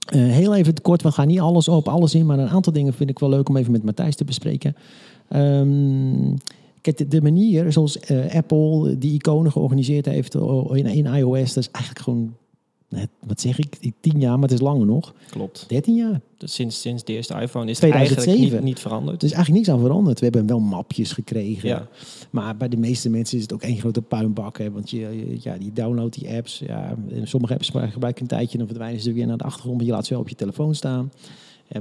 Eh, 0.08 0.22
heel 0.22 0.56
even 0.56 0.82
kort, 0.82 1.02
we 1.02 1.12
gaan 1.12 1.28
niet 1.28 1.40
alles 1.40 1.68
op, 1.68 1.88
alles 1.88 2.16
in, 2.16 2.26
maar 2.26 2.40
een 2.40 2.48
aantal 2.50 2.74
dingen 2.74 2.94
vind 2.94 3.10
ik 3.10 3.20
wel 3.20 3.30
leuk 3.30 3.50
om 3.50 3.58
even 3.58 3.72
met 3.72 3.84
Matthijs 3.84 4.16
te 4.16 4.24
bespreken. 4.24 4.76
Ehm, 5.30 6.36
kijk, 6.82 7.12
de, 7.12 7.22
manier 7.22 7.72
zoals 7.72 8.00
eh, 8.00 8.36
Apple 8.36 8.98
die 8.98 9.14
iconen 9.14 9.52
georganiseerd 9.52 10.06
heeft 10.06 10.36
in, 10.36 10.86
in 10.86 11.06
iOS, 11.06 11.54
dat 11.54 11.64
is 11.64 11.72
eigenlijk 11.72 12.04
gewoon, 12.04 12.36
net, 12.90 13.10
wat 13.28 13.42
zeg 13.42 13.60
ik, 13.60 13.94
tien 14.00 14.20
jaar, 14.20 14.34
maar 14.40 14.50
het 14.50 14.58
is 14.58 14.66
langer 14.66 14.86
nog. 14.86 15.14
Klopt. 15.30 15.66
13 15.68 15.96
jaar. 15.96 16.22
Dus 16.38 16.54
sinds, 16.54 16.82
sinds 16.82 17.04
de 17.04 17.14
eerste 17.14 17.34
iPhone 17.34 17.70
is 17.70 17.78
2007. 17.78 18.16
het 18.16 18.28
eigenlijk 18.28 18.54
niet, 18.54 18.64
niet 18.64 18.80
veranderd. 18.80 19.22
Er 19.22 19.28
is 19.28 19.34
eigenlijk 19.34 19.66
niks 19.66 19.78
aan 19.78 19.86
veranderd. 19.86 20.20
We 20.20 20.26
hebben 20.26 20.48
wel 20.48 20.60
mapjes 20.60 21.12
gekregen. 21.12 21.70
Ja. 21.70 21.88
Maar 22.30 22.58
bij 22.58 22.70
de 22.70 22.78
meeste 22.78 23.10
mensen 23.10 23.38
is 23.38 23.44
het 23.44 23.54
ook 23.54 23.62
één 23.62 23.78
grote 23.78 24.02
puinbak. 24.02 24.58
Hè? 24.58 24.72
Want 24.72 24.90
je, 24.90 25.38
ja, 25.40 25.58
die 25.58 25.74
download 25.74 26.14
die 26.14 26.30
apps. 26.30 26.60
Ja, 26.60 26.96
en 27.10 27.28
sommige 27.28 27.54
apps 27.54 27.70
gebruik 27.70 28.16
je 28.16 28.22
een 28.22 28.28
tijdje. 28.28 28.58
Dan 28.58 28.68
verdwijnen 28.68 29.02
ze 29.02 29.14
weer 29.14 29.28
naar 29.28 29.38
de 29.38 29.44
achtergrond. 29.44 29.78
Maar 29.78 29.86
je 29.86 29.92
laat 29.92 30.06
ze 30.06 30.14
wel 30.14 30.22
op 30.22 30.30
je 30.30 30.36
telefoon 30.36 30.76
staan. 30.76 31.12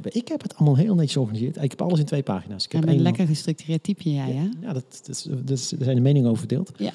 Ik 0.02 0.28
heb 0.28 0.42
het 0.42 0.54
allemaal 0.56 0.76
heel 0.76 0.94
netjes 0.94 1.12
georganiseerd. 1.12 1.56
Ik 1.62 1.70
heb 1.70 1.82
alles 1.82 1.98
in 1.98 2.04
twee 2.04 2.22
pagina's. 2.22 2.64
Ik 2.64 2.72
Ja, 2.72 2.78
heb 2.78 2.88
een 2.88 3.00
lekker 3.02 3.26
gestructureerd 3.26 3.82
typje, 3.82 4.12
jij, 4.12 4.30
hè? 4.32 4.48
Ja, 4.66 4.72
dat, 4.72 4.84
dat, 5.06 5.08
is- 5.16 5.22
dat 5.44 5.50
er 5.78 5.84
zijn 5.84 5.94
de 5.96 6.00
meningen 6.02 6.28
over 6.28 6.38
verdeeld. 6.38 6.72
Ja. 6.76 6.90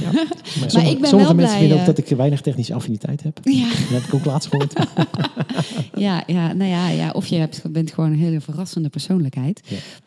Ja. 0.00 0.10
Maar, 0.60 0.70
Maar 0.72 0.86
ik 0.90 0.98
ben 1.00 1.08
sommige 1.08 1.10
wel 1.10 1.18
mensen 1.18 1.34
blij, 1.34 1.58
vinden 1.58 1.72
ook 1.76 1.80
eh, 1.80 1.86
dat 1.86 1.98
ik 1.98 2.16
weinig 2.16 2.40
technische 2.40 2.74
affiniteit 2.74 3.22
heb. 3.22 3.38
Ja, 3.42 3.68
Dat 3.90 4.00
heb 4.00 4.02
ik 4.02 4.14
ook 4.14 4.24
laatst 4.24 4.48
gehoord. 4.50 4.72
ja, 6.06 6.22
ja, 6.26 6.52
nou 6.52 6.70
ja, 6.70 6.88
ja, 6.88 7.10
of 7.10 7.26
je 7.26 7.36
hebt, 7.36 7.62
bent 7.72 7.92
gewoon 7.92 8.10
een 8.12 8.18
hele 8.18 8.40
verrassende 8.40 8.88
persoonlijkheid. 8.88 9.60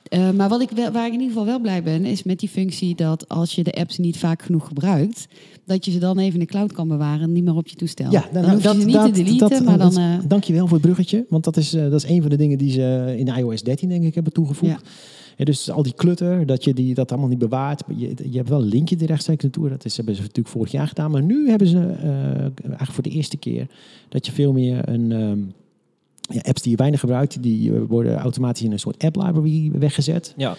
Eh, 0.10 0.32
maar 0.32 0.50
wat 0.50 0.62
ik 0.62 0.70
wel, 0.70 0.92
waar 0.92 1.06
ik 1.06 1.14
in 1.14 1.20
ieder 1.20 1.28
geval 1.28 1.46
wel 1.46 1.60
blij 1.60 1.84
ben, 1.84 2.06
is 2.06 2.24
met 2.24 2.40
die 2.40 2.50
functie 2.50 2.96
dat 2.96 3.28
als 3.30 3.56
je 3.56 3.64
de 3.64 3.72
apps 3.74 3.98
niet 3.98 4.18
vaak 4.18 4.42
genoeg 4.42 4.68
gebruikt, 4.68 5.28
dat 5.66 5.86
je 5.86 5.92
ze 5.92 6.00
dan 6.00 6.18
even 6.18 6.34
in 6.34 6.40
de 6.40 6.46
cloud 6.46 6.72
kan 6.72 6.88
bewaren 6.88 7.22
en 7.22 7.32
niet 7.32 7.44
meer 7.44 7.56
op 7.56 7.68
je 7.68 7.76
toestel. 7.76 8.12
Ja, 8.12 8.26
dan 8.34 8.50
hoef 8.50 8.64
je 8.64 8.70
ze 8.80 8.86
niet 8.86 9.02
te 9.02 9.12
deleten, 9.12 9.64
maar 9.64 9.78
dan... 9.78 9.98
eh, 9.98 10.20
Dankjewel 10.28 10.64
voor 10.68 10.78
het 10.78 10.86
bruggetje. 10.86 11.26
Want 11.30 11.44
dat 11.44 11.58
is, 11.58 11.74
eh, 11.74 11.82
dat 11.82 12.04
is 12.04 12.10
een 12.10 12.22
van 12.22 12.30
de 12.30 12.36
dingen 12.38 12.58
die 12.58 12.72
ze 12.72 13.16
in 13.18 13.28
iOS 13.28 13.64
13 13.64 13.90
denk 13.90 14.04
ik 14.04 14.14
hebben 14.16 14.34
toegevoegd. 14.34 14.72
Ja. 14.72 14.80
Ja, 15.38 15.46
dus 15.46 15.72
al 15.72 15.84
die 15.84 15.94
clutter, 15.94 16.46
dat 16.46 16.64
je 16.64 16.74
die, 16.74 16.94
dat 16.94 17.12
allemaal 17.12 17.30
niet 17.30 17.40
bewaart. 17.40 17.84
Je, 17.96 18.14
je 18.30 18.38
hebt 18.38 18.50
wel 18.50 18.62
een 18.62 18.68
linkje 18.68 18.96
er 19.00 19.06
rechtstreeks 19.06 19.44
naartoe. 19.44 19.70
Dat 19.70 19.86
is, 19.86 19.98
hebben 19.98 20.16
ze 20.16 20.22
natuurlijk 20.22 20.48
vorig 20.56 20.72
jaar 20.72 20.88
gedaan. 20.88 21.12
Maar 21.12 21.24
nu 21.24 21.50
hebben 21.50 21.68
ze 21.68 21.78
eigenlijk 22.62 22.92
voor 22.92 23.04
de 23.04 23.10
eerste 23.10 23.38
keer 23.38 23.68
dat 24.10 24.26
je 24.26 24.32
veel 24.32 24.52
meer 24.54 24.90
een... 24.90 25.12
ehm, 25.12 25.40
ja, 26.30 26.42
apps 26.44 26.62
die 26.62 26.72
je 26.72 26.78
weinig 26.78 27.00
gebruikt, 27.00 27.44
die 27.44 27.74
eh, 27.74 27.82
worden 27.88 28.18
automatisch 28.18 28.64
in 28.64 28.72
een 28.72 28.80
soort 28.80 29.04
app 29.04 29.16
library 29.16 29.72
weggezet. 29.74 30.34
Ja. 30.38 30.56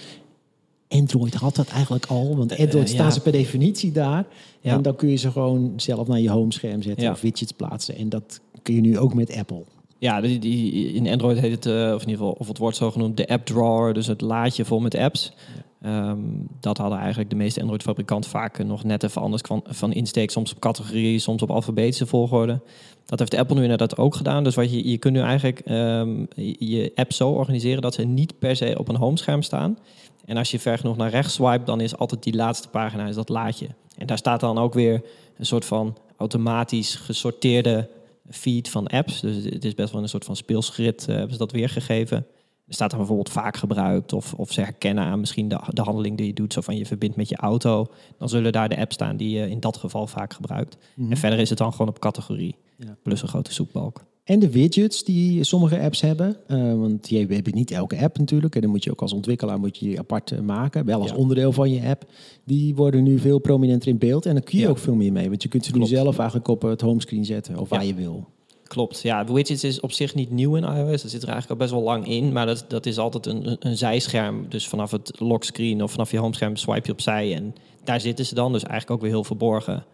Android 0.89 1.35
had 1.35 1.55
dat 1.57 1.69
eigenlijk 1.69 2.07
al, 2.07 2.37
want 2.37 2.53
Eh, 2.53 2.59
Android 2.61 2.89
ja. 2.89 2.95
staan 2.95 3.13
ze 3.13 3.21
per 3.21 3.33
definitie 3.33 3.93
daar. 3.93 4.27
Ja. 4.61 4.73
En 4.75 4.83
dan 4.83 4.97
kun 4.97 5.09
je 5.09 5.17
ze 5.17 5.31
gewoon 5.31 5.73
zelf 5.77 6.09
naar 6.09 6.21
je 6.21 6.31
homescherm 6.31 6.83
zetten 6.83 7.05
Ja. 7.05 7.11
of 7.13 7.21
widgets 7.21 7.53
plaatsen. 7.53 7.97
En 7.97 8.09
dat 8.09 8.41
kun 8.63 8.75
je 8.75 8.81
nu 8.81 8.99
ook 8.99 9.15
met 9.15 9.37
Apple. 9.37 9.63
Ja, 9.99 10.21
die, 10.21 10.39
die, 10.39 10.93
in 10.93 11.09
Android 11.09 11.39
heet 11.39 11.51
het, 11.51 11.67
eh, 11.67 11.73
of 11.95 12.03
in 12.03 12.09
ieder 12.09 12.17
geval, 12.25 12.33
of 12.39 12.49
het 12.49 12.59
wordt 12.59 12.77
zo 12.77 12.91
genoemd, 12.91 13.17
de 13.17 13.29
app 13.29 13.47
drawer, 13.47 13.95
dus 13.95 14.07
het 14.07 14.21
laadje 14.21 14.65
vol 14.65 14.81
met 14.81 14.95
apps. 14.95 15.33
Ehm, 15.81 16.19
dat 16.61 16.79
hadden 16.79 16.99
eigenlijk 16.99 17.31
de 17.31 17.37
meeste 17.37 17.61
Android-fabrikanten 17.61 18.31
vaak 18.31 18.65
nog 18.65 18.85
net 18.85 19.03
even 19.03 19.23
anders 19.23 19.43
van, 19.65 19.93
insteek, 19.93 20.31
soms 20.31 20.53
op 20.53 20.59
categorie, 20.59 21.19
soms 21.19 21.43
op 21.43 21.51
alfabetische 21.51 22.07
volgorde. 22.07 22.61
Dat 23.05 23.19
heeft 23.19 23.35
Apple 23.35 23.57
nu 23.57 23.63
inderdaad 23.63 23.99
ook 23.99 24.15
gedaan. 24.15 24.45
Dus 24.45 24.55
wat 24.55 24.73
je, 24.73 24.91
je 24.91 24.99
kunt 24.99 25.15
nu 25.15 25.21
eigenlijk 25.21 25.61
ehm, 25.61 26.25
je 26.59 26.93
app 26.95 27.13
zo 27.13 27.31
organiseren 27.31 27.83
dat 27.83 27.95
ze 27.95 28.03
niet 28.03 28.39
per 28.39 28.57
se 28.57 28.79
op 28.79 28.89
een 28.89 28.97
homescherm 28.97 29.43
staan. 29.43 29.79
En 30.25 30.37
als 30.37 30.51
je 30.51 30.59
ver 30.59 30.79
genoeg 30.79 30.97
naar 30.97 31.11
rechts 31.11 31.35
swipe, 31.35 31.65
dan 31.65 31.81
is 31.81 31.97
altijd 31.97 32.23
die 32.23 32.35
laatste 32.35 32.69
pagina 32.69 33.07
is 33.07 33.15
dat 33.15 33.29
laadje. 33.29 33.69
En 33.97 34.07
daar 34.07 34.19
staat 34.19 34.41
dan 34.41 34.59
ook 34.59 34.75
weer 34.75 35.03
een 35.39 35.47
soort 35.47 35.65
van 35.65 35.97
automatisch 36.17 36.95
gesorteerde 36.95 37.89
feed 38.31 38.69
van 38.69 38.87
apps. 38.87 39.21
Dus 39.21 39.45
het 39.45 39.65
is 39.65 39.75
best 39.75 39.93
wel 39.93 40.03
een 40.03 40.09
soort 40.09 40.25
van 40.25 40.37
speelsgrid 40.37 41.01
eh, 41.01 41.15
hebben 41.15 41.33
ze 41.33 41.39
dat 41.39 41.53
weergegeven. 41.53 42.27
Staat 42.73 42.91
er 42.93 42.99
bijvoorbeeld 42.99 43.31
vaak 43.31 43.57
gebruikt 43.57 44.13
of, 44.13 44.35
of 44.35 44.53
ze 44.53 44.61
herkennen 44.61 45.05
aan 45.05 45.21
misschien 45.21 45.49
de, 45.49 45.61
de 45.69 45.83
handeling 45.83 46.17
die 46.17 46.27
je 46.27 46.33
doet. 46.33 46.53
Zo 46.53 46.61
van 46.61 46.77
je 46.77 46.87
verbindt 46.87 47.17
met 47.17 47.29
je 47.29 47.37
auto. 47.37 47.87
Dan 48.19 48.29
zullen 48.29 48.53
daar 48.53 48.69
de 48.69 48.77
apps 48.79 48.95
staan 48.95 49.17
die 49.17 49.31
je 49.39 49.51
in 49.51 49.61
dat 49.61 49.77
geval 49.77 50.07
vaak 50.07 50.33
gebruikt. 50.35 50.77
En 51.11 51.17
verder 51.17 51.39
is 51.39 51.49
het 51.49 51.59
dan 51.59 51.73
gewoon 51.73 51.89
op 51.89 51.99
categorie. 51.99 52.55
Ja. 52.77 52.97
Plus 53.03 53.23
een 53.23 53.29
grote 53.29 53.53
zoekbalk. 53.53 54.05
En 54.25 54.39
de 54.39 54.51
widgets 54.51 55.05
die 55.05 55.45
sommige 55.45 55.81
apps 55.81 56.01
hebben. 56.01 56.37
eh, 56.47 56.75
want 56.75 57.09
je 57.09 57.27
hebt 57.27 57.55
niet 57.55 57.71
elke 57.71 57.99
app 57.99 58.19
natuurlijk. 58.19 58.55
En 58.55 58.61
dan 58.61 58.71
moet 58.71 58.85
je 58.85 58.91
ook 58.91 59.01
als 59.03 59.13
ontwikkelaar 59.13 59.59
moet 59.59 59.79
je 59.79 59.85
die 59.85 59.99
apart 59.99 60.31
eh, 60.33 60.41
maken. 60.41 60.85
Wel 60.85 61.01
als 61.01 61.11
Ja. 61.11 61.17
onderdeel 61.17 61.53
van 61.53 61.71
je 61.71 61.89
app. 61.89 62.05
Die 62.45 62.75
worden 62.75 63.03
nu 63.03 63.19
veel 63.19 63.39
prominenter 63.39 63.89
in 63.89 63.99
beeld. 63.99 64.27
En 64.27 64.35
dan 64.35 64.43
kun 64.43 64.59
je 64.59 64.65
Ja. 64.65 64.71
ook 64.71 64.79
veel 64.79 64.95
meer 64.95 65.13
mee. 65.13 65.29
Want 65.29 65.43
je 65.43 65.49
kunt 65.49 65.65
ze 65.65 65.79
nu 65.79 65.87
zelf 65.87 66.19
eigenlijk 66.19 66.49
op 66.49 66.63
het 66.63 66.81
homescreen 66.81 67.25
zetten. 67.25 67.59
Of 67.59 67.69
waar 67.69 67.85
je 67.85 67.95
wil. 67.95 68.27
Klopt, 68.71 69.01
ja. 69.03 69.25
Widgets 69.25 69.65
is 69.65 69.81
op 69.81 69.93
zich 69.93 70.15
niet 70.15 70.31
nieuw 70.31 70.57
in 70.57 70.63
iOS. 70.65 71.03
Dat 71.03 71.11
zit 71.11 71.23
er 71.23 71.29
eigenlijk 71.29 71.51
al 71.51 71.57
best 71.67 71.71
wel 71.71 71.83
lang 71.83 72.07
in. 72.09 72.33
Maar 72.33 72.47
dat, 72.47 72.65
dat 72.69 72.87
is 72.87 72.99
altijd 72.99 73.27
een, 73.27 73.57
een- 73.61 73.77
zijscherm. 73.77 74.47
Dus 74.49 74.69
vanaf 74.69 74.91
het 74.91 75.13
lockscreen 75.21 75.83
of 75.83 75.91
vanaf 75.91 76.11
je 76.11 76.19
homescherm 76.19 76.57
swipe 76.57 76.87
je 76.87 76.93
opzij. 76.93 77.35
En 77.35 77.55
daar 77.85 78.01
zitten 78.01 78.27
ze 78.27 78.35
dan. 78.35 78.53
Dus 78.53 78.63
eigenlijk 78.63 78.91
ook 78.91 79.01
weer 79.01 79.11
heel 79.11 79.25
verborgen. 79.25 79.85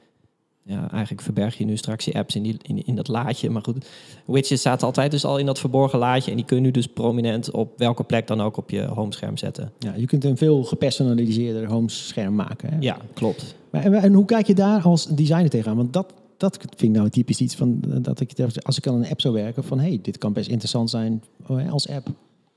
Ja, 0.63 0.91
eigenlijk 0.91 1.23
verberg 1.23 1.59
je 1.59 1.65
nu 1.65 1.77
straks 1.77 2.05
je 2.05 2.13
apps 2.13 2.35
in, 2.37 2.43
die, 2.43 2.57
in, 2.63 2.87
in 2.87 2.95
dat 2.97 3.09
laadje. 3.09 3.51
Maar 3.51 3.63
goed, 3.63 3.87
widgets 4.27 4.63
zaten 4.63 4.87
altijd 4.87 5.11
dus 5.11 5.25
al 5.25 5.39
in 5.39 5.47
dat 5.47 5.59
verborgen 5.59 5.99
laadje. 5.99 6.31
En 6.31 6.37
die 6.37 6.47
kun 6.47 6.57
je 6.57 6.63
nu 6.63 6.71
dus 6.71 6.87
prominent 6.87 7.51
op 7.51 7.73
welke 7.77 8.03
plek 8.05 8.27
dan 8.27 8.41
ook 8.41 8.57
op 8.57 8.71
je 8.71 8.85
homescherm 8.85 9.37
zetten. 9.37 9.73
Ja, 9.79 9.95
je 9.97 10.07
kunt 10.07 10.25
een 10.25 10.37
veel 10.37 10.65
gepersonaliseerder 10.65 11.69
homescherm 11.69 12.35
maken. 12.35 12.71
Hè? 12.73 12.77
Ja, 12.81 12.97
klopt. 13.15 13.55
Maar, 13.71 13.83
en, 13.85 13.95
en 13.95 14.13
hoe 14.13 14.25
kijk 14.25 14.47
je 14.47 14.55
daar 14.55 14.83
als 14.83 15.07
designer 15.07 15.51
tegenaan? 15.51 15.77
Want 15.77 15.93
dat, 15.93 16.13
dat 16.37 16.59
vind 16.61 16.83
ik 16.83 16.91
nou 16.91 17.11
typisch 17.11 17.41
iets 17.41 17.55
van 17.55 17.81
eh, 17.91 17.97
dat 18.01 18.21
ik 18.21 18.33
als 18.63 18.79
ik 18.79 18.87
aan 18.87 18.95
een 18.95 19.11
app 19.11 19.21
zou 19.21 19.35
werken 19.35 19.65
van 19.65 19.79
hey, 19.79 19.99
dit 20.03 20.19
kan 20.19 20.33
best 20.33 20.49
interessant 20.49 20.91
zijn 20.91 21.23
eh, 21.49 21.73
als 21.73 21.89
app. 21.89 22.09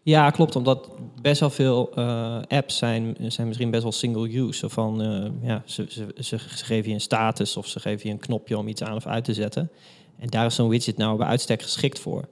Ja, 0.03 0.29
klopt. 0.29 0.55
Omdat 0.55 0.89
best 1.21 1.39
wel 1.39 1.49
veel 1.49 1.91
eh, 1.95 2.39
apps 2.47 2.77
zijn, 2.77 3.15
zijn 3.27 3.47
misschien 3.47 3.71
best 3.71 3.83
wel 3.83 3.91
single 3.91 4.37
use. 4.37 4.69
Van, 4.69 5.01
eh, 5.01 5.31
ja, 5.41 5.61
ze, 5.65 5.85
ze, 5.89 6.07
ze 6.19 6.39
geven 6.39 6.87
je 6.87 6.93
een 6.93 7.01
status 7.01 7.57
of 7.57 7.67
ze 7.67 7.79
geven 7.79 8.07
je 8.07 8.13
een 8.13 8.19
knopje 8.19 8.57
om 8.57 8.67
iets 8.67 8.83
aan 8.83 8.95
of 8.95 9.05
uit 9.05 9.23
te 9.23 9.33
zetten. 9.33 9.69
En 10.17 10.27
daar 10.27 10.45
is 10.45 10.55
zo'n 10.55 10.69
widget 10.69 10.97
nou 10.97 11.17
bij 11.17 11.27
uitstek 11.27 11.61
geschikt 11.61 11.99
voor. 11.99 12.27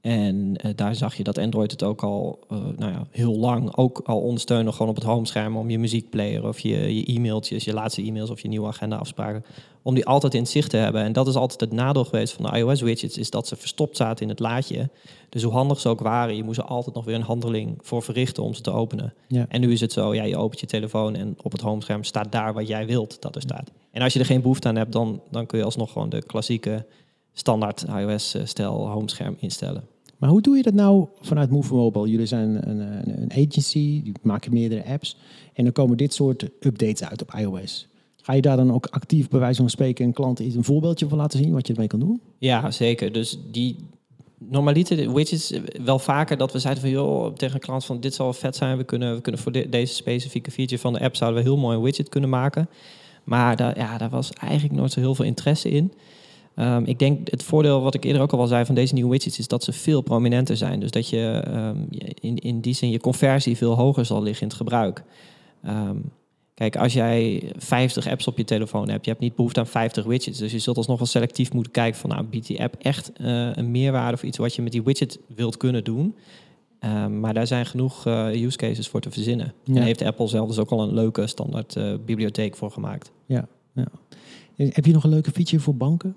En 0.00 0.56
eh, 0.56 0.70
daar 0.74 0.94
zag 0.94 1.14
je 1.14 1.24
dat 1.24 1.38
Android 1.38 1.70
het 1.70 1.82
ook 1.82 2.02
al 2.02 2.38
eh, 2.48 2.58
nou 2.76 2.92
ja, 2.92 3.06
heel 3.10 3.36
lang 3.36 3.76
ook 3.76 4.00
al 4.04 4.20
ondersteunen. 4.20 4.72
Gewoon 4.72 4.88
op 4.88 4.94
het 4.94 5.04
homescherm 5.04 5.56
om 5.56 5.70
je 5.70 5.78
muziekplayer 5.78 6.48
of 6.48 6.58
je, 6.58 6.96
je 6.96 7.14
e-mailtjes, 7.14 7.64
je 7.64 7.72
laatste 7.72 8.02
e-mails 8.02 8.30
of 8.30 8.40
je 8.40 8.48
nieuwe 8.48 8.66
agenda 8.66 8.96
afspraken. 8.96 9.44
Om 9.82 9.94
die 9.94 10.06
altijd 10.06 10.34
in 10.34 10.46
zicht 10.46 10.70
te 10.70 10.76
hebben. 10.76 11.02
En 11.02 11.12
dat 11.12 11.26
is 11.26 11.34
altijd 11.34 11.60
het 11.60 11.72
nadeel 11.72 12.04
geweest 12.04 12.32
van 12.32 12.44
de 12.44 12.58
iOS 12.58 12.80
widgets, 12.80 13.18
is 13.18 13.30
dat 13.30 13.46
ze 13.46 13.56
verstopt 13.56 13.96
zaten 13.96 14.22
in 14.22 14.28
het 14.28 14.38
laadje. 14.38 14.88
Dus 15.28 15.42
hoe 15.42 15.52
handig 15.52 15.80
ze 15.80 15.88
ook 15.88 16.00
waren, 16.00 16.36
je 16.36 16.44
moest 16.44 16.58
er 16.58 16.64
altijd 16.64 16.94
nog 16.94 17.04
weer 17.04 17.14
een 17.14 17.22
handeling 17.22 17.78
voor 17.80 18.02
verrichten 18.02 18.42
om 18.42 18.54
ze 18.54 18.62
te 18.62 18.70
openen. 18.70 19.14
Ja. 19.28 19.46
En 19.48 19.60
nu 19.60 19.72
is 19.72 19.80
het 19.80 19.92
zo, 19.92 20.14
ja, 20.14 20.22
je 20.22 20.36
opent 20.36 20.60
je 20.60 20.66
telefoon 20.66 21.14
en 21.14 21.36
op 21.42 21.52
het 21.52 21.60
homescherm 21.60 22.04
staat 22.04 22.32
daar 22.32 22.54
wat 22.54 22.68
jij 22.68 22.86
wilt 22.86 23.22
dat 23.22 23.34
er 23.34 23.42
staat. 23.42 23.70
En 23.90 24.02
als 24.02 24.12
je 24.12 24.18
er 24.18 24.24
geen 24.24 24.42
behoefte 24.42 24.68
aan 24.68 24.76
hebt, 24.76 24.92
dan, 24.92 25.20
dan 25.30 25.46
kun 25.46 25.58
je 25.58 25.64
alsnog 25.64 25.92
gewoon 25.92 26.08
de 26.08 26.22
klassieke 26.22 26.84
standaard 27.38 27.84
iOS-stijl 27.98 28.88
homescherm 28.88 29.36
instellen. 29.38 29.84
Maar 30.18 30.30
hoe 30.30 30.40
doe 30.40 30.56
je 30.56 30.62
dat 30.62 30.74
nou 30.74 31.06
vanuit 31.20 31.50
Move 31.50 31.74
Mobile? 31.74 32.08
Jullie 32.08 32.26
zijn 32.26 32.68
een, 32.68 32.80
een, 32.80 33.22
een 33.22 33.30
agency, 33.32 34.02
die 34.02 34.12
maken 34.22 34.52
meerdere 34.52 34.84
apps. 34.84 35.16
En 35.54 35.64
dan 35.64 35.72
komen 35.72 35.96
dit 35.96 36.14
soort 36.14 36.42
updates 36.60 37.04
uit 37.08 37.22
op 37.22 37.34
iOS. 37.34 37.88
Ga 38.22 38.32
je 38.32 38.40
daar 38.42 38.56
dan 38.56 38.72
ook 38.72 38.86
actief 38.86 39.28
bij 39.28 39.40
wijze 39.40 39.60
van 39.60 39.70
spreken 39.70 40.04
een 40.04 40.12
klant 40.12 40.38
iets 40.38 40.54
een 40.54 40.64
voorbeeldje 40.64 41.08
van 41.08 41.18
laten 41.18 41.38
zien 41.38 41.52
wat 41.52 41.66
je 41.66 41.72
ermee 41.72 41.88
kan 41.88 42.00
doen? 42.00 42.20
Ja, 42.38 42.70
zeker. 42.70 43.12
Dus 43.12 43.38
die 43.50 43.76
normaliter 44.38 44.96
de 44.96 45.12
widgets 45.12 45.52
wel 45.84 45.98
vaker 45.98 46.36
dat 46.36 46.52
we 46.52 46.58
zeiden 46.58 46.82
van 46.82 46.92
joh 46.92 47.34
tegen 47.34 47.54
een 47.54 47.60
klant 47.60 47.84
van 47.84 48.00
dit 48.00 48.14
zal 48.14 48.32
vet 48.32 48.56
zijn. 48.56 48.76
We 48.76 48.84
kunnen, 48.84 49.14
we 49.14 49.20
kunnen 49.20 49.40
voor 49.40 49.52
de- 49.52 49.68
deze 49.68 49.94
specifieke 49.94 50.50
feature 50.50 50.80
van 50.80 50.92
de 50.92 51.00
app 51.00 51.16
zouden 51.16 51.42
we 51.42 51.48
heel 51.48 51.58
mooi 51.58 51.76
een 51.76 51.82
widget 51.82 52.08
kunnen 52.08 52.30
maken. 52.30 52.68
Maar 53.24 53.56
daar, 53.56 53.78
ja, 53.78 53.98
daar 53.98 54.10
was 54.10 54.32
eigenlijk 54.32 54.74
nooit 54.74 54.92
zo 54.92 55.00
heel 55.00 55.14
veel 55.14 55.24
interesse 55.24 55.68
in. 55.70 55.92
Ehm, 56.58 56.82
ik 56.84 56.98
denk 56.98 57.30
het 57.30 57.42
voordeel 57.42 57.82
wat 57.82 57.94
ik 57.94 58.04
eerder 58.04 58.22
ook 58.22 58.32
al 58.32 58.38
wel 58.38 58.46
zei 58.46 58.64
van 58.64 58.74
deze 58.74 58.94
nieuwe 58.94 59.10
widgets 59.10 59.38
is 59.38 59.48
dat 59.48 59.64
ze 59.64 59.72
veel 59.72 60.00
prominenter 60.00 60.56
zijn. 60.56 60.80
Dus 60.80 60.90
dat 60.90 61.08
je 61.08 61.42
ehm, 61.46 61.76
in, 62.20 62.36
in 62.36 62.60
die 62.60 62.74
zin 62.74 62.90
je 62.90 63.00
conversie 63.00 63.56
veel 63.56 63.74
hoger 63.74 64.04
zal 64.04 64.22
liggen 64.22 64.42
in 64.42 64.48
het 64.48 64.56
gebruik. 64.56 65.02
Ehm, 65.62 65.96
kijk, 66.54 66.76
als 66.76 66.92
jij 66.92 67.52
50 67.56 68.06
apps 68.06 68.26
op 68.26 68.36
je 68.36 68.44
telefoon 68.44 68.88
hebt, 68.88 69.04
je 69.04 69.10
hebt 69.10 69.22
niet 69.22 69.34
behoefte 69.34 69.60
aan 69.60 69.66
50 69.66 70.04
widgets. 70.04 70.38
Dus 70.38 70.52
je 70.52 70.58
zult 70.58 70.76
alsnog 70.76 70.98
wel 70.98 71.06
selectief 71.06 71.52
moeten 71.52 71.72
kijken 71.72 72.00
van 72.00 72.10
nou, 72.10 72.24
biedt 72.24 72.46
die 72.46 72.62
app 72.62 72.74
echt 72.78 73.12
eh, 73.12 73.50
een 73.52 73.70
meerwaarde 73.70 74.14
of 74.14 74.22
iets 74.22 74.38
wat 74.38 74.54
je 74.54 74.62
met 74.62 74.72
die 74.72 74.82
widget 74.82 75.18
wilt 75.34 75.56
kunnen 75.56 75.84
doen. 75.84 76.14
Maar 77.20 77.34
daar 77.34 77.46
zijn 77.46 77.66
genoeg 77.66 78.06
eh, 78.06 78.42
use 78.42 78.56
cases 78.56 78.88
voor 78.88 79.00
te 79.00 79.10
verzinnen. 79.10 79.52
Ja. 79.64 79.74
En 79.74 79.82
heeft 79.82 80.02
Apple 80.02 80.26
zelf 80.26 80.48
dus 80.48 80.58
ook 80.58 80.70
al 80.70 80.82
een 80.82 80.94
leuke 80.94 81.26
standaard 81.26 81.76
eh, 81.76 81.94
bibliotheek 82.04 82.56
voor 82.56 82.70
gemaakt. 82.70 83.12
Eh, 84.56 84.66
Heb 84.70 84.84
je 84.84 84.92
nog 84.92 85.04
een 85.04 85.10
leuke 85.10 85.30
feature 85.30 85.62
voor 85.62 85.76
banken? 85.76 86.16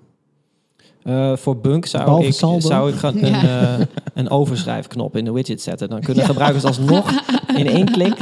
Eh, 1.04 1.36
voor 1.36 1.56
Bunk 1.56 1.86
zou 1.86 2.24
ik, 2.26 2.32
zou 2.62 2.90
ik 2.90 2.94
gaan 2.94 3.16
een, 3.22 3.30
Ja. 3.30 3.78
eh, 3.78 3.86
een 4.14 4.30
overschrijfknop 4.30 5.16
in 5.16 5.24
de 5.24 5.32
widget 5.32 5.62
zetten. 5.62 5.88
Dan 5.88 6.00
kunnen 6.00 6.24
gebruikers 6.24 6.64
alsnog 6.64 7.10
in 7.56 7.66
één 7.66 7.84
klik. 7.92 8.16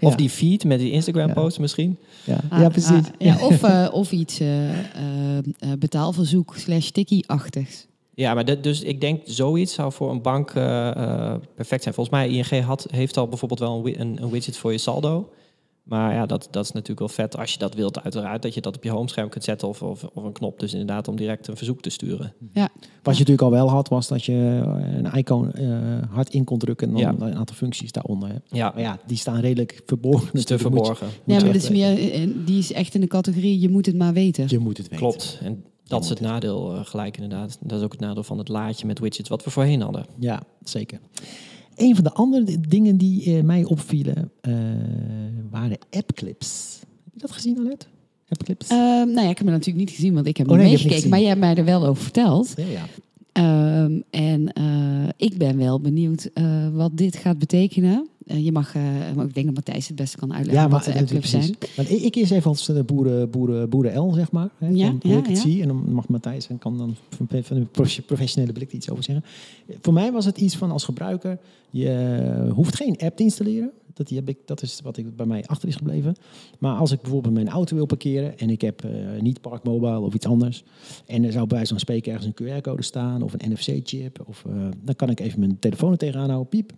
Of 0.00 0.10
Ja. 0.10 0.16
die 0.16 0.30
feed 0.30 0.64
met 0.64 0.78
die 0.78 0.90
Instagram 0.90 1.28
Ja. 1.28 1.34
post 1.34 1.58
misschien. 1.58 1.98
Ja, 2.24 2.38
Ah, 2.48 2.60
ja 2.60 2.68
precies. 2.68 2.90
ah, 2.90 3.02
ja, 3.18 3.36
of, 3.40 3.62
eh, 3.62 3.88
of 3.92 4.12
iets 4.12 4.40
eh, 4.40 4.68
eh, 4.70 4.78
eh, 5.38 5.42
betaalverzoek 5.78 6.54
slash 6.56 6.84
sticky-achtigs. 6.86 7.86
Ja, 8.14 8.34
maar 8.34 8.44
dat, 8.44 8.62
dus 8.62 8.82
ik 8.82 9.00
denk 9.00 9.20
zoiets 9.24 9.74
zou 9.74 9.92
voor 9.92 10.10
een 10.10 10.22
bank 10.22 10.52
perfect 11.54 11.82
zijn. 11.82 11.94
Volgens 11.94 12.10
mij 12.10 12.28
ING 12.28 12.64
had, 12.64 12.86
heeft 12.90 13.16
al 13.16 13.28
bijvoorbeeld 13.28 13.60
wel 13.60 13.82
een, 13.84 14.22
een 14.22 14.30
widget 14.30 14.56
voor 14.56 14.72
je 14.72 14.78
saldo. 14.78 15.28
Maar 15.86 16.14
ja, 16.14 16.26
dat, 16.26 16.48
dat 16.50 16.64
is 16.64 16.70
natuurlijk 16.72 16.98
wel 16.98 17.08
vet 17.08 17.36
als 17.36 17.52
je 17.52 17.58
dat 17.58 17.74
wilt 17.74 18.02
uiteraard. 18.02 18.42
Dat 18.42 18.54
je 18.54 18.60
dat 18.60 18.76
op 18.76 18.82
je 18.84 18.90
homescherm 18.90 19.28
kunt 19.28 19.44
zetten 19.44 19.68
of, 19.68 19.82
of, 19.82 20.04
of 20.04 20.24
een 20.24 20.32
knop. 20.32 20.60
Dus 20.60 20.72
inderdaad 20.72 21.08
om 21.08 21.16
direct 21.16 21.48
een 21.48 21.56
verzoek 21.56 21.80
te 21.82 21.90
sturen. 21.90 22.32
Ja, 22.52 22.68
Wat 23.02 23.14
je 23.14 23.20
natuurlijk 23.24 23.42
al 23.42 23.50
wel 23.50 23.68
had, 23.70 23.88
was 23.88 24.08
dat 24.08 24.24
je 24.24 24.32
een 24.32 25.14
icoon 25.14 25.52
eh, 25.52 25.68
hard 26.10 26.32
in 26.34 26.44
kon 26.44 26.58
drukken 26.58 26.86
en 26.88 26.92
dan 26.92 27.02
Ja. 27.02 27.26
een 27.26 27.34
aantal 27.36 27.56
functies 27.56 27.92
daaronder 27.92 28.28
hebt. 28.28 28.48
Ja, 28.50 28.70
Maar 28.74 28.82
ja, 28.82 28.98
die 29.06 29.16
staan 29.16 29.40
redelijk 29.40 29.82
verborgen. 29.86 30.30
te 30.30 30.36
natuurlijk. 30.36 30.68
Moet 30.70 30.78
je- 30.78 30.84
verborgen. 30.94 31.20
ja 31.26 31.34
maar 31.44 31.52
dat 31.52 31.62
is 31.62 31.68
meer, 31.70 32.12
eh, 32.12 32.28
die 32.46 32.58
is 32.58 32.72
echt 32.72 32.94
in 32.94 33.00
de 33.00 33.06
categorie 33.06 33.60
je 33.60 33.68
moet 33.68 33.86
het 33.86 33.96
maar 33.96 34.12
weten. 34.12 34.44
Je 34.48 34.58
moet 34.58 34.76
het 34.76 34.88
weten. 34.88 35.06
Klopt. 35.06 35.38
En 35.42 35.64
dat 35.86 36.02
is 36.04 36.08
het 36.08 36.20
nadeel 36.20 36.74
eh, 36.74 36.84
gelijk 36.84 37.16
inderdaad. 37.16 37.58
Dat 37.60 37.78
is 37.78 37.84
ook 37.84 37.92
het 37.92 38.00
nadeel 38.00 38.22
van 38.22 38.38
het 38.38 38.48
laadje 38.48 38.86
met 38.86 38.98
widgets 38.98 39.28
wat 39.28 39.44
we 39.44 39.50
voorheen 39.50 39.80
hadden. 39.80 40.06
Ja, 40.18 40.42
zeker. 40.64 40.98
Een 41.76 41.94
van 41.94 42.04
de 42.04 42.12
andere 42.12 42.60
dingen 42.68 42.96
die 42.96 43.36
eh, 43.36 43.42
mij 43.42 43.64
opvielen 43.64 44.30
eh, 44.40 44.52
waren 45.50 45.78
appclips. 45.90 46.78
Heb 47.04 47.12
je 47.14 47.20
dat 47.20 47.30
gezien, 47.32 47.58
Alet? 47.58 47.88
Appclips? 48.28 48.68
Ehm, 48.68 48.78
nou 48.78 49.12
ja, 49.20 49.20
ik 49.30 49.38
heb 49.38 49.46
het 49.46 49.46
natuurlijk 49.46 49.76
niet 49.86 49.90
gezien, 49.90 50.14
want 50.14 50.26
ik 50.26 50.36
heb 50.36 50.46
Oh, 50.46 50.52
niet 50.52 50.62
nee, 50.62 50.70
meegekeken. 50.70 51.00
niet 51.02 51.10
Maar 51.10 51.18
jij 51.20 51.28
hebt 51.28 51.40
mij 51.40 51.54
er 51.54 51.64
wel 51.64 51.86
over 51.86 52.02
verteld. 52.02 52.54
ja, 52.56 52.64
ja. 52.64 52.84
Ehm, 53.32 54.00
en 54.10 54.52
eh, 54.52 55.08
ik 55.16 55.38
ben 55.38 55.56
wel 55.56 55.80
benieuwd 55.80 56.30
wat 56.72 56.90
dit 56.96 57.16
gaat 57.16 57.38
betekenen. 57.38 58.08
Eh, 58.26 58.44
je 58.44 58.52
mag, 58.52 58.74
eh, 58.74 58.82
maar 59.14 59.26
ik 59.26 59.34
denk 59.34 59.46
dat 59.46 59.54
Matthijs 59.54 59.86
het 59.86 59.96
beste 59.96 60.16
kan 60.16 60.32
uitleggen 60.32 60.62
Ja, 60.62 60.68
maar 60.68 60.84
wat 60.84 61.08
de 61.08 61.26
zijn. 61.26 61.56
Want 61.76 61.90
ik, 61.90 62.02
ik 62.02 62.14
eerst 62.14 62.32
even 62.32 62.50
als 62.50 62.66
de 62.66 62.84
boeren, 62.84 63.30
boeren, 63.30 63.68
boeren 63.68 63.98
L, 63.98 64.12
zeg 64.12 64.32
maar. 64.32 64.48
Hè, 64.58 64.68
Ja, 64.68 64.90
hoe 64.90 65.12
ja, 65.12 65.18
ik 65.18 65.26
het 65.26 65.36
ja. 65.36 65.42
zie. 65.42 65.62
En 65.62 65.68
dan 65.68 65.92
mag 65.92 66.08
Matthijs 66.08 66.48
en 66.48 66.58
kan 66.58 66.78
dan 66.78 66.94
van, 67.10 67.42
van 67.44 67.56
een 67.56 67.68
prof- 67.70 68.04
professionele 68.06 68.52
blik 68.52 68.72
iets 68.72 68.90
over 68.90 69.04
zeggen. 69.04 69.24
Voor 69.80 69.92
mij 69.92 70.12
was 70.12 70.24
het 70.24 70.38
iets 70.38 70.56
van 70.56 70.70
als 70.70 70.84
gebruiker, 70.84 71.38
je 71.70 72.50
hoeft 72.54 72.76
geen 72.76 72.96
app 72.98 73.16
te 73.16 73.22
installeren. 73.22 73.70
Dat, 73.94 74.08
die 74.08 74.18
heb 74.18 74.28
ik, 74.28 74.36
dat 74.44 74.62
is 74.62 74.80
wat 74.82 74.96
ik, 74.96 75.16
bij 75.16 75.26
mij 75.26 75.44
achter 75.46 75.68
is 75.68 75.76
gebleven. 75.76 76.14
Maar 76.58 76.76
als 76.76 76.92
ik 76.92 77.00
bijvoorbeeld 77.00 77.34
mijn 77.34 77.48
auto 77.48 77.76
wil 77.76 77.86
parkeren 77.86 78.38
en 78.38 78.50
ik 78.50 78.60
heb 78.60 78.84
eh, 78.84 78.90
niet 79.20 79.40
Park 79.40 79.64
Mobile 79.64 80.00
of 80.00 80.14
iets 80.14 80.26
anders. 80.26 80.64
En 81.06 81.24
er 81.24 81.32
zou 81.32 81.46
bij 81.46 81.66
zo'n 81.66 81.78
spreken 81.78 82.12
ergens 82.12 82.32
een 82.34 82.46
QR-code 82.60 82.82
staan 82.82 83.22
of 83.22 83.32
een 83.38 83.50
NFC-chip. 83.52 84.24
Of, 84.26 84.44
eh, 84.48 84.52
dan 84.82 84.96
kan 84.96 85.10
ik 85.10 85.20
even 85.20 85.40
mijn 85.40 85.58
telefoon 85.58 85.90
er 85.92 85.98
tegenaan 85.98 86.28
houden, 86.28 86.48
piep. 86.48 86.72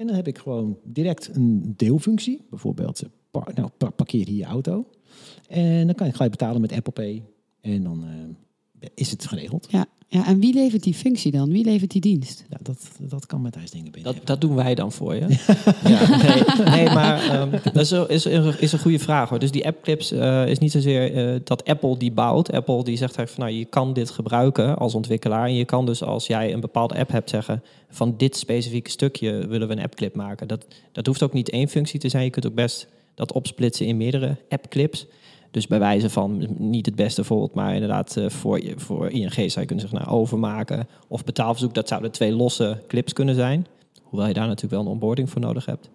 En 0.00 0.06
dan 0.06 0.16
heb 0.16 0.26
ik 0.26 0.38
gewoon 0.38 0.78
direct 0.84 1.30
een 1.34 1.74
deelfunctie. 1.76 2.46
Bijvoorbeeld, 2.50 3.02
eh, 3.02 3.42
nou, 3.54 3.68
pa- 3.76 3.90
parkeer 3.90 4.26
hier 4.26 4.36
je 4.36 4.44
auto. 4.44 4.86
En 5.48 5.86
dan 5.86 5.94
kan 5.94 6.06
ik 6.06 6.12
gelijk 6.14 6.30
betalen 6.30 6.60
met 6.60 6.72
Apple 6.72 6.92
Pay. 6.92 7.22
En 7.60 7.82
dan 7.82 8.04
eh, 8.04 8.10
is 8.94 9.10
het 9.10 9.26
geregeld. 9.26 9.66
Ja, 9.70 9.86
ja, 10.08 10.26
en 10.26 10.40
wie 10.40 10.54
levert 10.54 10.82
die 10.82 10.94
functie 10.94 11.32
dan? 11.32 11.50
Wie 11.50 11.64
levert 11.64 11.90
die 11.90 12.00
dienst? 12.00 12.44
Ja, 12.50 12.56
dat, 12.62 12.88
dat 13.00 13.26
kan 13.26 13.42
met 13.42 13.56
dingen 13.72 13.92
binnen. 13.92 14.14
Dat, 14.14 14.26
dat 14.26 14.40
doen 14.40 14.54
wij 14.54 14.74
dan 14.74 14.92
voor 14.92 15.14
je. 15.14 15.20
ja, 15.84 16.16
nee, 16.22 16.64
nee, 16.64 16.94
maar 16.94 17.22
ehm, 17.30 17.50
dat 17.62 17.76
is, 17.76 17.90
een- 17.90 18.08
is, 18.08 18.24
een- 18.24 18.60
is 18.60 18.72
een 18.72 18.78
goede 18.78 18.98
vraag 18.98 19.28
hoor. 19.28 19.38
Dus 19.38 19.50
die 19.50 19.66
appclips 19.66 20.10
eh 20.12 20.46
is 20.46 20.58
niet 20.58 20.72
zozeer 20.72 21.14
eh, 21.14 21.40
dat 21.44 21.64
Apple 21.64 21.96
die 21.96 22.12
bouwt. 22.12 22.52
Apple 22.52 22.84
die 22.84 22.96
zegt 22.96 23.16
eigenlijk 23.16 23.30
van 23.30 23.44
nou, 23.44 23.56
je 23.58 23.64
kan 23.64 23.92
dit 23.92 24.10
gebruiken 24.10 24.76
als 24.78 24.94
ontwikkelaar. 24.94 25.46
En 25.46 25.54
je 25.54 25.64
kan 25.64 25.86
dus 25.86 26.02
als 26.02 26.26
jij 26.26 26.52
een 26.52 26.60
bepaalde 26.60 26.98
app 26.98 27.10
hebt 27.10 27.30
zeggen 27.30 27.62
van 27.90 28.14
dit 28.16 28.36
specifieke 28.36 28.90
stukje 28.90 29.46
willen 29.46 29.68
we 29.68 29.74
een 29.76 29.82
appclip 29.82 30.14
maken. 30.14 30.48
Dat, 30.48 30.66
dat 30.92 31.06
hoeft 31.06 31.22
ook 31.22 31.32
niet 31.32 31.50
één 31.50 31.68
functie 31.68 32.00
te 32.00 32.08
zijn. 32.08 32.24
Je 32.24 32.30
kunt 32.30 32.46
ook 32.46 32.54
best 32.54 32.86
dat 33.14 33.32
opsplitsen 33.32 33.86
in 33.86 33.96
meerdere 33.96 34.36
appclips. 34.48 35.06
Dus 35.50 35.66
bij 35.66 35.78
wijze 35.78 36.10
van, 36.10 36.46
niet 36.58 36.86
het 36.86 36.94
beste 36.94 37.24
voorbeeld, 37.24 37.54
maar 37.54 37.74
inderdaad 37.74 38.16
eh, 38.16 38.28
voor, 38.28 38.64
je- 38.64 38.74
voor 38.76 39.10
ING 39.10 39.32
zou 39.32 39.40
je 39.60 39.64
kunnen 39.66 39.80
zeggen, 39.80 39.98
nou, 39.98 40.10
overmaken 40.20 40.86
of 41.08 41.24
betaalverzoek, 41.24 41.74
dat 41.74 41.88
zouden 41.88 42.10
twee 42.10 42.32
losse 42.32 42.82
clips 42.86 43.12
kunnen 43.12 43.34
zijn. 43.34 43.66
Hoewel 44.02 44.28
je 44.28 44.34
daar 44.34 44.46
natuurlijk 44.46 44.72
wel 44.72 44.82
een 44.82 44.92
onboarding 44.92 45.30
voor 45.30 45.40
nodig 45.40 45.66
hebt. 45.66 45.90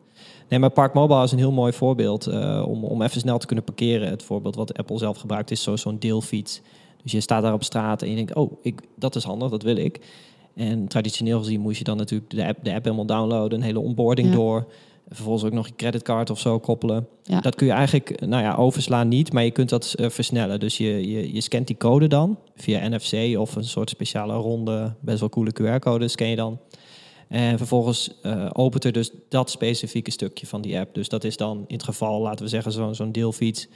Nee, 0.49 0.59
maar 0.59 0.69
Park 0.69 0.93
Mobile 0.93 1.23
is 1.23 1.31
een 1.31 1.37
heel 1.37 1.51
mooi 1.51 1.73
voorbeeld 1.73 2.27
eh, 2.27 2.63
om, 2.67 2.83
om 2.83 3.01
even 3.01 3.19
snel 3.19 3.37
te 3.37 3.45
kunnen 3.45 3.65
parkeren. 3.65 4.09
Het 4.09 4.23
voorbeeld 4.23 4.55
wat 4.55 4.77
Apple 4.77 4.97
zelf 4.97 5.17
gebruikt 5.17 5.51
is 5.51 5.63
zo- 5.63 5.75
zo'n 5.75 5.99
deelfiets. 5.99 6.61
Dus 7.03 7.11
je 7.11 7.19
staat 7.21 7.41
daar 7.41 7.53
op 7.53 7.63
straat 7.63 8.01
en 8.01 8.09
je 8.09 8.15
denkt, 8.15 8.35
oh, 8.35 8.51
ik, 8.61 8.81
dat 8.95 9.15
is 9.15 9.23
handig, 9.23 9.49
dat 9.49 9.63
wil 9.63 9.75
ik. 9.77 9.99
En 10.55 10.87
traditioneel 10.87 11.39
gezien 11.39 11.59
moest 11.61 11.77
je 11.77 11.83
dan 11.83 11.97
natuurlijk 11.97 12.29
de 12.29 12.45
app, 12.47 12.63
de 12.63 12.73
app 12.73 12.83
helemaal 12.83 13.05
downloaden, 13.05 13.57
een 13.59 13.65
hele 13.65 13.79
onboarding 13.79 14.27
Ja. 14.27 14.33
door. 14.33 14.65
Vervolgens 15.09 15.43
ook 15.43 15.51
nog 15.53 15.67
je 15.67 15.75
creditcard 15.75 16.29
of 16.29 16.39
zo 16.39 16.59
koppelen. 16.59 17.07
Ja. 17.23 17.39
Dat 17.41 17.55
kun 17.55 17.67
je 17.67 17.73
eigenlijk, 17.73 18.25
nou 18.25 18.43
ja, 18.43 18.55
overslaan 18.55 19.07
niet, 19.07 19.33
maar 19.33 19.43
je 19.43 19.51
kunt 19.51 19.69
dat 19.69 19.93
eh, 19.93 20.09
versnellen. 20.09 20.59
Dus 20.59 20.77
je, 20.77 21.09
je, 21.11 21.33
je 21.33 21.41
scant 21.41 21.67
die 21.67 21.77
code 21.77 22.07
dan 22.07 22.37
via 22.55 22.87
NFC 22.89 23.37
of 23.37 23.55
een 23.55 23.63
soort 23.63 23.89
speciale 23.89 24.33
ronde, 24.33 24.93
best 25.01 25.19
wel 25.19 25.29
coole 25.29 25.53
QR-code 25.61 26.07
scan 26.07 26.27
je 26.27 26.35
dan. 26.35 26.59
En 27.27 27.57
vervolgens 27.57 28.11
eh, 28.21 28.49
opent 28.53 28.83
er 28.83 28.91
dus 28.91 29.11
dat 29.29 29.49
specifieke 29.49 30.11
stukje 30.11 30.47
van 30.47 30.61
die 30.61 30.79
app. 30.79 30.93
Dus 30.93 31.09
dat 31.09 31.23
is 31.23 31.37
dan 31.37 31.57
in 31.67 31.75
het 31.75 31.83
geval, 31.83 32.21
laten 32.21 32.43
we 32.45 32.49
zeggen, 32.51 32.71
zo'n 32.71 32.95
zo'n 32.95 33.11
deelfiets. 33.11 33.67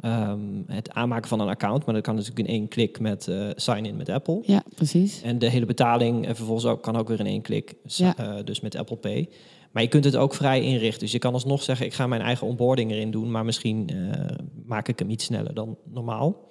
ehm, 0.00 0.38
het 0.66 0.90
aanmaken 0.92 1.28
van 1.28 1.40
een 1.40 1.48
account, 1.48 1.84
maar 1.84 1.94
dat 1.94 2.04
kan 2.04 2.14
natuurlijk 2.14 2.48
in 2.48 2.54
één 2.54 2.68
klik 2.68 3.00
met 3.00 3.28
eh, 3.28 3.48
sign-in 3.54 3.96
met 3.96 4.08
Apple. 4.08 4.38
Ja, 4.42 4.62
precies. 4.74 5.22
En 5.22 5.38
de 5.38 5.48
hele 5.50 5.66
betaling 5.66 6.26
en 6.26 6.36
vervolgens 6.36 6.66
ook, 6.66 6.82
kan 6.82 6.96
ook 6.96 7.08
weer 7.08 7.20
in 7.20 7.26
één 7.26 7.42
klik, 7.42 7.74
Ja. 7.84 8.42
dus 8.44 8.60
met 8.60 8.76
Apple 8.76 8.96
Pay. 8.96 9.28
Maar 9.76 9.84
je 9.84 9.90
kunt 9.90 10.04
het 10.04 10.16
ook 10.16 10.34
vrij 10.34 10.62
inrichten. 10.62 11.00
Dus 11.00 11.12
je 11.12 11.18
kan 11.18 11.32
alsnog 11.32 11.62
zeggen, 11.62 11.86
ik 11.86 11.92
ga 11.94 12.06
mijn 12.06 12.20
eigen 12.20 12.46
onboarding 12.46 12.90
erin 12.90 13.10
doen, 13.10 13.30
maar 13.30 13.44
misschien 13.44 13.88
eh, 13.88 14.36
maak 14.64 14.88
ik 14.88 14.98
hem 14.98 15.10
iets 15.10 15.24
sneller 15.24 15.54
dan 15.54 15.76
normaal. 15.92 16.50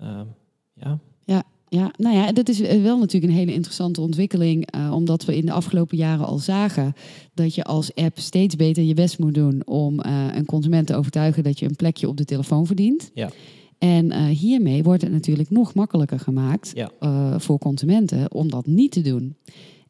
Ehm, 0.00 0.26
ja. 0.74 1.00
Ja, 1.68 1.92
nou 1.96 2.16
ja, 2.16 2.32
dat 2.32 2.48
is 2.48 2.60
eh, 2.60 2.82
wel 2.82 2.98
natuurlijk 2.98 3.32
een 3.32 3.38
hele 3.38 3.52
interessante 3.52 4.00
ontwikkeling. 4.00 4.70
eh, 4.70 4.92
omdat 4.94 5.24
we 5.24 5.36
in 5.36 5.46
de 5.46 5.52
afgelopen 5.52 5.96
jaren 5.96 6.26
al 6.26 6.38
zagen 6.38 6.92
dat 7.34 7.54
je 7.54 7.64
als 7.64 7.94
app 7.94 8.18
steeds 8.18 8.56
beter 8.56 8.82
je 8.82 8.94
best 8.94 9.18
moet 9.18 9.34
doen 9.34 9.66
om 9.66 10.00
een 10.34 10.44
consument 10.46 10.86
te 10.86 10.94
overtuigen 10.94 11.42
dat 11.42 11.58
je 11.58 11.66
een 11.66 11.76
plekje 11.76 12.08
op 12.08 12.16
de 12.16 12.24
telefoon 12.24 12.66
verdient. 12.66 13.10
Ja. 13.14 13.30
En 13.78 14.26
hiermee 14.26 14.82
wordt 14.82 15.02
het 15.02 15.12
natuurlijk 15.12 15.50
nog 15.50 15.74
makkelijker 15.74 16.18
gemaakt 16.18 16.72
Ja. 16.74 16.90
voor 17.38 17.58
consumenten 17.58 18.32
om 18.34 18.50
dat 18.50 18.66
niet 18.66 18.92
te 18.92 19.00
doen. 19.00 19.36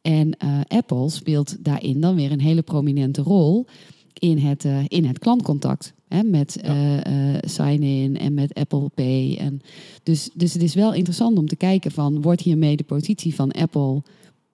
En 0.03 0.37
eh, 0.37 0.59
Apple 0.67 1.09
speelt 1.09 1.63
daarin 1.63 2.01
dan 2.01 2.15
weer 2.15 2.31
een 2.31 2.41
hele 2.41 2.61
prominente 2.61 3.21
rol 3.21 3.65
in 4.13 4.37
het, 4.37 4.65
eh, 4.65 4.79
in 4.87 5.05
het 5.05 5.19
klantcontact. 5.19 5.93
Hè, 6.07 6.23
met 6.23 6.61
eh, 6.61 7.05
eh, 7.05 7.37
sign-in 7.41 8.17
en 8.17 8.33
met 8.33 8.53
Apple 8.53 8.89
Pay. 8.95 9.37
En 9.39 9.61
dus, 10.03 10.29
dus 10.33 10.53
het 10.53 10.61
is 10.61 10.73
wel 10.73 10.93
interessant 10.93 11.37
om 11.37 11.47
te 11.47 11.55
kijken 11.55 11.91
van... 11.91 12.21
wordt 12.21 12.41
hiermee 12.41 12.77
de 12.77 12.83
positie 12.83 13.35
van 13.35 13.51
Apple 13.51 14.01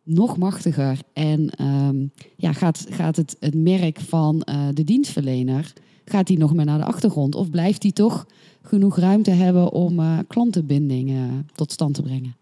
nog 0.03 0.38
machtiger? 0.38 0.99
En 1.13 1.49
ehm, 1.49 2.05
ja, 2.36 2.53
gaat, 2.53 2.86
gaat 2.89 3.15
het, 3.15 3.36
het 3.39 3.55
merk 3.55 3.99
van 3.99 4.47
de 4.74 4.84
dienstverlener... 4.84 5.74
gaat 6.05 6.28
die 6.28 6.38
nog 6.38 6.53
meer 6.53 6.65
naar 6.65 6.78
de 6.78 6.86
achtergrond? 6.86 7.36
Of 7.36 7.49
blijft 7.49 7.82
die 7.82 7.93
toch 7.93 8.28
genoeg 8.61 8.97
ruimte 8.97 9.32
hebben 9.32 9.71
om 9.71 10.26
klantenbinding 10.28 11.09
eh, 11.09 11.24
tot 11.55 11.71
stand 11.71 11.93
te 11.93 12.01
brengen? 12.01 12.38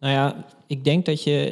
Nou 0.00 0.14
ja, 0.14 0.44
ik 0.66 0.84
denk 0.84 1.06
dat 1.06 1.22
je, 1.22 1.50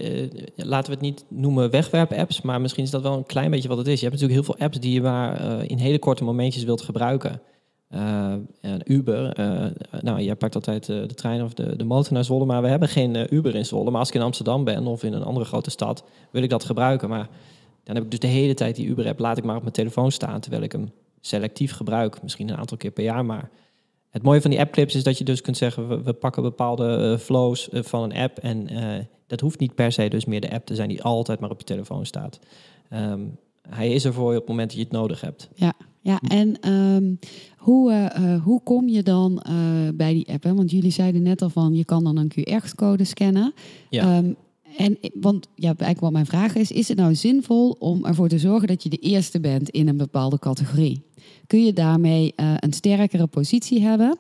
eh, 0.56 0.64
laten 0.66 0.86
we 0.86 0.92
het 0.92 1.00
niet 1.00 1.24
noemen 1.28 1.70
wegwerp-apps, 1.70 2.40
maar 2.40 2.60
misschien 2.60 2.84
is 2.84 2.90
dat 2.90 3.02
wel 3.02 3.16
een 3.16 3.26
klein 3.26 3.50
beetje 3.50 3.68
wat 3.68 3.78
het 3.78 3.86
is. 3.86 4.00
Je 4.00 4.06
hebt 4.06 4.20
natuurlijk 4.20 4.46
heel 4.46 4.54
veel 4.54 4.66
apps 4.66 4.80
die 4.80 4.92
je 4.92 5.02
maar 5.02 5.40
eh, 5.40 5.68
in 5.68 5.78
hele 5.78 5.98
korte 5.98 6.24
momentjes 6.24 6.64
wilt 6.64 6.80
gebruiken. 6.80 7.40
Eh, 7.88 8.34
Uber, 8.84 9.32
nou, 10.00 10.20
jij 10.20 10.34
pakt 10.34 10.54
altijd 10.54 10.86
de 10.86 11.14
trein 11.14 11.42
of 11.42 11.54
de, 11.54 11.76
de 11.76 11.84
motor 11.84 12.12
naar 12.12 12.24
Zwolle, 12.24 12.44
maar 12.44 12.62
we 12.62 12.68
hebben 12.68 12.88
geen 12.88 13.34
Uber 13.34 13.54
in 13.54 13.66
Zwolle. 13.66 13.90
Maar 13.90 14.00
als 14.00 14.08
ik 14.08 14.14
in 14.14 14.22
Amsterdam 14.22 14.64
ben 14.64 14.86
of 14.86 15.02
in 15.02 15.12
een 15.12 15.22
andere 15.22 15.46
grote 15.46 15.70
stad, 15.70 16.04
wil 16.30 16.42
ik 16.42 16.50
dat 16.50 16.64
gebruiken. 16.64 17.08
Maar 17.08 17.28
dan 17.84 17.94
heb 17.94 18.04
ik 18.04 18.10
dus 18.10 18.20
de 18.20 18.26
hele 18.26 18.54
tijd 18.54 18.76
die 18.76 18.86
Uber-app, 18.86 19.18
laat 19.18 19.38
ik 19.38 19.44
maar 19.44 19.56
op 19.56 19.62
mijn 19.62 19.74
telefoon 19.74 20.12
staan, 20.12 20.40
terwijl 20.40 20.62
ik 20.62 20.72
hem 20.72 20.92
selectief 21.20 21.72
gebruik. 21.72 22.22
Misschien 22.22 22.48
een 22.48 22.56
aantal 22.56 22.76
keer 22.76 22.90
per 22.90 23.04
jaar, 23.04 23.24
maar 23.24 23.50
het 24.08 24.22
mooie 24.22 24.40
van 24.40 24.50
die 24.50 24.60
appclips 24.60 24.94
is 24.94 25.02
dat 25.02 25.18
je 25.18 25.24
dus 25.24 25.40
kunt 25.40 25.56
zeggen, 25.56 25.88
we, 25.88 26.02
we 26.02 26.12
pakken 26.12 26.42
bepaalde 26.42 26.96
eh, 26.96 27.18
flows 27.18 27.68
eh, 27.68 27.82
van 27.82 28.02
een 28.02 28.16
app 28.16 28.38
en 28.38 28.68
eh, 28.68 29.04
dat 29.26 29.40
hoeft 29.40 29.60
niet 29.60 29.74
per 29.74 29.92
se 29.92 30.08
dus 30.08 30.24
meer 30.24 30.40
de 30.40 30.50
app 30.50 30.66
te 30.66 30.74
zijn 30.74 30.88
die 30.88 31.02
altijd 31.02 31.40
maar 31.40 31.50
op 31.50 31.58
je 31.58 31.64
telefoon 31.64 32.06
staat. 32.06 32.38
Ehm, 32.88 33.20
hij 33.68 33.92
is 33.92 34.04
er 34.04 34.12
voor 34.12 34.30
je 34.30 34.36
op 34.36 34.40
het 34.40 34.48
moment 34.48 34.68
dat 34.68 34.78
je 34.78 34.84
het 34.84 34.92
nodig 34.92 35.20
hebt. 35.20 35.48
Ja, 35.54 35.72
ja. 36.00 36.20
en 36.28 36.60
ehm, 36.60 37.14
hoe, 37.56 38.10
hoe 38.44 38.62
kom 38.62 38.88
je 38.88 39.02
dan 39.02 39.42
bij 39.94 40.12
die 40.12 40.28
app? 40.28 40.42
Hè? 40.42 40.54
Want 40.54 40.70
jullie 40.70 40.90
zeiden 40.90 41.22
net 41.22 41.42
al 41.42 41.50
van, 41.50 41.74
je 41.74 41.84
kan 41.84 42.04
dan 42.04 42.16
een 42.16 42.32
QR-code 42.32 43.04
scannen. 43.04 43.52
Ja. 43.90 44.16
Ehm, 44.16 44.32
en, 44.76 44.98
want 45.20 45.48
ja, 45.54 45.66
eigenlijk 45.66 46.00
wat 46.00 46.12
mijn 46.12 46.26
vraag 46.26 46.54
is, 46.54 46.72
is 46.72 46.88
het 46.88 46.98
nou 46.98 47.14
zinvol 47.14 47.70
om 47.70 48.04
ervoor 48.04 48.28
te 48.28 48.38
zorgen 48.38 48.68
dat 48.68 48.82
je 48.82 48.88
de 48.88 48.96
eerste 48.96 49.40
bent 49.40 49.68
in 49.70 49.88
een 49.88 49.96
bepaalde 49.96 50.38
categorie? 50.38 51.02
Kun 51.48 51.64
je 51.64 51.72
daarmee 51.72 52.32
eh, 52.36 52.54
een 52.58 52.72
sterkere 52.72 53.26
positie 53.26 53.80
hebben? 53.82 54.18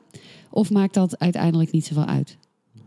Of 0.50 0.70
maakt 0.70 0.94
dat 0.94 1.18
uiteindelijk 1.18 1.70
niet 1.70 1.86
zoveel 1.86 2.04
uit? 2.04 2.36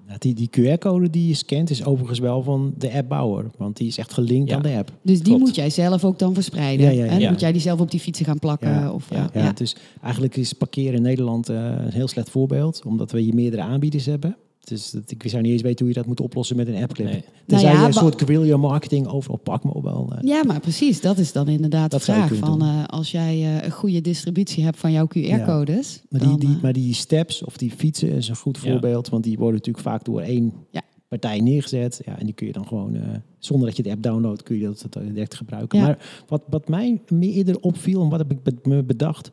Nou, 0.08 0.20
die, 0.20 0.34
die 0.34 0.50
QR-code 0.50 1.10
die 1.10 1.28
je 1.28 1.34
scant 1.34 1.70
is 1.70 1.86
overigens 1.86 2.20
wel 2.20 2.44
van 2.44 2.74
de 2.78 2.92
appbouwer. 2.94 3.46
Want 3.58 3.78
die 3.78 3.88
is 3.88 3.98
echt 3.98 4.14
gelinkt 4.14 4.50
Ja. 4.50 4.56
aan 4.56 4.62
de 4.62 4.76
app. 4.78 4.92
Dus 5.04 5.18
die 5.18 5.24
Klopt. 5.24 5.40
moet 5.40 5.56
jij 5.56 5.70
zelf 5.70 6.04
ook 6.06 6.20
dan 6.20 6.34
verspreiden. 6.34 6.86
Ja, 6.86 6.92
ja, 6.92 6.98
ja. 6.98 7.04
En 7.04 7.10
dan 7.12 7.20
Ja. 7.20 7.30
moet 7.32 7.40
jij 7.40 7.52
die 7.52 7.62
zelf 7.62 7.80
op 7.80 7.92
die 7.92 8.00
fietsen 8.00 8.26
gaan 8.26 8.40
plakken. 8.40 8.70
Ja. 8.70 8.92
Of, 8.92 9.10
Ja. 9.10 9.30
eh, 9.34 9.44
Ja, 9.44 9.52
Dus 9.52 9.76
eigenlijk 10.02 10.36
is 10.36 10.54
parkeren 10.54 10.94
in 10.94 11.02
Nederland 11.02 11.50
eh, 11.50 11.56
een 11.66 11.92
heel 11.92 12.08
slecht 12.08 12.30
voorbeeld. 12.30 12.82
Omdat 12.86 13.12
we 13.12 13.20
hier 13.20 13.34
meerdere 13.34 13.62
aanbieders 13.62 14.06
hebben. 14.06 14.38
Dus 14.64 14.92
dat, 14.92 15.12
ik 15.12 15.24
zou 15.26 15.42
niet 15.42 15.52
eens 15.52 15.62
weten 15.62 15.80
hoe 15.86 15.88
je 15.88 16.00
dat 16.00 16.06
moet 16.08 16.20
oplossen 16.22 16.56
met 16.56 16.68
een 16.68 16.76
appclip. 16.84 17.08
Nee. 17.08 17.24
Tenzij 17.48 17.68
Nou 17.68 17.76
ja, 17.76 17.82
je 17.82 17.88
een 17.88 17.94
soort 17.94 18.22
guerrilla 18.22 18.58
marketing 18.58 19.08
overal 19.08 19.38
pakmobile. 19.38 20.16
eh 20.16 20.22
Ja, 20.28 20.44
maar 20.44 20.60
precies. 20.60 21.02
Dat 21.02 21.18
is 21.18 21.32
dan 21.32 21.48
inderdaad 21.48 21.92
Dat 21.92 22.00
de 22.00 22.06
vraag. 22.12 22.36
Van, 22.36 22.62
eh, 22.62 22.84
als 22.86 23.12
jij 23.12 23.34
eh, 23.58 23.64
een 23.64 23.72
goede 23.72 24.02
distributie 24.02 24.64
hebt 24.64 24.78
van 24.80 24.92
jouw 24.92 25.08
QR-codes. 25.08 26.02
Maar 26.10 26.20
die, 26.20 26.30
dan, 26.30 26.40
die, 26.40 26.58
maar 26.62 26.74
die 26.74 26.94
steps 26.94 27.44
of 27.44 27.58
die 27.58 27.72
fietsen 27.72 28.10
is 28.12 28.28
een 28.30 28.36
goed 28.36 28.60
Ja. 28.62 28.72
voorbeeld. 28.72 29.10
Want 29.10 29.24
die 29.24 29.38
worden 29.38 29.56
natuurlijk 29.56 29.86
vaak 29.86 30.06
door 30.06 30.22
één 30.22 30.54
Ja. 30.72 30.82
partij 31.08 31.40
neergezet. 31.40 32.02
Ja, 32.06 32.20
en 32.20 32.26
die 32.26 32.34
kun 32.36 32.48
je 32.48 32.54
dan 32.54 32.68
gewoon, 32.68 32.96
eh, 32.96 33.02
zonder 33.40 33.68
dat 33.68 33.78
je 33.78 33.84
de 33.84 33.92
app 33.92 34.04
downloadt, 34.04 34.44
kun 34.44 34.56
je 34.58 34.64
dat 34.64 34.86
dat 34.90 35.04
direct 35.04 35.36
gebruiken. 35.36 35.80
Ja. 35.80 35.86
Maar 35.86 36.24
wat, 36.28 36.42
wat 36.50 36.68
mij 36.70 37.02
meer 37.10 37.32
eerder 37.34 37.60
opviel 37.60 38.02
en 38.04 38.10
wat 38.10 38.20
heb 38.20 38.48
ik 38.48 38.66
me 38.66 38.84
bedacht. 38.84 39.32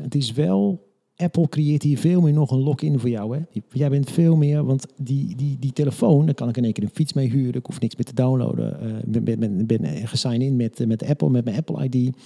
Het 0.00 0.14
is 0.14 0.32
wel, 0.32 0.88
Apple 1.16 1.48
creëert 1.48 1.82
hier 1.82 1.98
veel 1.98 2.20
meer 2.20 2.32
nog 2.32 2.50
een 2.50 2.62
lock-in 2.62 2.98
voor 2.98 3.08
jou. 3.08 3.36
Hè? 3.36 3.42
Jij 3.72 3.90
bent 3.90 4.10
veel 4.10 4.36
meer, 4.36 4.64
want 4.64 4.86
die, 4.96 5.36
die, 5.36 5.56
die 5.60 5.72
telefoon, 5.72 6.26
daar 6.26 6.34
kan 6.34 6.48
ik 6.48 6.56
in 6.56 6.64
één 6.64 6.72
keer 6.72 6.84
een 6.84 6.90
fiets 6.92 7.12
mee 7.12 7.30
huren. 7.30 7.54
Ik 7.54 7.66
hoef 7.66 7.80
niks 7.80 7.96
meer 7.96 8.06
te 8.06 8.14
downloaden. 8.14 8.80
Eh, 8.80 9.14
Ik 9.14 9.24
ben, 9.24 9.38
ben, 9.38 9.66
ben 9.66 10.08
gesigned 10.08 10.40
in 10.42 10.56
met, 10.56 10.86
met 10.86 11.04
Apple, 11.04 11.30
met 11.30 11.44
mijn 11.44 11.56
Apple 11.56 11.88
ID. 11.88 12.16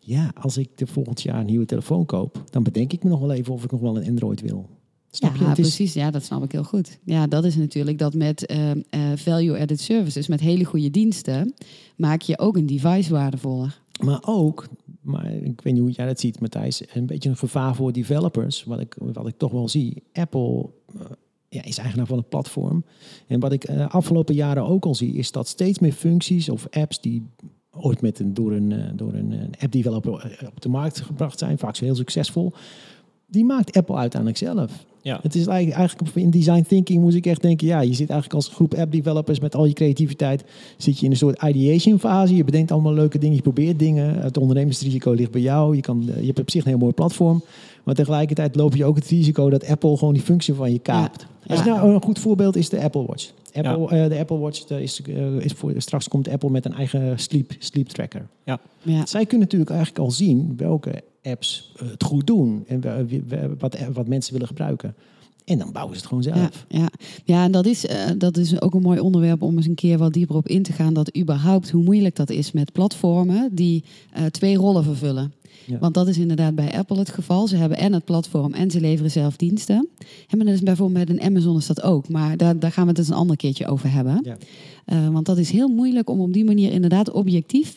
Ja, 0.00 0.32
als 0.40 0.56
ik 0.56 0.68
de 0.74 0.86
volgend 0.86 1.22
jaar 1.22 1.40
een 1.40 1.46
nieuwe 1.46 1.64
telefoon 1.66 2.06
koop, 2.06 2.44
dan 2.50 2.62
bedenk 2.62 2.92
ik 2.92 3.02
me 3.02 3.10
nog 3.10 3.20
wel 3.20 3.32
even 3.32 3.52
of 3.52 3.64
ik 3.64 3.70
nog 3.70 3.80
wel 3.80 3.96
een 3.96 4.08
Android 4.08 4.40
wil. 4.40 4.68
Snap 5.10 5.34
ja, 5.34 5.42
je? 5.42 5.48
Het 5.48 5.58
is, 5.58 5.66
precies. 5.66 5.94
Ja, 5.94 6.10
dat 6.10 6.24
snap 6.24 6.44
ik 6.44 6.52
heel 6.52 6.64
goed. 6.64 6.98
Ja, 7.04 7.26
dat 7.26 7.44
is 7.44 7.56
natuurlijk 7.56 7.98
dat 7.98 8.14
met 8.14 8.46
eh, 8.46 8.70
eh, 8.70 8.76
value-added 9.14 9.80
services, 9.80 10.26
met 10.26 10.40
hele 10.40 10.64
goede 10.64 10.90
diensten, 10.90 11.54
maak 11.96 12.22
je 12.22 12.38
ook 12.38 12.56
een 12.56 12.66
device 12.66 13.10
waardevoller. 13.10 13.80
maar 14.04 14.22
ook, 14.24 14.66
maar 15.06 15.32
ik 15.32 15.60
weet 15.60 15.72
niet 15.72 15.82
hoe 15.82 15.90
jij 15.90 16.06
dat 16.06 16.20
ziet, 16.20 16.40
Matthijs, 16.40 16.82
een 16.94 17.06
beetje 17.06 17.28
een 17.28 17.36
gevaar 17.36 17.74
voor 17.74 17.92
developers, 17.92 18.64
wat 18.64 18.80
ik, 18.80 18.96
wat 18.98 19.28
ik 19.28 19.38
toch 19.38 19.52
wel 19.52 19.68
zie. 19.68 20.02
Apple 20.12 20.70
eh, 20.94 21.00
ja, 21.48 21.64
is 21.64 21.78
eigenaar 21.78 22.06
van 22.06 22.16
het 22.18 22.28
platform. 22.28 22.84
En 23.26 23.40
wat 23.40 23.52
ik 23.52 23.64
eh, 23.64 23.88
afgelopen 23.88 24.34
jaren 24.34 24.66
ook 24.66 24.84
al 24.84 24.94
zie, 24.94 25.14
is 25.14 25.32
dat 25.32 25.48
steeds 25.48 25.78
meer 25.78 25.92
functies 25.92 26.48
of 26.48 26.68
apps 26.70 27.00
die 27.00 27.22
ooit 27.80 28.00
met 28.00 28.18
een, 28.18 28.34
door 28.34 28.52
een, 28.52 28.72
eh, 28.72 28.90
door 28.94 29.14
een, 29.14 29.32
eh, 29.32 29.62
app-developer 29.62 30.36
eh, 30.38 30.48
op 30.48 30.60
de 30.60 30.68
markt 30.68 31.00
gebracht 31.00 31.38
zijn, 31.38 31.58
vaak 31.58 31.76
zo 31.76 31.84
heel 31.84 31.94
succesvol, 31.94 32.52
die 33.26 33.44
maakt 33.44 33.76
Apple 33.76 33.96
uiteindelijk 33.96 34.40
zelf. 34.40 34.86
Ja. 35.06 35.18
Het 35.22 35.34
is 35.34 35.46
eigenlijk, 35.46 35.78
eigenlijk 35.78 36.16
in 36.16 36.30
design 36.30 36.64
thinking 36.68 37.00
moest 37.00 37.16
ik 37.16 37.26
echt 37.26 37.42
denken, 37.42 37.66
ja, 37.66 37.80
je 37.80 37.94
zit 37.94 38.10
eigenlijk 38.10 38.34
als 38.34 38.54
groep 38.54 38.74
app 38.74 38.92
developers 38.92 39.40
met 39.40 39.54
al 39.54 39.64
je 39.64 39.72
creativiteit, 39.72 40.44
zit 40.76 40.98
je 40.98 41.04
in 41.04 41.10
een 41.10 41.16
soort 41.16 41.42
ideation 41.42 41.98
fase. 41.98 42.36
Je 42.36 42.44
bedenkt 42.44 42.70
allemaal 42.70 42.92
leuke 42.92 43.18
dingen, 43.18 43.36
je 43.36 43.42
probeert 43.42 43.78
dingen. 43.78 44.22
Het 44.22 44.36
ondernemingsrisico 44.36 45.12
ligt 45.12 45.30
bij 45.30 45.40
jou. 45.40 45.76
Je, 45.76 45.80
kan, 45.80 46.02
je 46.20 46.26
hebt 46.26 46.38
op 46.38 46.50
zich 46.50 46.62
een 46.62 46.68
heel 46.68 46.78
mooi 46.78 46.92
platform. 46.92 47.42
Maar 47.84 47.94
tegelijkertijd 47.94 48.54
loop 48.56 48.74
je 48.74 48.84
ook 48.84 48.96
het 48.96 49.08
risico 49.08 49.50
dat 49.50 49.66
Apple 49.66 49.96
gewoon 49.96 50.14
die 50.14 50.22
functie 50.22 50.54
van 50.54 50.72
je 50.72 50.78
kaapt. 50.78 51.26
Als 51.46 51.64
nou 51.64 51.94
een 51.94 52.02
goed 52.02 52.18
voorbeeld 52.18 52.56
is 52.56 52.68
de 52.68 52.82
Apple 52.82 53.06
Watch. 53.06 53.30
Apple, 53.52 53.88
eh, 53.88 54.08
de 54.08 54.18
Apple 54.18 54.38
Watch 54.38 54.64
eh, 54.64 54.80
is, 54.80 55.02
eh, 55.02 55.34
is 55.34 55.52
voor, 55.52 55.72
straks 55.76 56.08
komt 56.08 56.28
Apple 56.28 56.50
met 56.50 56.64
een 56.64 56.74
eigen 56.74 57.18
sleep, 57.18 57.52
sleep 57.58 57.88
tracker. 57.88 58.26
Ja, 58.44 58.58
Zij 59.04 59.26
kunnen 59.26 59.40
natuurlijk 59.40 59.70
eigenlijk 59.70 60.00
al 60.00 60.10
zien 60.10 60.54
welke 60.56 61.02
apps 61.26 61.72
eh, 61.76 61.88
het 61.90 62.02
goed 62.02 62.26
doen 62.26 62.64
en 62.66 62.82
wat, 63.58 63.76
wat 63.92 64.06
mensen 64.06 64.32
willen 64.32 64.48
gebruiken. 64.48 64.94
En 65.46 65.58
dan 65.58 65.72
bouwen 65.72 65.94
ze 65.94 66.00
het 66.00 66.08
gewoon 66.08 66.22
zelf. 66.22 66.66
ja, 66.68 66.78
ja. 66.78 66.88
ja 67.24 67.44
en 67.44 67.52
dat 67.52 67.66
is, 67.66 67.86
eh, 67.86 67.98
dat 68.18 68.36
is 68.36 68.60
ook 68.60 68.74
een 68.74 68.82
mooi 68.82 69.00
onderwerp 69.00 69.42
om 69.42 69.56
eens 69.56 69.66
een 69.66 69.74
keer 69.74 69.98
wat 69.98 70.12
dieper 70.12 70.36
op 70.36 70.48
in 70.48 70.62
te 70.62 70.72
gaan. 70.72 70.94
Dat 70.94 71.16
überhaupt 71.16 71.70
hoe 71.70 71.82
moeilijk 71.82 72.16
dat 72.16 72.30
is 72.30 72.52
met 72.52 72.72
platformen 72.72 73.48
die 73.52 73.84
eh, 74.12 74.24
twee 74.24 74.56
rollen 74.56 74.84
vervullen. 74.84 75.32
Ja. 75.66 75.78
Want 75.78 75.94
dat 75.94 76.08
is 76.08 76.18
inderdaad 76.18 76.54
bij 76.54 76.78
Apple 76.78 76.98
het 76.98 77.10
geval. 77.10 77.46
Ze 77.46 77.56
hebben 77.56 77.78
en 77.78 77.92
het 77.92 78.04
platform 78.04 78.54
en 78.54 78.70
ze 78.70 78.80
leveren 78.80 79.10
zelf 79.10 79.36
diensten. 79.36 79.88
En 80.28 80.36
maar 80.36 80.46
dat 80.46 80.54
is 80.54 80.62
bijvoorbeeld 80.62 81.08
met 81.08 81.18
een 81.18 81.24
Amazon 81.24 81.56
is 81.56 81.66
dat 81.66 81.82
ook. 81.82 82.08
Maar 82.08 82.36
daar, 82.36 82.58
daar 82.58 82.72
gaan 82.72 82.84
we 82.84 82.90
het 82.90 82.98
eens 82.98 83.08
een 83.08 83.14
ander 83.14 83.36
keertje 83.36 83.66
over 83.66 83.92
hebben. 83.92 84.20
Ja. 84.22 85.10
Want 85.10 85.26
dat 85.26 85.38
is 85.38 85.50
heel 85.50 85.68
moeilijk 85.68 86.10
om 86.10 86.20
op 86.20 86.32
die 86.32 86.44
manier 86.44 86.72
inderdaad 86.72 87.10
objectief 87.10 87.74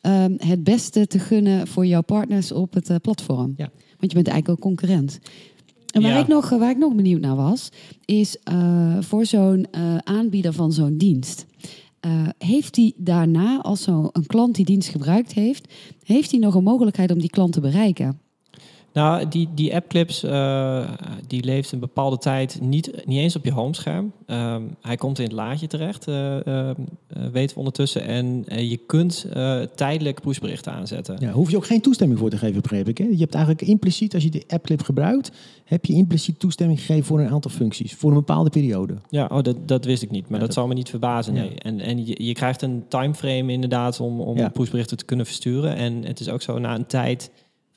ehm, 0.00 0.34
het 0.36 0.64
beste 0.64 1.06
te 1.06 1.18
gunnen 1.18 1.66
voor 1.66 1.86
jouw 1.86 2.02
partners 2.02 2.52
op 2.52 2.74
het 2.74 2.90
eh, 2.90 2.96
platform. 3.02 3.52
Ja. 3.56 3.70
Want 3.98 4.12
je 4.12 4.14
bent 4.14 4.28
eigenlijk 4.28 4.48
ook 4.48 4.60
concurrent. 4.60 5.18
En 5.92 6.02
waar, 6.02 6.10
Ja. 6.10 6.18
ik 6.18 6.26
nog, 6.28 6.48
waar 6.48 6.70
ik 6.70 6.78
nog 6.78 6.94
benieuwd 6.94 7.20
naar 7.20 7.36
was, 7.36 7.68
is 8.04 8.36
eh, 8.44 8.96
voor 9.00 9.26
zo'n 9.26 9.66
eh, 9.70 9.96
aanbieder 9.96 10.52
van 10.52 10.72
zo'n 10.72 10.96
dienst. 10.96 11.46
heeft 12.38 12.76
hij 12.76 12.92
daarna, 12.96 13.58
als 13.60 13.82
zo'n 13.82 14.08
een 14.12 14.26
klant 14.26 14.54
die 14.54 14.64
dienst 14.64 14.88
gebruikt 14.88 15.32
heeft, 15.32 15.72
heeft 16.04 16.30
hij 16.30 16.40
nog 16.40 16.54
een 16.54 16.62
mogelijkheid 16.62 17.10
om 17.12 17.18
die 17.18 17.30
klant 17.30 17.52
te 17.52 17.60
bereiken? 17.60 18.20
Nou, 18.92 19.28
die, 19.28 19.48
die 19.54 19.74
appclips, 19.74 20.22
eh 20.22 20.88
die 21.26 21.44
leeft 21.44 21.72
een 21.72 21.78
bepaalde 21.78 22.18
tijd 22.18 22.58
niet, 22.60 23.02
niet 23.06 23.18
eens 23.18 23.36
op 23.36 23.44
je 23.44 23.52
homescherm. 23.52 24.12
Ehm, 24.26 24.62
hij 24.80 24.96
komt 24.96 25.18
in 25.18 25.24
het 25.24 25.32
laadje 25.32 25.66
terecht, 25.66 26.08
eh, 26.08 26.36
weten 27.32 27.48
we 27.54 27.54
ondertussen. 27.58 28.02
En 28.06 28.44
je 28.68 28.76
kunt 28.86 29.26
tijdelijk 29.74 30.20
pushberichten 30.20 30.72
aanzetten. 30.72 31.16
Ja, 31.20 31.30
hoef 31.30 31.50
je 31.50 31.56
ook 31.56 31.66
geen 31.66 31.80
toestemming 31.80 32.18
voor 32.20 32.30
te 32.30 32.38
geven, 32.38 32.62
begreep 32.62 32.88
ik. 32.88 32.98
Hè? 32.98 33.04
Je 33.04 33.16
hebt 33.18 33.34
eigenlijk 33.34 33.66
impliciet, 33.68 34.14
als 34.14 34.22
je 34.22 34.30
de 34.30 34.44
appclip 34.48 34.82
gebruikt, 34.82 35.30
heb 35.64 35.84
je 35.84 35.92
impliciet 35.92 36.38
toestemming 36.38 36.78
gegeven 36.80 37.04
voor 37.04 37.20
een 37.20 37.28
aantal 37.30 37.50
functies. 37.50 37.94
Voor 37.94 38.10
een 38.10 38.16
bepaalde 38.16 38.50
periode. 38.50 38.94
Ja, 39.08 39.28
oh, 39.32 39.42
dat, 39.42 39.68
dat 39.68 39.84
wist 39.84 40.02
ik 40.02 40.10
niet, 40.10 40.22
maar 40.22 40.30
Ja, 40.32 40.38
dat, 40.38 40.46
dat- 40.46 40.54
zou 40.54 40.68
me 40.68 40.74
niet 40.74 40.88
verbazen. 40.88 41.34
Ja. 41.34 41.40
Nee. 41.40 41.54
En, 41.58 41.80
en 41.80 42.06
je, 42.06 42.24
je 42.24 42.32
krijgt 42.32 42.62
een 42.62 42.84
timeframe 42.88 43.52
inderdaad 43.52 44.00
om, 44.00 44.20
om 44.20 44.36
Ja. 44.36 44.48
pushberichten 44.48 44.96
te 44.96 45.04
kunnen 45.04 45.26
versturen. 45.26 45.76
En 45.76 46.04
het 46.04 46.20
is 46.20 46.28
ook 46.28 46.42
zo, 46.42 46.58
na 46.58 46.74
een 46.74 46.86
tijd 46.86 47.30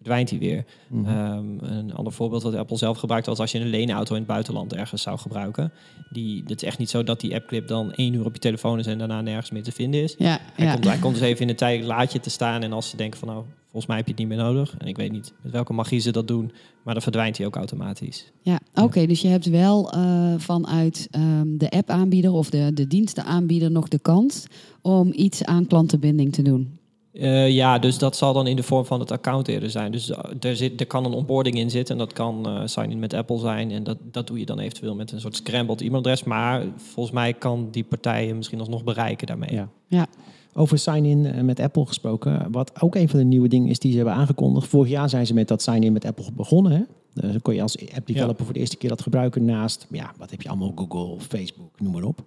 verdwijnt 0.03 0.29
hij 0.29 0.39
weer. 0.39 0.65
Mhm. 0.87 1.05
Ehm, 1.05 1.73
een 1.73 1.93
ander 1.93 2.13
voorbeeld 2.13 2.43
wat 2.43 2.55
Apple 2.55 2.77
zelf 2.77 2.97
gebruikt 2.97 3.25
was 3.25 3.39
als 3.39 3.51
je 3.51 3.59
een 3.59 3.67
leenauto 3.69 4.13
in 4.13 4.21
het 4.21 4.29
buitenland 4.29 4.73
ergens 4.73 5.01
zou 5.01 5.17
gebruiken. 5.17 5.71
Die, 6.09 6.43
het 6.47 6.61
is 6.61 6.67
echt 6.67 6.77
niet 6.77 6.89
zo 6.89 7.03
dat 7.03 7.19
die 7.19 7.35
appclip 7.35 7.67
dan 7.67 7.93
één 7.93 8.13
uur 8.13 8.25
op 8.25 8.33
je 8.33 8.39
telefoon 8.39 8.79
is 8.79 8.87
en 8.87 8.97
daarna 8.97 9.21
nergens 9.21 9.51
meer 9.51 9.63
te 9.63 9.71
vinden 9.71 10.03
is. 10.03 10.15
Ja, 10.17 10.39
Hij, 10.53 10.65
ja. 10.65 10.73
komt, 10.73 10.85
hij 10.85 10.97
komt 10.97 11.13
dus 11.13 11.23
even 11.23 11.41
in 11.41 11.49
een 11.49 11.55
tijdelijk 11.55 11.89
laadje 11.89 12.19
te 12.19 12.29
staan 12.29 12.63
en 12.63 12.73
als 12.73 12.89
ze 12.89 12.97
denken 12.97 13.19
van 13.19 13.27
nou, 13.27 13.43
volgens 13.63 13.85
mij 13.85 13.97
heb 13.97 14.05
je 14.05 14.11
het 14.11 14.19
niet 14.19 14.29
meer 14.29 14.45
nodig. 14.45 14.75
En 14.77 14.87
ik 14.87 14.97
weet 14.97 15.11
niet 15.11 15.33
met 15.41 15.51
welke 15.51 15.73
magie 15.73 15.99
ze 15.99 16.11
dat 16.11 16.27
doen, 16.27 16.51
maar 16.83 16.93
dan 16.93 17.03
verdwijnt 17.03 17.37
hij 17.37 17.45
ook 17.45 17.55
automatisch. 17.55 18.31
Ja, 18.41 18.59
oké. 18.73 19.05
dus 19.05 19.21
je 19.21 19.27
hebt 19.27 19.45
wel 19.45 19.91
eh, 19.91 20.33
vanuit 20.37 21.07
ehm, 21.11 21.57
de 21.57 21.69
app-aanbieder 21.69 22.31
of 22.31 22.49
de, 22.49 22.73
de 22.73 22.87
dienstenaanbieder 22.87 23.71
nog 23.71 23.87
de 23.87 23.99
kans 23.99 24.45
om 24.81 25.11
iets 25.15 25.43
aan 25.43 25.67
klantenbinding 25.67 26.33
te 26.33 26.41
doen. 26.41 26.77
Eh, 27.13 27.49
ja, 27.49 27.79
dus 27.79 27.97
dat 27.97 28.15
zal 28.15 28.33
dan 28.33 28.47
in 28.47 28.55
de 28.55 28.63
vorm 28.63 28.85
van 28.85 28.99
het 28.99 29.11
account 29.11 29.47
eerder 29.47 29.69
zijn. 29.69 29.91
Dus 29.91 30.09
eh, 30.09 30.19
er, 30.39 30.55
zit, 30.55 30.79
er 30.79 30.85
kan 30.85 31.05
een 31.05 31.13
onboarding 31.13 31.55
in 31.55 31.69
zitten 31.69 31.93
en 31.93 31.99
dat 31.99 32.13
kan 32.13 32.47
eh 32.47 32.61
sign-in 32.65 32.99
met 32.99 33.13
Apple 33.13 33.39
zijn. 33.39 33.71
En 33.71 33.83
dat, 33.83 33.97
dat 34.11 34.27
doe 34.27 34.39
je 34.39 34.45
dan 34.45 34.59
eventueel 34.59 34.95
met 34.95 35.11
een 35.11 35.19
soort 35.21 35.35
scrambled 35.35 35.81
e-mailadres. 35.81 36.23
Maar 36.23 36.65
volgens 36.75 37.15
mij 37.15 37.33
kan 37.33 37.67
die 37.71 37.83
partijen 37.83 38.37
misschien 38.37 38.59
alsnog 38.59 38.83
bereiken 38.83 39.27
daarmee. 39.27 39.53
Ja. 39.53 39.69
Ja. 39.87 40.07
Over 40.53 40.79
sign-in 40.79 41.45
met 41.45 41.59
Apple 41.59 41.85
gesproken. 41.85 42.47
Wat 42.51 42.81
ook 42.81 42.95
een 42.95 43.09
van 43.09 43.19
de 43.19 43.25
nieuwe 43.25 43.47
dingen 43.47 43.69
is 43.69 43.79
die 43.79 43.91
ze 43.91 43.97
hebben 43.97 44.15
aangekondigd. 44.15 44.67
Vorig 44.67 44.89
jaar 44.89 45.09
zijn 45.09 45.25
ze 45.25 45.33
met 45.33 45.47
dat 45.47 45.61
sign-in 45.61 45.93
met 45.93 46.05
Apple 46.05 46.25
begonnen. 46.33 46.71
Hè? 46.71 46.81
Dus 47.13 47.31
dan 47.31 47.41
kon 47.41 47.53
je 47.53 47.61
als 47.61 47.77
app 47.95 48.07
developer 48.07 48.45
voor 48.45 48.53
de 48.53 48.59
eerste 48.59 48.77
keer 48.77 48.89
dat 48.89 49.01
gebruiken 49.01 49.45
naast, 49.45 49.87
ja, 49.91 50.13
wat 50.17 50.31
heb 50.31 50.41
je 50.41 50.49
allemaal, 50.49 50.71
Google, 50.75 51.19
Facebook, 51.19 51.79
noem 51.79 51.91
maar 51.91 52.03
op. 52.03 52.23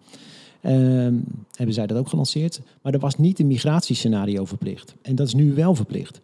Ehm, 0.66 1.14
hebben 1.56 1.74
zij 1.74 1.86
dat 1.86 1.98
ook 1.98 2.08
gelanceerd. 2.08 2.60
Maar 2.82 2.92
er 2.92 2.98
was 2.98 3.16
niet 3.16 3.38
een 3.38 3.46
migratiescenario 3.46 4.44
verplicht. 4.44 4.94
En 5.02 5.14
dat 5.14 5.26
is 5.26 5.34
nu 5.34 5.54
wel 5.54 5.74
verplicht. 5.74 6.20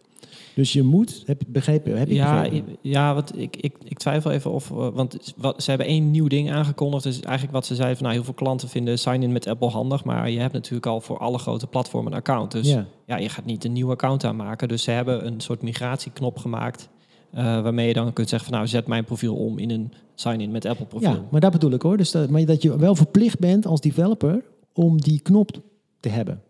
Dus 0.55 0.73
je 0.73 0.83
moet, 0.83 1.23
heb 1.25 1.39
je 1.41 1.47
begrepen? 1.49 1.97
Heb 1.97 2.07
je 2.07 2.13
Ja, 2.13 2.41
begrepen? 2.41 2.77
ja 2.81 3.13
wat 3.13 3.33
ik, 3.35 3.55
ik, 3.55 3.75
ik 3.83 3.97
twijfel 3.97 4.31
even 4.31 4.51
of... 4.51 4.71
eh, 4.71 4.87
want 4.93 5.33
wat, 5.37 5.63
ze 5.63 5.69
hebben 5.69 5.87
één 5.87 6.11
nieuw 6.11 6.27
ding 6.27 6.51
aangekondigd. 6.51 7.03
Dus 7.03 7.19
eigenlijk 7.19 7.53
wat 7.53 7.65
ze 7.65 7.75
zeiden 7.75 7.97
van... 7.97 8.05
Nou, 8.05 8.15
heel 8.17 8.25
veel 8.25 8.33
klanten 8.33 8.69
vinden 8.69 8.99
sign-in 8.99 9.31
met 9.31 9.47
Apple 9.47 9.69
handig. 9.69 10.03
Maar 10.03 10.29
je 10.29 10.39
hebt 10.39 10.53
natuurlijk 10.53 10.85
al 10.85 11.01
voor 11.01 11.17
alle 11.17 11.37
grote 11.37 11.67
platformen 11.67 12.11
een 12.11 12.17
account. 12.17 12.51
Dus 12.51 12.67
ja. 12.69 12.85
ja. 13.05 13.17
je 13.17 13.29
gaat 13.29 13.45
niet 13.45 13.65
een 13.65 13.73
nieuw 13.73 13.89
account 13.91 14.23
aanmaken. 14.23 14.67
Dus 14.67 14.83
ze 14.83 14.91
hebben 14.91 15.25
een 15.25 15.41
soort 15.41 15.61
migratieknop 15.61 16.37
gemaakt... 16.37 16.89
eh, 17.33 17.43
waarmee 17.43 17.87
je 17.87 17.93
dan 17.93 18.13
kunt 18.13 18.29
zeggen 18.29 18.49
van... 18.49 18.57
Nou, 18.57 18.69
zet 18.69 18.87
mijn 18.87 19.03
profiel 19.03 19.35
om 19.35 19.57
in 19.57 19.69
een 19.69 19.91
sign-in 20.15 20.51
met 20.51 20.65
Apple 20.65 20.85
profiel. 20.85 21.09
ja, 21.09 21.25
maar 21.31 21.41
dat 21.41 21.51
bedoel 21.51 21.71
ik 21.71 21.81
hoor. 21.81 21.97
Dus 21.97 22.11
dat, 22.11 22.29
maar 22.29 22.45
dat 22.45 22.61
je 22.61 22.77
wel 22.77 22.95
verplicht 22.95 23.39
bent 23.39 23.65
als 23.65 23.81
developer 23.81 24.43
om 24.73 25.01
die 25.01 25.19
knop 25.19 25.51
te 25.99 26.09
hebben. 26.09 26.41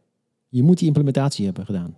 Je 0.50 0.64
moet 0.64 0.78
die 0.78 0.88
implementatie 0.88 1.46
hebben 1.46 1.66
gedaan. 1.66 1.96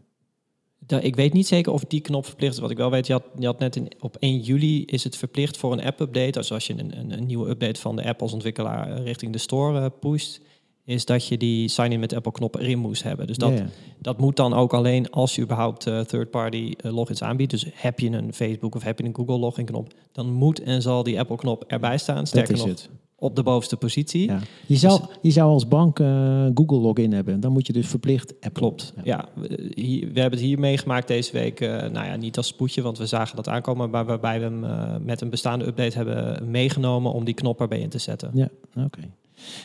Da- 0.79 0.99
ik 0.99 1.15
weet 1.15 1.33
niet 1.33 1.47
zeker 1.47 1.71
of 1.71 1.83
die 1.86 2.01
knop 2.01 2.25
verplicht 2.25 2.53
is. 2.53 2.59
Wat 2.59 2.71
ik 2.71 2.77
wel 2.77 2.91
weet, 2.91 3.07
je 3.07 3.13
had, 3.13 3.23
je 3.39 3.45
had 3.45 3.59
net 3.59 3.75
in, 3.75 3.91
op 3.99 4.15
1 4.19 4.39
juli 4.39 4.86
is 4.86 5.03
het 5.03 5.15
verplicht 5.17 5.57
voor 5.57 5.71
een 5.73 5.83
app-update. 5.83 6.31
Dus 6.31 6.51
als 6.51 6.67
je 6.67 6.73
een, 6.79 6.99
een, 6.99 7.11
een 7.17 7.25
nieuwe 7.25 7.49
update 7.49 7.79
van 7.79 7.95
de 7.95 8.03
app 8.05 8.21
als 8.21 8.33
ontwikkelaar 8.33 8.91
eh, 8.91 9.03
richting 9.03 9.31
de 9.31 9.38
store 9.38 9.79
eh, 9.79 9.86
pusht, 9.99 10.41
is 10.86 11.05
dat 11.05 11.27
je 11.27 11.38
die 11.38 11.67
sign-in 11.67 11.99
met 11.99 12.13
Apple 12.13 12.31
knop 12.31 12.55
erin 12.55 12.79
moest 12.79 13.03
hebben. 13.03 13.27
Dus 13.27 13.38
dat, 13.38 13.49
Ja, 13.49 13.55
ja. 13.55 13.67
dat 14.01 14.17
moet 14.19 14.36
dan 14.36 14.53
ook 14.53 14.73
alleen 14.73 15.09
als 15.11 15.36
je 15.36 15.41
überhaupt 15.41 15.88
eh, 15.88 15.99
third-party 15.99 16.73
eh, 16.77 16.93
logins 16.93 17.23
aanbiedt. 17.23 17.51
Dus 17.51 17.65
heb 17.73 17.99
je 17.99 18.09
een 18.09 18.33
Facebook 18.33 18.75
of 18.75 18.83
heb 18.83 18.99
je 18.99 19.05
een 19.05 19.15
Google 19.15 19.38
login 19.38 19.65
knop, 19.65 19.93
dan 20.11 20.31
moet 20.31 20.61
en 20.61 20.81
zal 20.81 21.03
die 21.03 21.19
Apple 21.19 21.36
knop 21.36 21.63
erbij 21.67 21.97
staan. 21.97 22.27
Sterker 22.27 22.57
nog, 22.57 22.67
het. 22.67 22.89
op 23.15 23.36
de 23.36 23.43
bovenste 23.43 23.77
positie. 23.77 24.25
Ja. 24.27 24.39
Je, 24.67 24.75
zou, 24.75 25.01
je 25.21 25.31
zou 25.31 25.49
als 25.51 25.67
bank 25.67 25.99
eh, 25.99 26.45
Google 26.53 26.77
login 26.77 27.13
hebben. 27.13 27.39
Dan 27.39 27.51
moet 27.51 27.67
je 27.67 27.73
dus 27.73 27.88
verplicht 27.88 28.33
Apple. 28.33 28.51
Klopt. 28.51 28.93
Ja, 29.03 29.27
we, 29.36 29.71
hier- 29.75 30.11
we 30.13 30.19
hebben 30.19 30.39
het 30.39 30.47
hier 30.47 30.59
meegemaakt 30.59 31.07
deze 31.07 31.31
week. 31.31 31.59
nou 31.59 31.93
ja, 32.05 32.15
niet 32.15 32.38
als 32.38 32.47
spoedje, 32.47 32.81
want 32.81 32.97
we 32.97 33.05
zagen 33.05 33.36
dat 33.36 33.47
aankomen. 33.47 33.89
Maar 33.89 34.05
waarbij 34.05 34.39
we 34.39 34.45
hem 34.45 35.03
met 35.05 35.21
een 35.21 35.29
bestaande 35.29 35.65
update 35.65 35.97
hebben 35.97 36.49
meegenomen 36.51 37.11
om 37.13 37.23
die 37.25 37.33
knop 37.33 37.61
erbij 37.61 37.79
in 37.79 37.89
te 37.89 37.97
zetten. 37.99 38.31
Ja, 38.33 38.49
oké. 38.83 38.99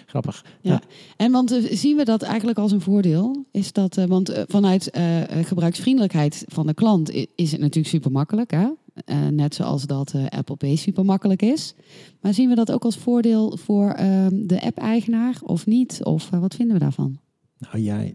Grappig. 0.07 0.45
Ja. 0.61 0.81
En 1.17 1.33
want 1.33 1.53
eh, 1.53 1.77
zien 1.77 1.97
we 1.97 2.05
dat 2.05 2.23
eigenlijk 2.23 2.59
als 2.59 2.73
een 2.73 2.81
voordeel? 2.81 3.45
Is 3.51 3.73
dat, 3.73 3.97
eh, 3.97 4.05
want 4.05 4.29
eh, 4.29 4.43
vanuit 4.47 4.91
eh, 4.91 5.39
eh, 5.39 5.47
gebruiksvriendelijkheid 5.47 6.45
van 6.49 6.67
de 6.67 6.75
klant 6.75 7.11
is 7.35 7.53
het 7.53 7.61
natuurlijk 7.61 7.89
super 7.89 8.11
makkelijk. 8.11 8.51
Hè? 8.51 8.69
Eh, 9.05 9.27
net 9.27 9.55
zoals 9.55 9.87
dat 9.87 10.13
eh, 10.15 10.27
Apple 10.27 10.57
Pay 10.57 10.77
super 10.77 11.05
makkelijk 11.05 11.43
is. 11.43 11.75
Maar 12.21 12.35
zien 12.35 12.49
we 12.49 12.55
dat 12.55 12.73
ook 12.73 12.85
als 12.85 12.97
voordeel 12.97 13.57
voor 13.57 13.91
ehm, 13.91 14.47
de 14.47 14.61
app-eigenaar 14.61 15.39
of 15.43 15.67
niet? 15.67 16.01
Of 16.05 16.31
wat 16.31 16.55
vinden 16.55 16.75
we 16.75 16.83
daarvan? 16.83 17.19
Nou 17.59 17.79
jij, 17.79 18.15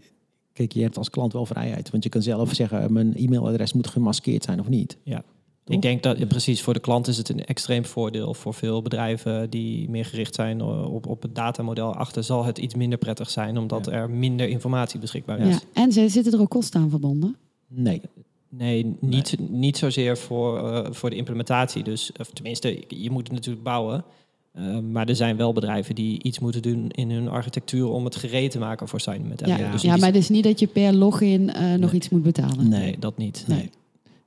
kijk, 0.52 0.72
je 0.72 0.82
hebt 0.82 0.98
als 0.98 1.10
klant 1.10 1.32
wel 1.32 1.46
vrijheid. 1.46 1.90
Want 1.90 2.02
je 2.02 2.08
kan 2.08 2.22
zelf 2.22 2.54
zeggen, 2.54 2.92
mijn 2.92 3.16
e-mailadres 3.16 3.72
moet 3.72 3.86
gemaskeerd 3.86 4.44
zijn 4.44 4.60
of 4.60 4.68
niet. 4.68 4.96
Ja. 5.02 5.24
Toch? 5.66 5.76
Ik 5.76 5.82
denk 5.82 6.02
dat 6.02 6.18
ja, 6.18 6.26
precies 6.26 6.62
voor 6.62 6.74
de 6.74 6.80
klant 6.80 7.06
is 7.08 7.16
het 7.16 7.28
een 7.28 7.44
extreem 7.44 7.84
voordeel. 7.84 8.34
Voor 8.34 8.54
veel 8.54 8.82
bedrijven 8.82 9.50
die 9.50 9.90
meer 9.90 10.04
gericht 10.04 10.34
zijn 10.34 10.60
eh, 10.60 10.92
op, 10.94 11.06
op 11.06 11.22
het 11.22 11.34
datamodel 11.34 11.94
achter, 11.94 12.24
zal 12.24 12.44
het 12.44 12.58
iets 12.58 12.74
minder 12.74 12.98
prettig 12.98 13.30
zijn, 13.30 13.58
omdat 13.58 13.86
Ja. 13.86 13.92
er 13.92 14.10
minder 14.10 14.48
informatie 14.48 15.00
beschikbaar 15.00 15.38
is. 15.38 15.54
Ja. 15.54 15.82
En 15.82 15.92
zitten 15.92 16.32
er 16.32 16.40
ook 16.40 16.50
kosten 16.50 16.80
aan 16.80 16.90
verbonden? 16.90 17.36
Nee. 17.68 18.00
Nee, 18.48 18.96
niet, 19.00 19.36
niet 19.50 19.76
zozeer 19.76 20.18
voor, 20.18 20.70
eh, 20.72 20.92
voor 20.92 21.10
de 21.10 21.16
implementatie. 21.16 21.82
Dus, 21.82 22.10
of 22.20 22.30
tenminste, 22.30 22.84
je 22.88 23.10
moet 23.10 23.22
het 23.26 23.32
natuurlijk 23.32 23.64
bouwen. 23.64 24.04
Eh, 24.52 24.78
maar 24.78 25.08
er 25.08 25.16
zijn 25.16 25.36
wel 25.36 25.52
bedrijven 25.52 25.94
die 25.94 26.22
iets 26.22 26.38
moeten 26.38 26.62
doen 26.62 26.88
in 26.90 27.10
hun 27.10 27.28
architectuur 27.28 27.88
om 27.88 28.04
het 28.04 28.16
gereed 28.16 28.50
te 28.50 28.58
maken 28.58 28.88
voor 28.88 29.00
sign 29.00 29.26
met 29.28 29.40
Ja, 29.40 29.46
Apple. 29.46 29.64
ja, 29.64 29.70
Dus 29.72 29.82
maar 29.84 30.08
het 30.08 30.16
is 30.16 30.28
niet 30.28 30.44
dat 30.44 30.60
je 30.60 30.66
per 30.66 30.92
login 30.94 31.44
nog 31.44 31.54
Nee. 31.80 31.90
iets 31.94 32.08
moet 32.08 32.22
betalen. 32.22 32.68
Nee. 32.68 32.80
nee, 32.80 32.98
dat 32.98 33.16
niet. 33.18 33.44
Nee. 33.46 33.70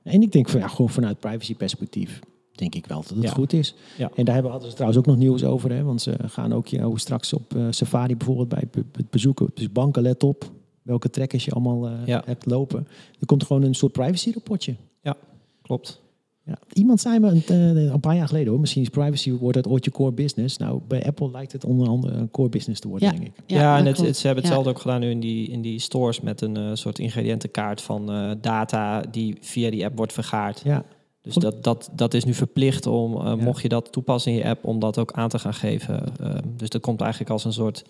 En 0.02 0.22
ik 0.22 0.32
denk 0.32 0.48
van, 0.48 0.60
ja, 0.60 0.68
gewoon 0.68 0.90
vanuit 0.90 1.20
privacy 1.20 1.54
perspectief 1.56 2.20
denk 2.52 2.74
ik 2.74 2.86
wel 2.86 3.00
dat 3.00 3.08
het 3.10 3.22
Ja. 3.22 3.30
goed 3.30 3.52
is. 3.52 3.74
Ja. 3.98 4.10
En 4.14 4.24
daar 4.24 4.34
hebben, 4.34 4.52
hadden 4.52 4.68
ze 4.70 4.76
trouwens 4.76 5.02
ook 5.06 5.08
nog 5.12 5.20
nieuws 5.22 5.44
over. 5.44 5.72
Hè, 5.72 5.82
want 5.82 6.02
ze 6.02 6.14
gaan 6.26 6.52
ook 6.52 6.66
jou 6.66 6.98
straks 6.98 7.32
op 7.32 7.54
eh, 7.56 7.66
Safari 7.70 8.16
bijvoorbeeld 8.16 8.48
bij 8.48 8.64
het 8.92 9.10
bezoeken. 9.10 9.50
Dus 9.54 9.72
banken, 9.72 10.02
let 10.02 10.22
op 10.22 10.50
welke 10.82 11.10
trackers 11.10 11.44
je 11.44 11.50
allemaal 11.50 11.86
eh, 11.88 12.06
Ja. 12.06 12.22
hebt 12.26 12.46
lopen. 12.46 12.88
Er 13.20 13.26
komt 13.26 13.44
gewoon 13.44 13.62
een 13.62 13.74
soort 13.74 13.92
privacy 13.92 14.30
rapportje. 14.32 14.74
Klopt. 15.62 16.00
Ja. 16.50 16.58
Iemand 16.72 17.00
zei 17.00 17.18
me 17.18 17.28
een, 17.28 17.42
eh, 17.76 17.92
een 17.92 18.00
paar 18.00 18.16
jaar 18.16 18.26
geleden 18.26 18.48
hoor, 18.50 18.60
misschien 18.60 18.82
is 18.82 18.88
privacy 18.88 19.32
wordt 19.32 19.56
het 19.56 19.66
ooit 19.68 19.84
je 19.84 19.90
core 19.90 20.12
business. 20.12 20.56
Nou, 20.56 20.80
bij 20.88 21.06
Apple 21.06 21.30
lijkt 21.30 21.52
het 21.52 21.64
onder 21.64 21.88
andere 21.88 22.12
een 22.16 22.30
core 22.30 22.48
business 22.48 22.80
te 22.80 22.88
worden, 22.88 23.08
Ja. 23.08 23.14
denk 23.14 23.26
ik. 23.26 23.32
Ja, 23.46 23.78
en 23.78 23.84
dat 23.84 23.98
het, 23.98 24.16
ze 24.16 24.26
hebben 24.26 24.44
Ja. 24.44 24.48
hetzelfde 24.48 24.70
ook 24.70 24.80
gedaan 24.80 25.00
nu 25.00 25.10
in 25.10 25.20
die, 25.20 25.48
in 25.48 25.62
die 25.62 25.78
stores 25.78 26.20
met 26.20 26.40
een 26.40 26.56
eh, 26.56 26.70
soort 26.74 26.98
ingrediëntenkaart 26.98 27.80
van 27.82 28.10
eh, 28.12 28.30
data 28.40 29.00
die 29.10 29.36
via 29.40 29.70
die 29.70 29.84
app 29.84 29.96
wordt 29.96 30.12
vergaard. 30.12 30.60
Ja, 30.64 30.84
Dus 31.22 31.34
dat, 31.34 31.64
dat, 31.64 31.90
dat 31.92 32.14
is 32.14 32.24
nu 32.24 32.34
verplicht 32.34 32.86
om, 32.86 33.14
eh, 33.16 33.24
Ja. 33.24 33.34
mocht 33.36 33.62
je 33.62 33.68
dat 33.68 33.92
toepassen 33.92 34.32
in 34.32 34.38
je 34.38 34.44
app, 34.44 34.64
om 34.64 34.78
dat 34.78 34.98
ook 34.98 35.12
aan 35.12 35.28
te 35.28 35.38
gaan 35.38 35.54
geven. 35.54 36.02
Eh, 36.20 36.34
dus 36.56 36.68
dat 36.68 36.80
komt 36.80 37.00
eigenlijk 37.00 37.30
als 37.30 37.44
een 37.44 37.52
soort 37.52 37.84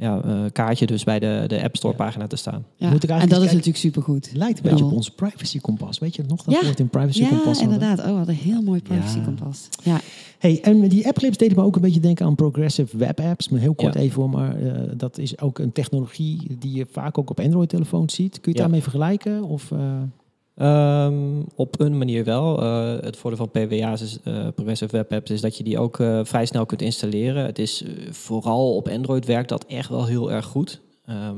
ja, 0.00 0.20
eh, 0.24 0.40
kaartje 0.52 0.86
dus 0.86 1.04
bij 1.04 1.18
de, 1.18 1.44
de 1.46 1.62
App 1.62 1.76
Store 1.76 1.94
Ja. 1.98 2.04
pagina 2.04 2.26
te 2.26 2.36
staan. 2.36 2.64
Ja. 2.76 2.90
Moet 2.90 3.02
ik 3.02 3.10
En 3.10 3.14
dat 3.18 3.22
is 3.24 3.28
kijken- 3.28 3.46
natuurlijk 3.46 3.76
supergoed. 3.76 4.30
lijkt 4.34 4.56
een 4.56 4.62
beetje 4.70 4.84
op 4.84 4.90
Ja. 4.90 4.96
onze 4.96 5.14
privacy 5.14 5.58
kompas. 5.60 5.98
Weet 5.98 6.16
je 6.16 6.22
nog 6.28 6.42
dat 6.42 6.54
Ja. 6.54 6.60
we 6.60 6.66
ooit 6.66 6.80
een 6.80 6.88
privacy 6.88 7.20
Ja, 7.22 7.28
kompas 7.28 7.44
hadden? 7.60 7.62
inderdaad. 7.80 8.06
Oh, 8.10 8.18
wat 8.18 8.28
een 8.28 8.34
heel 8.34 8.62
mooi 8.62 8.82
privacy 8.82 9.18
Ja. 9.18 9.24
kompas. 9.24 9.68
Ja. 9.82 10.00
Hey, 10.38 10.60
en 10.62 10.88
die 10.88 11.06
appclips 11.06 11.36
deden 11.36 11.56
me 11.56 11.64
ook 11.64 11.74
een 11.76 11.82
beetje 11.82 12.00
denken 12.00 12.26
aan 12.26 12.34
progressive 12.34 12.96
web 12.96 13.20
apps. 13.20 13.48
Maar 13.48 13.60
heel 13.60 13.74
kort 13.74 13.94
Ja. 13.94 14.00
even 14.00 14.20
hoor, 14.20 14.30
maar 14.30 14.56
eh, 14.56 14.72
dat 14.96 15.18
is 15.18 15.40
ook 15.40 15.58
een 15.58 15.72
technologie 15.72 16.56
die 16.58 16.74
je 16.74 16.86
vaak 16.90 17.18
ook 17.18 17.30
op 17.30 17.40
Android-telefoons 17.40 18.14
ziet. 18.14 18.30
Kun 18.32 18.40
je 18.42 18.48
het 18.48 18.56
Ja. 18.56 18.62
daarmee 18.62 18.82
vergelijken? 18.82 19.42
Of, 19.44 19.70
eh, 19.72 19.78
Ehm, 20.60 21.40
op 21.54 21.80
een 21.80 21.98
manier 21.98 22.24
wel. 22.24 22.62
Eh, 22.62 23.02
het 23.02 23.16
voordeel 23.16 23.46
van 23.46 23.50
PWA's, 23.50 24.18
eh, 24.24 24.48
Progressive 24.54 24.96
Web 24.96 25.12
Apps, 25.12 25.30
is 25.30 25.40
dat 25.40 25.56
je 25.56 25.64
die 25.64 25.78
ook 25.78 26.00
eh, 26.00 26.20
vrij 26.22 26.46
snel 26.46 26.66
kunt 26.66 26.82
installeren. 26.82 27.44
Het 27.44 27.58
is 27.58 27.84
vooral 28.10 28.74
op 28.74 28.88
Android 28.88 29.26
werkt 29.26 29.48
dat 29.48 29.64
echt 29.64 29.88
wel 29.88 30.06
heel 30.06 30.32
erg 30.32 30.44
goed. 30.44 30.80
Ehm, 31.06 31.36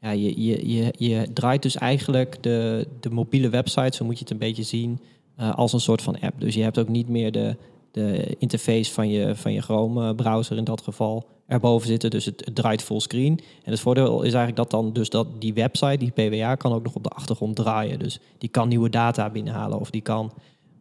ja, 0.00 0.10
je, 0.10 0.42
je, 0.44 0.74
je, 0.74 0.94
je 0.98 1.32
draait 1.32 1.62
dus 1.62 1.76
eigenlijk 1.76 2.42
de, 2.42 2.86
de 3.00 3.10
mobiele 3.10 3.48
website, 3.48 3.96
zo 3.96 4.04
moet 4.04 4.18
je 4.18 4.24
het 4.24 4.30
een 4.30 4.38
beetje 4.38 4.62
zien, 4.62 5.00
als 5.36 5.72
een 5.72 5.80
soort 5.80 6.02
van 6.02 6.20
app. 6.20 6.40
Dus 6.40 6.54
je 6.54 6.62
hebt 6.62 6.78
ook 6.78 6.88
niet 6.88 7.08
meer 7.08 7.32
de, 7.32 7.56
de 7.90 8.36
interface 8.38 8.92
van 8.92 9.08
je, 9.08 9.36
van 9.36 9.52
je 9.52 9.62
Chrome-browser 9.62 10.56
in 10.56 10.64
dat 10.64 10.82
geval 10.82 11.26
erboven 11.48 11.86
zitten. 11.88 12.10
Dus 12.10 12.24
het, 12.24 12.50
draait 12.54 12.82
fullscreen. 12.82 13.40
En 13.64 13.70
het 13.70 13.80
voordeel 13.80 14.16
is 14.16 14.34
eigenlijk 14.34 14.56
dat 14.56 14.70
dan 14.70 14.92
dus 14.92 15.10
dat 15.10 15.40
die 15.40 15.54
website, 15.54 15.96
die 15.96 16.10
PWA, 16.10 16.54
kan 16.54 16.72
ook 16.72 16.82
nog 16.82 16.94
op 16.94 17.02
de 17.02 17.08
achtergrond 17.08 17.56
draaien. 17.56 17.98
Dus 17.98 18.20
die 18.38 18.48
kan 18.48 18.68
nieuwe 18.68 18.90
data 18.90 19.30
binnenhalen 19.30 19.80
of 19.80 19.90
die 19.90 20.02
kan 20.02 20.32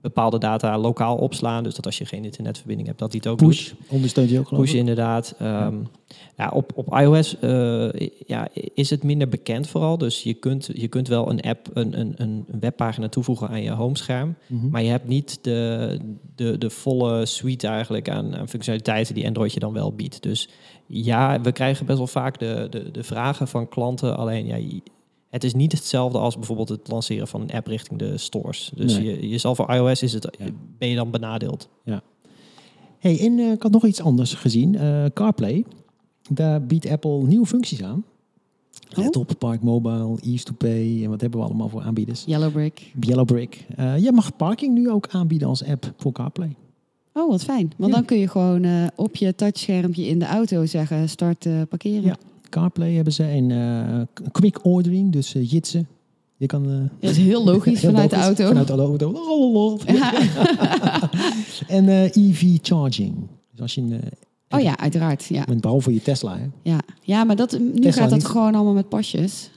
bepaalde 0.02 0.38
data 0.38 0.78
lokaal 0.78 1.18
opslaan. 1.18 1.64
Dus 1.64 1.76
dat 1.76 1.86
als 1.86 1.98
je 1.98 2.06
geen 2.06 2.24
internetverbinding 2.24 2.88
hebt, 2.88 3.00
dat 3.00 3.12
die 3.12 3.20
het 3.20 3.30
ook 3.30 3.38
push 3.38 3.70
doet. 3.70 3.90
ondersteunt 3.90 4.30
je 4.30 4.40
ook 4.40 4.48
geloof 4.48 4.64
Push 4.64 4.74
inderdaad. 4.74 5.36
Ehm, 5.40 5.76
ja. 6.38 6.50
op, 6.50 6.72
op 6.76 6.98
iOS 7.00 7.40
eh, 7.40 7.90
ja, 8.26 8.48
is 8.74 8.90
het 8.90 9.04
minder 9.04 9.30
bekend 9.30 9.68
vooral. 9.68 9.98
Dus 9.98 10.24
je 10.24 10.34
kunt, 10.34 10.70
je 10.74 10.88
kunt 10.88 11.08
wel 11.08 11.30
een 11.30 11.42
app, 11.42 11.70
een, 11.74 12.00
een, 12.00 12.14
een 12.18 12.46
webpagina 12.60 13.10
toevoegen 13.10 13.50
aan 13.50 13.62
je 13.62 13.72
homescherm. 13.72 14.36
Mhm. 14.48 14.70
Maar 14.70 14.84
je 14.84 14.90
hebt 14.90 15.08
niet 15.08 15.40
de, 15.42 16.00
de, 16.36 16.58
de 16.58 16.70
volle 16.70 17.26
suite 17.26 17.68
eigenlijk 17.68 18.10
aan, 18.10 18.36
aan 18.36 18.50
functionaliteiten 18.50 19.14
die 19.14 19.28
Android 19.28 19.54
je 19.54 19.60
dan 19.60 19.74
wel 19.74 19.94
biedt. 19.94 20.24
Dus 20.24 20.50
ja, 20.88 21.42
we 21.42 21.52
krijgen 21.52 21.86
best 21.86 21.98
wel 21.98 22.08
vaak 22.08 22.40
de, 22.40 22.68
de, 22.70 22.92
de 22.92 23.04
vragen 23.04 23.48
van 23.48 23.70
klanten. 23.70 24.18
Alleen 24.18 24.46
ja, 24.46 24.82
het 25.38 25.46
is 25.46 25.54
niet 25.54 25.72
hetzelfde 25.72 26.18
als 26.18 26.36
bijvoorbeeld 26.36 26.70
het 26.70 26.88
lanceren 26.88 27.28
van 27.28 27.42
een 27.42 27.52
app 27.52 27.68
richting 27.68 28.00
de 28.00 28.18
stores. 28.18 28.72
Dus 28.76 28.98
Nee. 28.98 29.06
je, 29.22 29.30
je 29.30 29.38
zal 29.38 29.56
voor 29.56 29.74
iOS 29.74 30.04
is 30.04 30.14
het, 30.14 30.28
Ja. 30.40 30.46
ben 30.78 30.88
je 30.90 30.96
dan 30.96 31.12
benadeeld. 31.12 31.70
Hey, 33.00 33.20
en 33.20 33.40
eh, 33.40 33.52
ik 33.52 33.62
had 33.64 33.72
nog 33.72 33.86
iets 33.86 34.02
anders 34.02 34.34
gezien. 34.34 34.76
Eh, 34.76 35.06
CarPlay. 35.14 35.64
Daar 36.30 36.66
biedt 36.66 36.88
Apple 36.90 37.24
nieuwe 37.24 37.46
functies 37.46 37.84
aan. 37.84 38.04
Oh. 38.92 38.98
Let 38.98 39.16
op, 39.16 39.32
Park 39.40 39.62
Mobile, 39.62 40.18
Ease 40.24 40.44
to 40.44 40.54
Pay. 40.58 41.04
En 41.04 41.10
wat 41.10 41.22
hebben 41.22 41.40
we 41.40 41.46
allemaal 41.46 41.70
voor 41.70 41.82
aanbieders? 41.82 42.24
Yellow 42.26 42.52
Brick. 42.52 42.92
Yellow 43.00 43.26
Brick. 43.26 43.66
Eh 43.76 43.98
je 43.98 44.12
mag 44.12 44.36
parking 44.36 44.74
nu 44.74 44.90
ook 44.90 45.08
aanbieden 45.08 45.48
als 45.48 45.64
app 45.64 45.94
voor 45.98 46.12
CarPlay. 46.12 46.56
Oh, 47.14 47.30
wat 47.30 47.44
fijn. 47.44 47.74
Want 47.78 47.90
Ja. 47.92 47.96
dan 47.98 48.06
kun 48.06 48.18
je 48.18 48.28
gewoon 48.28 48.64
eh, 48.64 48.88
op 48.96 49.16
je 49.16 49.36
touchschermpje 49.36 50.08
in 50.08 50.20
de 50.20 50.26
auto 50.26 50.66
zeggen 50.66 51.10
start 51.10 51.46
eh, 51.46 51.62
parkeren. 51.70 52.04
Ja. 52.04 52.18
CarPlay 52.50 52.94
hebben 52.94 53.14
ze 53.14 53.24
en 53.24 53.52
eh, 53.52 54.22
quick 54.32 54.66
ordering, 54.66 55.12
dus 55.12 55.36
eh, 55.36 55.52
jitsen. 55.52 55.88
Je 56.38 56.46
kan... 56.46 56.70
eh, 56.72 56.78
Dat 57.00 57.12
is 57.12 57.18
heel 57.18 57.44
logisch 57.54 57.82
heel 57.82 57.90
vanuit 57.92 58.12
logisch, 58.12 58.36
de 58.36 58.44
auto. 58.44 58.66
Vanuit 58.66 59.00
de 59.00 59.06
auto. 59.06 59.80
Ja. 59.94 60.14
En 61.78 61.90
EV 62.14 62.58
charging. 62.62 63.16
Dus 63.52 63.62
als 63.62 63.76
je 63.76 63.82
een, 63.82 64.02
Oh 64.50 64.60
ja, 64.62 64.78
uiteraard. 64.78 65.26
Ja, 65.26 65.44
met 65.48 65.62
behalve 65.62 65.94
je 65.94 66.02
Tesla, 66.02 66.38
hè? 66.38 66.46
ja. 66.62 66.80
ja 67.02 67.24
maar 67.24 67.36
dat, 67.36 67.52
nu 67.60 67.72
Tesla 67.82 68.02
gaat 68.02 68.10
dat 68.10 68.20
niet. 68.20 68.28
gewoon 68.28 68.56
allemaal 68.56 68.74
met 68.74 68.90
pasjes. 68.90 69.50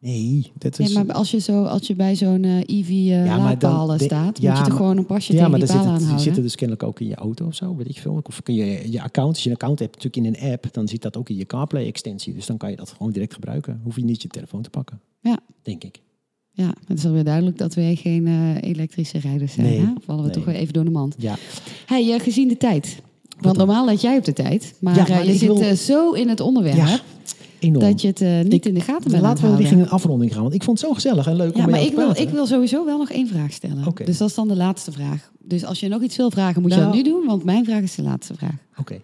Nee, 0.00 0.52
dat 0.58 0.78
is... 0.78 0.92
Nee, 0.94 1.04
maar 1.04 1.14
als 1.14 1.30
je, 1.30 1.38
zo, 1.38 1.64
als 1.64 1.86
je 1.86 1.94
bij 1.94 2.16
zo'n 2.16 2.44
eh 2.44 2.56
EV 2.78 2.88
eh 2.88 3.06
Ja, 3.26 3.38
laadpaal 3.38 3.92
eh, 3.92 3.98
de- 3.98 4.04
staat, 4.04 4.40
ja, 4.40 4.48
moet 4.50 4.58
je 4.58 4.68
maar- 4.68 4.76
gewoon 4.80 4.96
een 4.96 5.06
pasje 5.06 5.32
ja, 5.32 5.38
tegen 5.38 5.50
maar 5.50 5.60
die 5.68 5.76
paal 5.76 5.98
die 5.98 6.18
zitten 6.18 6.42
dus 6.42 6.54
kennelijk 6.54 6.86
ook 6.86 7.00
in 7.00 7.06
je 7.06 7.14
auto 7.14 7.46
of 7.46 7.54
zo, 7.54 7.76
weet 7.76 7.88
ik 7.88 7.98
veel. 7.98 8.20
Of 8.22 8.42
kun 8.42 8.54
je 8.54 8.90
je 8.90 9.02
account, 9.02 9.34
als 9.34 9.42
je 9.42 9.48
een 9.48 9.54
account 9.54 9.78
hebt 9.78 10.02
natuurlijk 10.02 10.36
in 10.36 10.44
een 10.46 10.52
app, 10.52 10.66
dan 10.72 10.88
zit 10.88 11.02
dat 11.02 11.16
ook 11.16 11.28
in 11.28 11.36
je 11.36 11.44
CarPlay-extensie. 11.46 12.34
Dus 12.34 12.46
dan 12.46 12.56
kan 12.56 12.70
je 12.70 12.76
dat 12.76 12.90
gewoon 12.96 13.12
direct 13.12 13.34
gebruiken. 13.34 13.80
Hoef 13.84 13.96
je 13.96 14.04
niet 14.04 14.22
je 14.22 14.28
telefoon 14.28 14.62
te 14.62 14.70
pakken. 14.70 15.00
Ja. 15.20 15.38
Denk 15.62 15.84
ik. 15.84 16.00
Ja, 16.50 16.74
het 16.86 16.98
is 16.98 17.04
alweer 17.04 17.24
duidelijk 17.24 17.58
dat 17.58 17.74
wij 17.74 17.94
geen 17.94 18.26
eh, 18.26 18.62
elektrische 18.70 19.18
rijders 19.18 19.52
zijn. 19.52 19.66
Nee, 19.66 19.78
Hè? 19.80 19.92
Vallen 20.04 20.20
we 20.22 20.28
nee. 20.28 20.36
toch 20.36 20.44
weer 20.44 20.54
even 20.54 20.72
door 20.72 20.84
de 20.84 20.90
mand. 20.90 21.14
Ja. 21.18 21.34
Hey, 21.86 22.12
eh, 22.14 22.20
gezien 22.20 22.48
de 22.48 22.56
tijd. 22.56 23.02
Want 23.40 23.56
normaal 23.56 23.84
let 23.84 24.00
jij 24.00 24.16
op 24.16 24.24
de 24.24 24.32
tijd. 24.32 24.74
Maar, 24.80 24.96
Ja, 24.96 25.02
eh, 25.02 25.08
maar 25.08 25.26
je 25.26 25.32
zit 25.32 25.40
wil- 25.48 25.60
eh, 25.62 25.72
zo 25.72 26.12
in 26.12 26.28
het 26.28 26.40
onderwerp 26.40 26.76
Ja, 26.76 27.00
enorm. 27.60 27.84
dat 27.84 28.00
je 28.00 28.08
het 28.08 28.20
eh, 28.20 28.40
niet 28.42 28.52
Ik- 28.52 28.64
in 28.64 28.74
de 28.74 28.80
gaten 28.80 29.10
bent 29.10 29.22
Laten 29.22 29.50
we 29.50 29.56
richting 29.56 29.80
een 29.80 29.88
afronding 29.90 30.32
gaan, 30.32 30.42
want 30.42 30.54
ik 30.54 30.62
vond 30.62 30.78
het 30.80 30.88
zo 30.88 30.94
gezellig 30.94 31.26
en 31.26 31.36
leuk 31.36 31.54
om 31.54 31.60
Ja, 31.60 31.66
met 31.66 31.74
maar 31.74 31.84
ik 31.84 31.94
wil, 31.94 32.10
ik 32.16 32.28
wil 32.28 32.46
sowieso 32.46 32.84
wel 32.84 32.98
nog 32.98 33.10
één 33.10 33.28
vraag 33.28 33.52
stellen. 33.52 33.84
Dus 34.04 34.18
dat 34.18 34.28
is 34.28 34.34
dan 34.34 34.48
de 34.48 34.56
laatste 34.56 34.92
vraag. 34.92 35.30
Dus 35.42 35.64
als 35.64 35.80
je 35.80 35.88
nog 35.88 36.02
iets 36.02 36.16
wil 36.16 36.30
vragen, 36.30 36.62
moet 36.62 36.70
je 36.72 36.78
Nou- 36.78 36.92
dat 36.92 37.02
nu 37.04 37.10
doen. 37.10 37.26
Want 37.26 37.44
mijn 37.44 37.64
vraag 37.64 37.82
is 37.82 37.94
de 37.94 38.02
laatste 38.02 38.34
vraag. 38.34 38.54
Oké. 38.78 39.00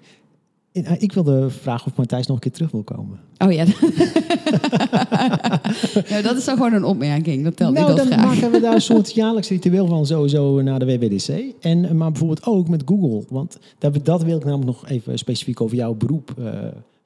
En, 0.73 0.85
eh, 0.85 1.03
Ik 1.03 1.13
wilde 1.13 1.51
vragen 1.51 1.87
of 1.91 1.97
Matthijs 1.97 2.27
nog 2.27 2.37
een 2.37 2.43
keer 2.43 2.53
terug 2.53 2.71
wil 2.71 2.83
komen. 2.83 3.19
Oh 3.39 3.53
ja. 3.53 3.65
nou, 6.11 6.23
dat 6.23 6.37
is 6.37 6.45
dan 6.45 6.57
gewoon 6.57 6.73
een 6.73 6.85
opmerking. 6.85 7.45
Dat 7.45 7.57
telt 7.57 7.75
nou, 7.75 7.91
niet 7.91 7.99
als 7.99 8.09
dan 8.09 8.19
vraag. 8.19 8.35
maken 8.35 8.51
we 8.51 8.61
daar 8.61 8.75
een 8.75 8.81
soort 8.81 9.15
jaarlijks 9.15 9.49
ritueel 9.49 9.87
van 9.87 10.07
sowieso 10.07 10.63
naar 10.63 10.79
de 10.79 10.85
WWDC. 10.85 11.29
En, 11.61 11.85
eh, 11.85 11.91
maar 11.91 12.11
bijvoorbeeld 12.11 12.47
ook 12.47 12.69
met 12.69 12.83
Google. 12.87 13.25
Want 13.29 13.59
dat, 13.79 13.99
dat 14.05 14.23
wil 14.23 14.37
ik 14.37 14.45
namelijk 14.45 14.67
nog 14.67 14.89
even 14.89 15.19
specifiek 15.19 15.61
over 15.61 15.77
jouw 15.77 15.95
beroep 15.95 16.35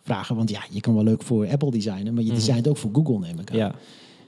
vragen. 0.09 0.37
Want 0.37 0.51
ja, 0.51 0.61
je 0.71 0.81
kan 0.81 0.95
wel 0.95 1.03
leuk 1.05 1.23
voor 1.23 1.49
Apple 1.49 1.71
designen, 1.71 2.15
maar 2.15 2.23
je 2.23 2.29
Mhm. 2.29 2.39
designt 2.39 2.69
ook 2.69 2.77
voor 2.77 2.91
Google, 2.93 3.19
neem 3.19 3.39
ik 3.39 3.51
aan. 3.51 3.57
Ja. 3.57 3.75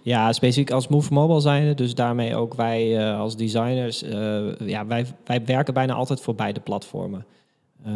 ja, 0.03 0.33
specifiek 0.33 0.71
als 0.71 0.89
Move 0.89 1.13
Mobile 1.13 1.41
zijn, 1.41 1.77
dus 1.77 1.95
daarmee 1.95 2.37
ook 2.37 2.55
wij 2.55 2.99
eh, 2.99 3.19
als 3.21 3.37
designers, 3.37 4.03
eh, 4.03 4.57
ja, 4.59 4.87
wij, 4.87 5.07
wij 5.25 5.45
werken 5.45 5.75
bijna 5.75 5.95
altijd 5.95 6.21
voor 6.21 6.35
beide 6.35 6.61
platformen. 6.61 7.25
Eh, 7.85 7.93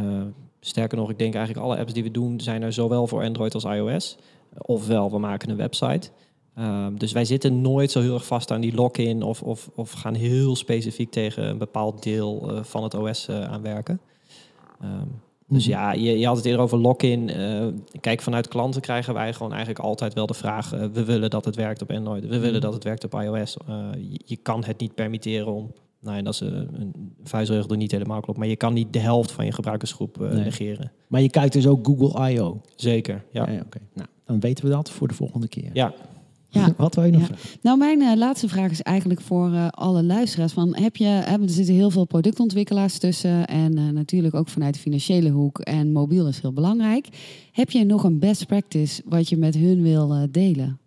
sterker 0.60 0.98
nog, 0.98 1.10
ik 1.10 1.18
denk 1.18 1.34
eigenlijk 1.34 1.66
alle 1.66 1.78
apps 1.78 1.92
die 1.92 2.02
we 2.02 2.10
doen 2.10 2.40
zijn 2.40 2.62
er 2.62 2.72
zowel 2.72 3.06
voor 3.06 3.22
Android 3.22 3.54
als 3.54 3.64
iOS. 3.64 4.16
Ofwel, 4.58 5.10
we 5.10 5.18
maken 5.18 5.50
een 5.50 5.56
website. 5.56 6.10
Ehm, 6.54 6.94
dus 6.96 7.12
wij 7.12 7.24
zitten 7.24 7.60
nooit 7.60 7.90
zo 7.90 8.00
heel 8.00 8.14
erg 8.14 8.26
vast 8.26 8.50
aan 8.50 8.60
die 8.60 8.74
lock-in 8.74 9.22
of, 9.22 9.42
of, 9.42 9.70
of 9.74 9.92
gaan 9.92 10.14
heel 10.14 10.56
specifiek 10.56 11.10
tegen 11.10 11.48
een 11.48 11.58
bepaald 11.58 12.02
deel 12.02 12.50
van 12.62 12.82
het 12.82 12.94
OS 12.94 13.28
eh 13.28 13.44
aanwerken. 13.52 14.00
Ehm, 14.80 15.06
dus 15.48 15.66
Mhm. 15.66 15.72
ja, 15.76 15.92
je, 15.92 16.18
je 16.18 16.26
had 16.26 16.36
het 16.36 16.44
eerder 16.44 16.60
over 16.62 16.78
lock-in. 16.78 17.28
Eh, 17.28 17.66
kijk, 18.00 18.22
vanuit 18.22 18.48
klanten 18.48 18.80
krijgen 18.80 19.14
wij 19.14 19.32
gewoon 19.32 19.52
eigenlijk 19.52 19.84
altijd 19.84 20.14
wel 20.14 20.26
de 20.26 20.34
vraag... 20.34 20.72
eh, 20.72 20.84
we 20.92 21.04
willen 21.04 21.30
dat 21.30 21.44
het 21.44 21.56
werkt 21.56 21.82
op 21.82 21.90
Android, 21.90 22.26
we 22.26 22.38
willen 22.38 22.60
dat 22.60 22.72
het 22.74 22.84
werkt 22.84 23.04
op 23.04 23.14
iOS. 23.14 23.56
Eh, 23.68 23.88
je, 23.98 24.20
je 24.24 24.36
kan 24.36 24.64
het 24.64 24.78
niet 24.80 24.94
permitteren 24.94 25.52
om... 25.52 25.72
Nou, 26.00 26.16
en 26.16 26.24
dat 26.24 26.34
is 26.34 26.40
eh, 26.40 26.48
een 26.48 27.14
vuistregel 27.24 27.68
die 27.68 27.76
niet 27.76 27.90
helemaal 27.90 28.20
klopt... 28.20 28.38
maar 28.38 28.48
je 28.48 28.56
kan 28.56 28.72
niet 28.72 28.92
de 28.92 28.98
helft 28.98 29.32
van 29.32 29.44
je 29.44 29.52
gebruikersgroep 29.52 30.18
Nee. 30.18 30.44
negeren. 30.44 30.92
Maar 31.08 31.20
je 31.20 31.30
kijkt 31.30 31.52
dus 31.52 31.66
ook 31.66 31.86
Google 31.86 32.30
I.O. 32.32 32.60
Zeker, 32.76 33.24
ja. 33.30 33.50
Ja, 33.50 33.60
oké. 33.64 33.78
Nou, 33.94 34.08
dan 34.24 34.40
weten 34.40 34.64
we 34.64 34.70
dat 34.70 34.90
voor 34.90 35.08
de 35.08 35.14
volgende 35.14 35.48
keer. 35.48 35.70
Ja, 35.72 35.92
Ja. 36.54 36.74
Wat 36.76 36.94
wil 36.94 37.04
je 37.04 37.10
nog 37.10 37.20
Ja. 37.20 37.26
vragen? 37.26 37.48
Nou, 37.62 37.78
mijn 37.78 38.02
eh, 38.02 38.16
laatste 38.16 38.48
vraag 38.48 38.70
is 38.70 38.82
eigenlijk 38.82 39.20
voor 39.20 39.52
eh, 39.52 39.68
alle 39.70 40.02
luisteraars. 40.02 40.52
Van, 40.52 40.76
heb 40.76 40.96
je, 40.96 41.04
hè, 41.04 41.42
er 41.42 41.50
zitten 41.50 41.74
heel 41.74 41.90
veel 41.90 42.04
productontwikkelaars 42.04 42.98
tussen. 42.98 43.46
En 43.46 43.78
eh, 43.78 43.88
natuurlijk 43.88 44.34
ook 44.34 44.48
vanuit 44.48 44.74
de 44.74 44.80
financiële 44.80 45.30
hoek. 45.30 45.58
En 45.58 45.92
mobiel 45.92 46.28
is 46.28 46.40
heel 46.40 46.52
belangrijk. 46.52 47.08
Heb 47.52 47.70
je 47.70 47.84
nog 47.84 48.04
een 48.04 48.18
best 48.18 48.46
practice 48.46 49.02
wat 49.04 49.28
je 49.28 49.36
met 49.36 49.54
hun 49.54 49.82
wil 49.82 50.26
delen? 50.30 50.78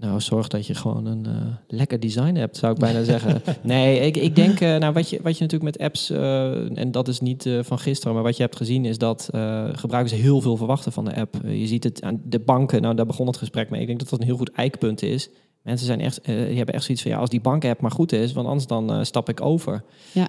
Nou, 0.00 0.20
zorg 0.20 0.48
dat 0.48 0.66
je 0.66 0.74
gewoon 0.74 1.06
een 1.06 1.26
eh, 1.26 1.32
lekker 1.66 2.00
design 2.00 2.34
hebt, 2.34 2.56
zou 2.56 2.72
ik 2.72 2.78
bijna 2.78 3.04
zeggen. 3.04 3.42
Nee, 3.62 4.00
ik, 4.00 4.16
ik 4.16 4.36
denk, 4.36 4.60
eh, 4.60 4.76
nou, 4.76 4.92
wat 4.92 5.10
je, 5.10 5.20
wat 5.22 5.38
je 5.38 5.42
natuurlijk 5.44 5.76
met 5.76 5.86
apps, 5.86 6.10
eh, 6.10 6.78
en 6.78 6.90
dat 6.90 7.08
is 7.08 7.20
niet 7.20 7.48
van 7.60 7.78
gisteren, 7.78 8.14
maar 8.14 8.22
wat 8.22 8.36
je 8.36 8.42
hebt 8.42 8.56
gezien 8.56 8.84
is 8.84 8.98
dat 8.98 9.28
gebruikers 9.72 10.20
heel 10.20 10.40
veel 10.40 10.56
verwachten 10.56 10.92
van 10.92 11.04
de 11.04 11.16
app. 11.16 11.36
Je 11.44 11.66
ziet 11.66 11.84
het 11.84 12.02
aan 12.02 12.20
de 12.24 12.38
banken, 12.38 12.82
nou, 12.82 12.94
daar 12.94 13.06
begon 13.06 13.26
het 13.26 13.36
gesprek 13.36 13.70
mee. 13.70 13.80
Ik 13.80 13.86
denk 13.86 13.98
dat 13.98 14.08
dat 14.08 14.20
een 14.20 14.26
heel 14.26 14.36
goed 14.36 14.52
eikpunt 14.52 15.02
is. 15.02 15.30
Mensen 15.62 15.86
zijn 15.86 16.00
echt, 16.00 16.24
die 16.24 16.56
hebben 16.56 16.74
echt 16.74 16.84
zoiets 16.84 17.02
van, 17.02 17.10
ja, 17.10 17.18
als 17.18 17.30
die 17.30 17.40
bank-app 17.40 17.80
maar 17.80 17.90
goed 17.90 18.12
is, 18.12 18.32
want 18.32 18.46
anders 18.46 18.66
dan 18.66 19.06
stap 19.06 19.28
ik 19.28 19.40
over. 19.40 19.82
Ja. 20.12 20.28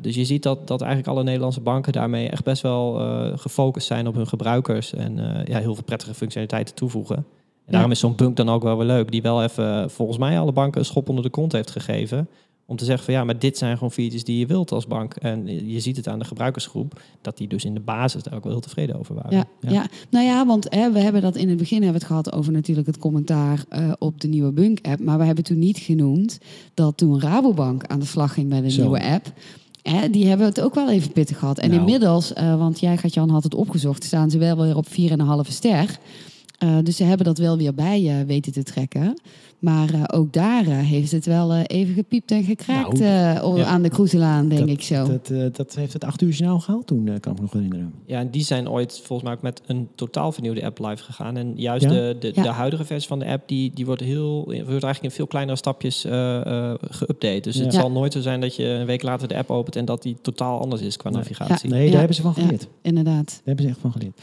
Dus 0.00 0.14
je 0.14 0.24
ziet 0.24 0.42
dat, 0.42 0.66
dat 0.66 0.80
eigenlijk 0.80 1.10
alle 1.10 1.22
Nederlandse 1.22 1.60
banken 1.60 1.92
daarmee 1.92 2.28
echt 2.28 2.44
best 2.44 2.62
wel 2.62 2.94
gefocust 3.36 3.86
zijn 3.86 4.06
op 4.06 4.14
hun 4.14 4.26
gebruikers 4.26 4.94
en 4.94 5.16
ja, 5.44 5.58
heel 5.58 5.74
veel 5.74 5.84
prettige 5.84 6.14
functionaliteiten 6.14 6.74
toevoegen. 6.74 7.26
En 7.66 7.72
daarom 7.72 7.90
is 7.90 7.98
zo'n 7.98 8.14
bunk 8.16 8.36
dan 8.36 8.48
ook 8.48 8.62
wel 8.62 8.76
weer 8.76 8.86
leuk, 8.86 9.10
die 9.10 9.22
wel 9.22 9.42
even 9.42 9.82
eh, 9.82 9.88
volgens 9.88 10.18
mij 10.18 10.38
alle 10.38 10.52
banken 10.52 10.80
een 10.80 10.86
schop 10.86 11.08
onder 11.08 11.24
de 11.24 11.30
kont 11.30 11.52
heeft 11.52 11.70
gegeven. 11.70 12.28
Om 12.66 12.76
te 12.76 12.84
zeggen 12.84 13.04
van 13.04 13.14
ja, 13.14 13.24
maar 13.24 13.38
dit 13.38 13.58
zijn 13.58 13.74
gewoon 13.74 13.92
features 13.92 14.24
die 14.24 14.38
je 14.38 14.46
wilt 14.46 14.72
als 14.72 14.86
bank. 14.86 15.14
En 15.14 15.68
je 15.70 15.80
ziet 15.80 15.96
het 15.96 16.08
aan 16.08 16.18
de 16.18 16.24
gebruikersgroep, 16.24 17.00
dat 17.20 17.36
die 17.36 17.48
dus 17.48 17.64
in 17.64 17.74
de 17.74 17.80
basis 17.80 18.22
daar 18.22 18.34
ook 18.34 18.42
wel 18.42 18.52
heel 18.52 18.60
tevreden 18.60 18.98
over 18.98 19.14
waren. 19.14 19.30
Ja, 19.36 19.44
ja. 19.70 19.86
nou 20.10 20.24
ja, 20.24 20.46
want 20.46 20.66
hè, 20.74 20.92
we 20.92 20.98
hebben 20.98 21.22
dat 21.22 21.36
in 21.36 21.48
het 21.48 21.58
begin 21.58 21.82
hebben 21.82 22.00
we 22.00 22.06
het 22.06 22.06
gehad 22.06 22.32
over 22.32 22.52
natuurlijk 22.52 22.86
het 22.86 22.98
commentaar 22.98 23.64
eh, 23.68 23.92
op 23.98 24.20
de 24.20 24.28
nieuwe 24.28 24.52
Bunk-app. 24.52 25.00
Maar 25.00 25.18
we 25.18 25.24
hebben 25.24 25.44
toen 25.44 25.58
niet 25.58 25.78
genoemd 25.78 26.38
dat 26.74 26.96
toen 26.96 27.20
Rabobank 27.20 27.86
aan 27.86 28.00
de 28.00 28.06
slag 28.06 28.34
ging 28.34 28.48
met 28.48 28.64
een 28.64 28.70
Zo. 28.70 28.80
nieuwe 28.80 29.02
app. 29.04 29.32
Hè, 29.82 30.10
die 30.10 30.26
hebben 30.26 30.46
het 30.46 30.60
ook 30.60 30.74
wel 30.74 30.90
even 30.90 31.12
pittig 31.12 31.38
gehad. 31.38 31.58
En 31.58 31.68
Nou. 31.68 31.80
inmiddels, 31.80 32.32
eh, 32.32 32.56
want 32.58 32.80
jij, 32.80 32.98
Jan 33.06 33.30
had 33.30 33.42
het 33.44 33.54
opgezocht, 33.54 34.04
staan 34.04 34.30
ze 34.30 34.38
wel 34.38 34.56
weer 34.56 34.76
op 34.76 34.88
4,5 34.88 35.50
ster. 35.52 35.98
Eh, 36.58 36.76
dus 36.82 36.96
ze 36.96 37.04
hebben 37.04 37.26
dat 37.26 37.38
wel 37.38 37.56
weer 37.56 37.74
bij 37.74 38.08
eh, 38.20 38.26
weten 38.26 38.52
te 38.52 38.62
trekken. 38.62 39.20
Maar 39.58 39.94
eh, 39.94 40.02
ook 40.06 40.32
daar 40.32 40.64
heeft 40.64 41.10
het 41.12 41.26
wel 41.26 41.54
even 41.56 41.94
gepiept 41.94 42.30
en 42.30 42.44
gekraakt 42.44 42.98
Nou, 43.00 43.56
eh, 43.56 43.56
ja. 43.56 43.64
aan 43.64 43.82
de 43.82 43.88
Kroeselaan, 43.88 44.48
denk 44.48 44.60
dat, 44.60 44.68
ik 44.70 44.82
zo. 44.82 45.06
Dat, 45.06 45.30
eh, 45.30 45.44
dat 45.52 45.74
heeft 45.74 45.92
het 45.92 46.04
acht 46.04 46.22
uur 46.22 46.30
journaal 46.30 46.60
gehaald 46.60 46.86
toen, 46.86 47.08
eh, 47.08 47.20
kan 47.20 47.32
ik 47.32 47.38
me 47.38 47.44
nog 47.44 47.52
herinneren. 47.52 47.92
Ja, 48.06 48.18
en 48.20 48.30
die 48.30 48.44
zijn 48.44 48.68
ooit 48.68 49.00
volgens 49.04 49.22
mij 49.22 49.32
ook 49.36 49.42
met 49.42 49.62
een 49.66 49.88
totaal 49.94 50.32
vernieuwde 50.32 50.64
app 50.64 50.78
live 50.78 51.02
gegaan. 51.02 51.36
En 51.36 51.52
juist 51.56 51.84
Ja? 51.84 51.90
de, 51.90 52.16
de, 52.20 52.32
Ja. 52.34 52.42
de 52.42 52.48
huidige 52.48 52.84
versie 52.84 53.08
van 53.08 53.18
de 53.18 53.26
app, 53.26 53.48
die, 53.48 53.70
die 53.74 53.86
wordt, 53.86 54.02
heel, 54.02 54.44
wordt 54.44 54.68
eigenlijk 54.68 55.02
in 55.02 55.10
veel 55.10 55.26
kleinere 55.26 55.56
stapjes 55.56 56.04
eh 56.04 56.46
eh, 56.46 56.74
geüpdate. 56.90 57.40
Dus 57.40 57.54
het 57.56 57.72
Ja. 57.72 57.80
zal 57.80 57.90
nooit 57.90 58.12
zo 58.12 58.20
zijn 58.20 58.40
dat 58.40 58.56
je 58.56 58.64
een 58.64 58.86
week 58.86 59.02
later 59.02 59.28
de 59.28 59.36
app 59.36 59.50
opent 59.50 59.76
en 59.76 59.84
dat 59.84 60.02
die 60.02 60.16
totaal 60.22 60.60
anders 60.60 60.82
is 60.82 60.96
qua 60.96 61.10
navigatie. 61.10 61.70
Nee, 61.70 61.84
Ja. 61.84 61.88
daar 61.90 61.98
hebben 61.98 62.16
ze 62.16 62.22
van 62.22 62.32
Ja. 62.36 62.42
geleerd. 62.42 62.68
Inderdaad. 62.82 63.26
Daar 63.26 63.40
hebben 63.44 63.64
ze 63.64 63.70
echt 63.70 63.80
van 63.80 63.92
geleerd. 63.92 64.20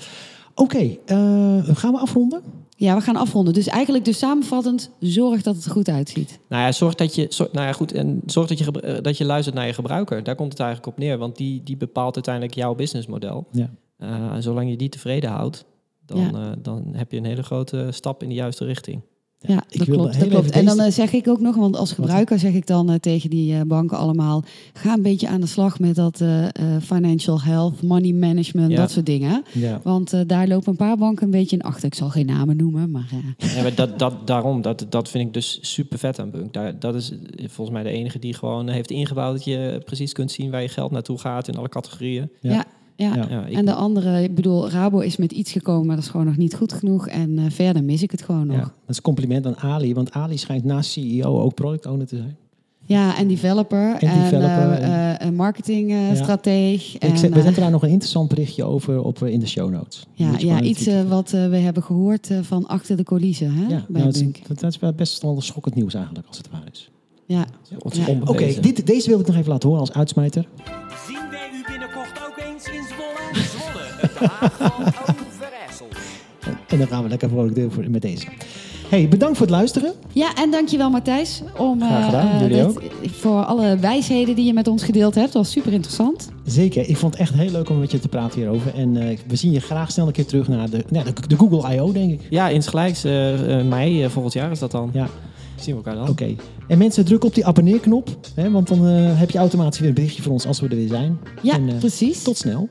Oké, 0.56 0.98
eh, 1.06 1.76
gaan 1.76 1.92
we 1.94 2.00
afronden? 2.00 2.42
Ja, 2.76 2.96
we 2.96 3.02
gaan 3.02 3.16
afronden. 3.16 3.54
Dus 3.54 3.68
eigenlijk 3.68 4.06
dus 4.06 4.18
samenvattend, 4.18 4.90
zorg 5.00 5.42
dat 5.42 5.56
het 5.56 5.66
er 5.66 5.72
goed 5.72 5.90
uitziet. 5.90 6.40
Nou 6.50 6.64
ja, 6.64 6.72
zorg 6.72 6.96
dat 6.96 7.16
je, 7.16 7.26
zorg, 7.30 7.52
nou 7.52 7.66
ja, 7.68 7.74
goed, 7.74 7.92
en 7.94 8.22
zorg 8.26 8.48
dat 8.48 8.58
je, 8.58 8.72
eh, 8.82 9.02
dat 9.02 9.18
je 9.18 9.26
luistert 9.26 9.56
naar 9.56 9.68
je 9.68 9.74
gebruiker. 9.74 10.24
Daar 10.24 10.36
komt 10.36 10.52
het 10.52 10.60
eigenlijk 10.60 10.92
op 10.92 10.98
neer, 10.98 11.18
want 11.18 11.38
die, 11.38 11.64
die 11.64 11.78
bepaalt 11.78 12.16
uiteindelijk 12.16 12.56
jouw 12.56 12.76
businessmodel. 12.76 13.48
Ja. 13.52 13.70
Eh, 13.98 14.10
en 14.34 14.44
zolang 14.44 14.70
je 14.70 14.78
die 14.78 14.90
tevreden 14.90 15.30
houdt, 15.30 15.66
dan, 16.06 16.20
Ja. 16.20 16.32
eh, 16.32 16.52
dan 16.62 16.84
heb 16.92 17.12
je 17.12 17.18
een 17.18 17.26
hele 17.26 17.44
grote 17.44 17.88
stap 17.90 18.24
in 18.24 18.30
de 18.30 18.36
juiste 18.36 18.66
richting. 18.66 19.02
Ja, 19.44 19.64
dat 19.70 19.88
klopt. 19.88 20.20
Dat 20.20 20.28
klopt. 20.28 20.50
En 20.52 20.66
dan 20.66 20.80
eh, 20.80 20.92
zeg 20.92 21.14
ik 21.14 21.28
ook 21.28 21.40
nog, 21.40 21.56
want 21.56 21.78
als 21.78 21.92
gebruiker 21.92 22.40
zeg 22.40 22.54
ik 22.54 22.68
dan 22.68 22.90
eh, 22.90 22.96
tegen 22.96 23.30
die 23.30 23.56
eh, 23.56 23.62
banken 23.62 23.98
allemaal... 23.98 24.44
ga 24.74 24.94
een 24.94 25.02
beetje 25.02 25.28
aan 25.28 25.42
de 25.42 25.48
slag 25.48 25.80
met 25.80 25.96
dat 25.96 26.24
financial 26.82 27.42
health, 27.42 27.82
money 27.82 28.12
management, 28.12 28.72
Ja. 28.72 28.78
dat 28.78 28.92
soort 28.92 29.06
dingen. 29.06 29.44
Ja. 29.52 29.80
Want 29.84 30.30
daar 30.30 30.48
lopen 30.48 30.72
een 30.72 30.76
paar 30.76 30.98
banken 30.98 31.26
een 31.26 31.32
beetje 31.32 31.56
in 31.56 31.62
achter. 31.62 31.86
Ik 31.86 31.96
zal 31.96 32.10
geen 32.10 32.26
namen 32.26 32.58
noemen, 32.58 32.92
maar... 32.92 33.10
Ja, 33.38 33.62
maar 33.62 33.76
dat, 33.76 34.00
dat, 34.00 34.28
daarom, 34.28 34.62
dat, 34.62 34.86
dat 34.90 35.10
vind 35.10 35.28
ik 35.28 35.34
dus 35.34 35.58
super 35.62 35.98
vet 36.00 36.20
aan 36.20 36.32
Bunk. 36.32 36.54
Daar, 36.54 36.80
dat 36.80 36.96
is 36.96 37.14
volgens 37.38 37.70
mij 37.70 37.84
de 37.84 37.98
enige 37.98 38.20
die 38.20 38.34
gewoon 38.34 38.68
heeft 38.70 38.92
ingebouwd 38.92 39.34
dat 39.36 39.44
je 39.46 39.82
precies 39.86 40.14
kunt 40.14 40.32
zien 40.32 40.52
waar 40.52 40.62
je 40.62 40.68
geld 40.70 40.92
naartoe 40.92 41.18
gaat 41.18 41.48
in 41.48 41.56
alle 41.56 41.70
categorieën. 41.70 42.30
Ja. 42.42 42.66
Ja. 42.96 43.16
Ja. 43.16 43.26
Ja. 43.30 43.46
Ja, 43.48 43.58
En 43.58 43.66
de 43.66 43.74
andere, 43.74 44.24
ik 44.24 44.36
bedoel, 44.36 44.70
Rabo 44.70 45.00
is 45.00 45.18
met 45.18 45.32
iets 45.32 45.52
gekomen, 45.52 45.86
maar 45.88 45.96
dat 45.96 46.06
is 46.06 46.12
gewoon 46.12 46.26
nog 46.26 46.38
niet 46.38 46.56
goed 46.56 46.74
genoeg. 46.74 47.08
En 47.08 47.38
eh, 47.40 47.46
verder 47.50 47.84
mis 47.84 48.04
ik 48.04 48.12
het 48.12 48.22
gewoon 48.22 48.48
nog. 48.48 48.56
Ja, 48.56 48.62
Ja, 48.62 48.68
dat 48.68 48.90
is 48.90 48.96
een 48.98 49.04
compliment 49.04 49.46
aan 49.46 49.58
Ali, 49.58 49.94
want 49.94 50.12
Ali 50.12 50.38
schijnt 50.38 50.64
naast 50.64 50.92
CEO 50.92 51.40
ook 51.42 51.54
product 51.54 51.86
owner 51.86 52.08
te 52.08 52.16
zijn. 52.18 52.36
en 53.18 53.28
developer. 53.28 53.96
En 54.00 54.22
developer 54.24 54.72
eh, 54.72 54.84
en- 55.12 55.20
eh, 55.20 55.28
een 55.28 55.36
marketingstrateeg. 55.36 56.94
ik 56.96 57.16
zet, 57.18 57.30
we 57.30 57.36
eh, 57.36 57.44
zetten 57.44 57.62
daar 57.62 57.72
nog 57.72 57.84
een 57.84 57.90
interessant 57.90 58.30
berichtje 58.30 58.64
over 58.64 59.02
op, 59.04 59.22
eh, 59.22 59.32
in 59.34 59.40
de 59.40 59.48
show 59.48 59.70
notes. 59.72 60.04
Ja, 60.14 60.34
ja 60.38 60.62
iets 60.62 60.86
eh, 60.88 61.02
wat 61.04 61.34
eh, 61.34 61.48
we 61.50 61.58
hebben 61.58 61.84
gehoord 61.84 62.30
eh, 62.30 62.38
van 62.42 62.68
achter 62.68 62.98
de 62.98 63.04
coulissen 63.04 63.54
hè, 63.54 63.62
ja, 63.68 63.86
bij 63.88 64.02
nou, 64.02 64.14
Bunk. 64.20 64.48
dat, 64.48 64.60
dat 64.60 64.72
is 64.72 64.80
wel 64.80 64.94
best 64.94 65.22
wel 65.22 65.42
schokkend 65.42 65.76
nieuws 65.76 65.94
eigenlijk, 65.94 66.28
als 66.28 66.38
het 66.38 66.50
waar 66.52 66.64
is. 66.72 66.90
Ja. 67.26 67.46
Ja. 67.70 68.18
Oké, 68.26 68.54
dit- 68.62 68.86
deze 68.88 69.10
wil 69.10 69.20
ik 69.20 69.28
nog 69.28 69.36
even 69.36 69.50
laten 69.52 69.70
horen 69.70 69.84
als 69.88 69.94
uitsmijter. 69.94 70.48
En 76.68 76.78
dan 76.78 76.88
gaan 76.88 77.04
we 77.04 77.10
lekker 77.10 77.30
vrolijk 77.30 77.56
door 77.56 77.72
voor- 77.72 77.90
met 77.90 78.02
deze. 78.02 78.26
Hey, 78.90 79.08
bedankt 79.08 79.38
voor 79.38 79.46
het 79.46 79.56
luisteren. 79.56 79.94
Ja, 80.14 80.36
en 80.36 80.52
dankjewel 80.52 80.90
Matthijs 80.90 81.42
om 81.58 81.82
Graag 81.82 82.06
gedaan, 82.06 82.28
eh, 82.32 82.40
jullie 82.42 82.56
dit- 82.56 82.66
ook. 82.66 82.82
voor 83.12 83.44
alle 83.46 83.78
wijsheden 83.78 84.36
die 84.36 84.46
je 84.46 84.54
met 84.54 84.68
ons 84.68 84.84
gedeeld 84.84 85.16
hebt. 85.16 85.34
Dat 85.34 85.42
was 85.44 85.52
super 85.52 85.74
interessant. 85.74 86.30
Zeker, 86.46 86.90
ik 86.90 86.98
vond 86.98 87.14
het 87.14 87.22
echt 87.22 87.34
heel 87.34 87.52
leuk 87.52 87.70
om 87.70 87.80
met 87.80 87.92
je 87.92 88.00
te 88.00 88.08
praten 88.08 88.40
hierover. 88.40 88.76
En 88.76 88.98
eh, 88.98 89.18
we 89.28 89.36
zien 89.36 89.52
je 89.52 89.60
graag 89.60 89.92
snel 89.92 90.08
een 90.08 90.14
keer 90.14 90.26
terug 90.26 90.48
naar 90.48 90.70
de, 90.70 90.84
nou, 90.90 91.06
de, 91.06 91.28
de 91.28 91.36
Google 91.38 91.74
I.O., 91.76 91.92
denk 91.92 92.12
ik. 92.12 92.22
Ja, 92.30 92.48
insgelijks. 92.50 93.04
eh, 93.04 93.12
mei 93.64 94.04
eh, 94.04 94.10
volgend 94.10 94.34
jaar 94.34 94.52
is 94.52 94.60
dat 94.60 94.72
dan. 94.72 94.90
Ja, 94.94 95.08
Zien 95.56 95.76
we 95.78 95.84
elkaar 95.84 95.96
dan. 96.02 96.10
oké. 96.10 96.36
En 96.68 96.78
mensen, 96.78 97.06
druk 97.06 97.24
op 97.24 97.34
die 97.36 97.46
abonneerknop. 97.46 98.10
Hè, 98.36 98.52
want 98.52 98.68
dan 98.68 98.88
eh, 98.88 99.20
heb 99.20 99.30
je 99.30 99.38
automatisch 99.38 99.80
weer 99.80 99.90
een 99.90 99.96
berichtje 99.96 100.22
voor 100.22 100.32
ons 100.32 100.46
als 100.48 100.60
we 100.60 100.68
er 100.68 100.76
weer 100.76 100.88
zijn. 100.88 101.18
Ja, 101.42 101.54
En, 101.54 101.78
precies. 101.80 102.24
Tot 102.24 102.38
snel. 102.38 102.70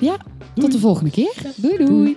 Ja, 0.00 0.16
tot 0.54 0.72
de 0.72 0.78
volgende 0.78 1.10
keer. 1.10 1.34
doei. 1.56 1.76
doei. 1.76 1.86
Doei. 1.88 2.16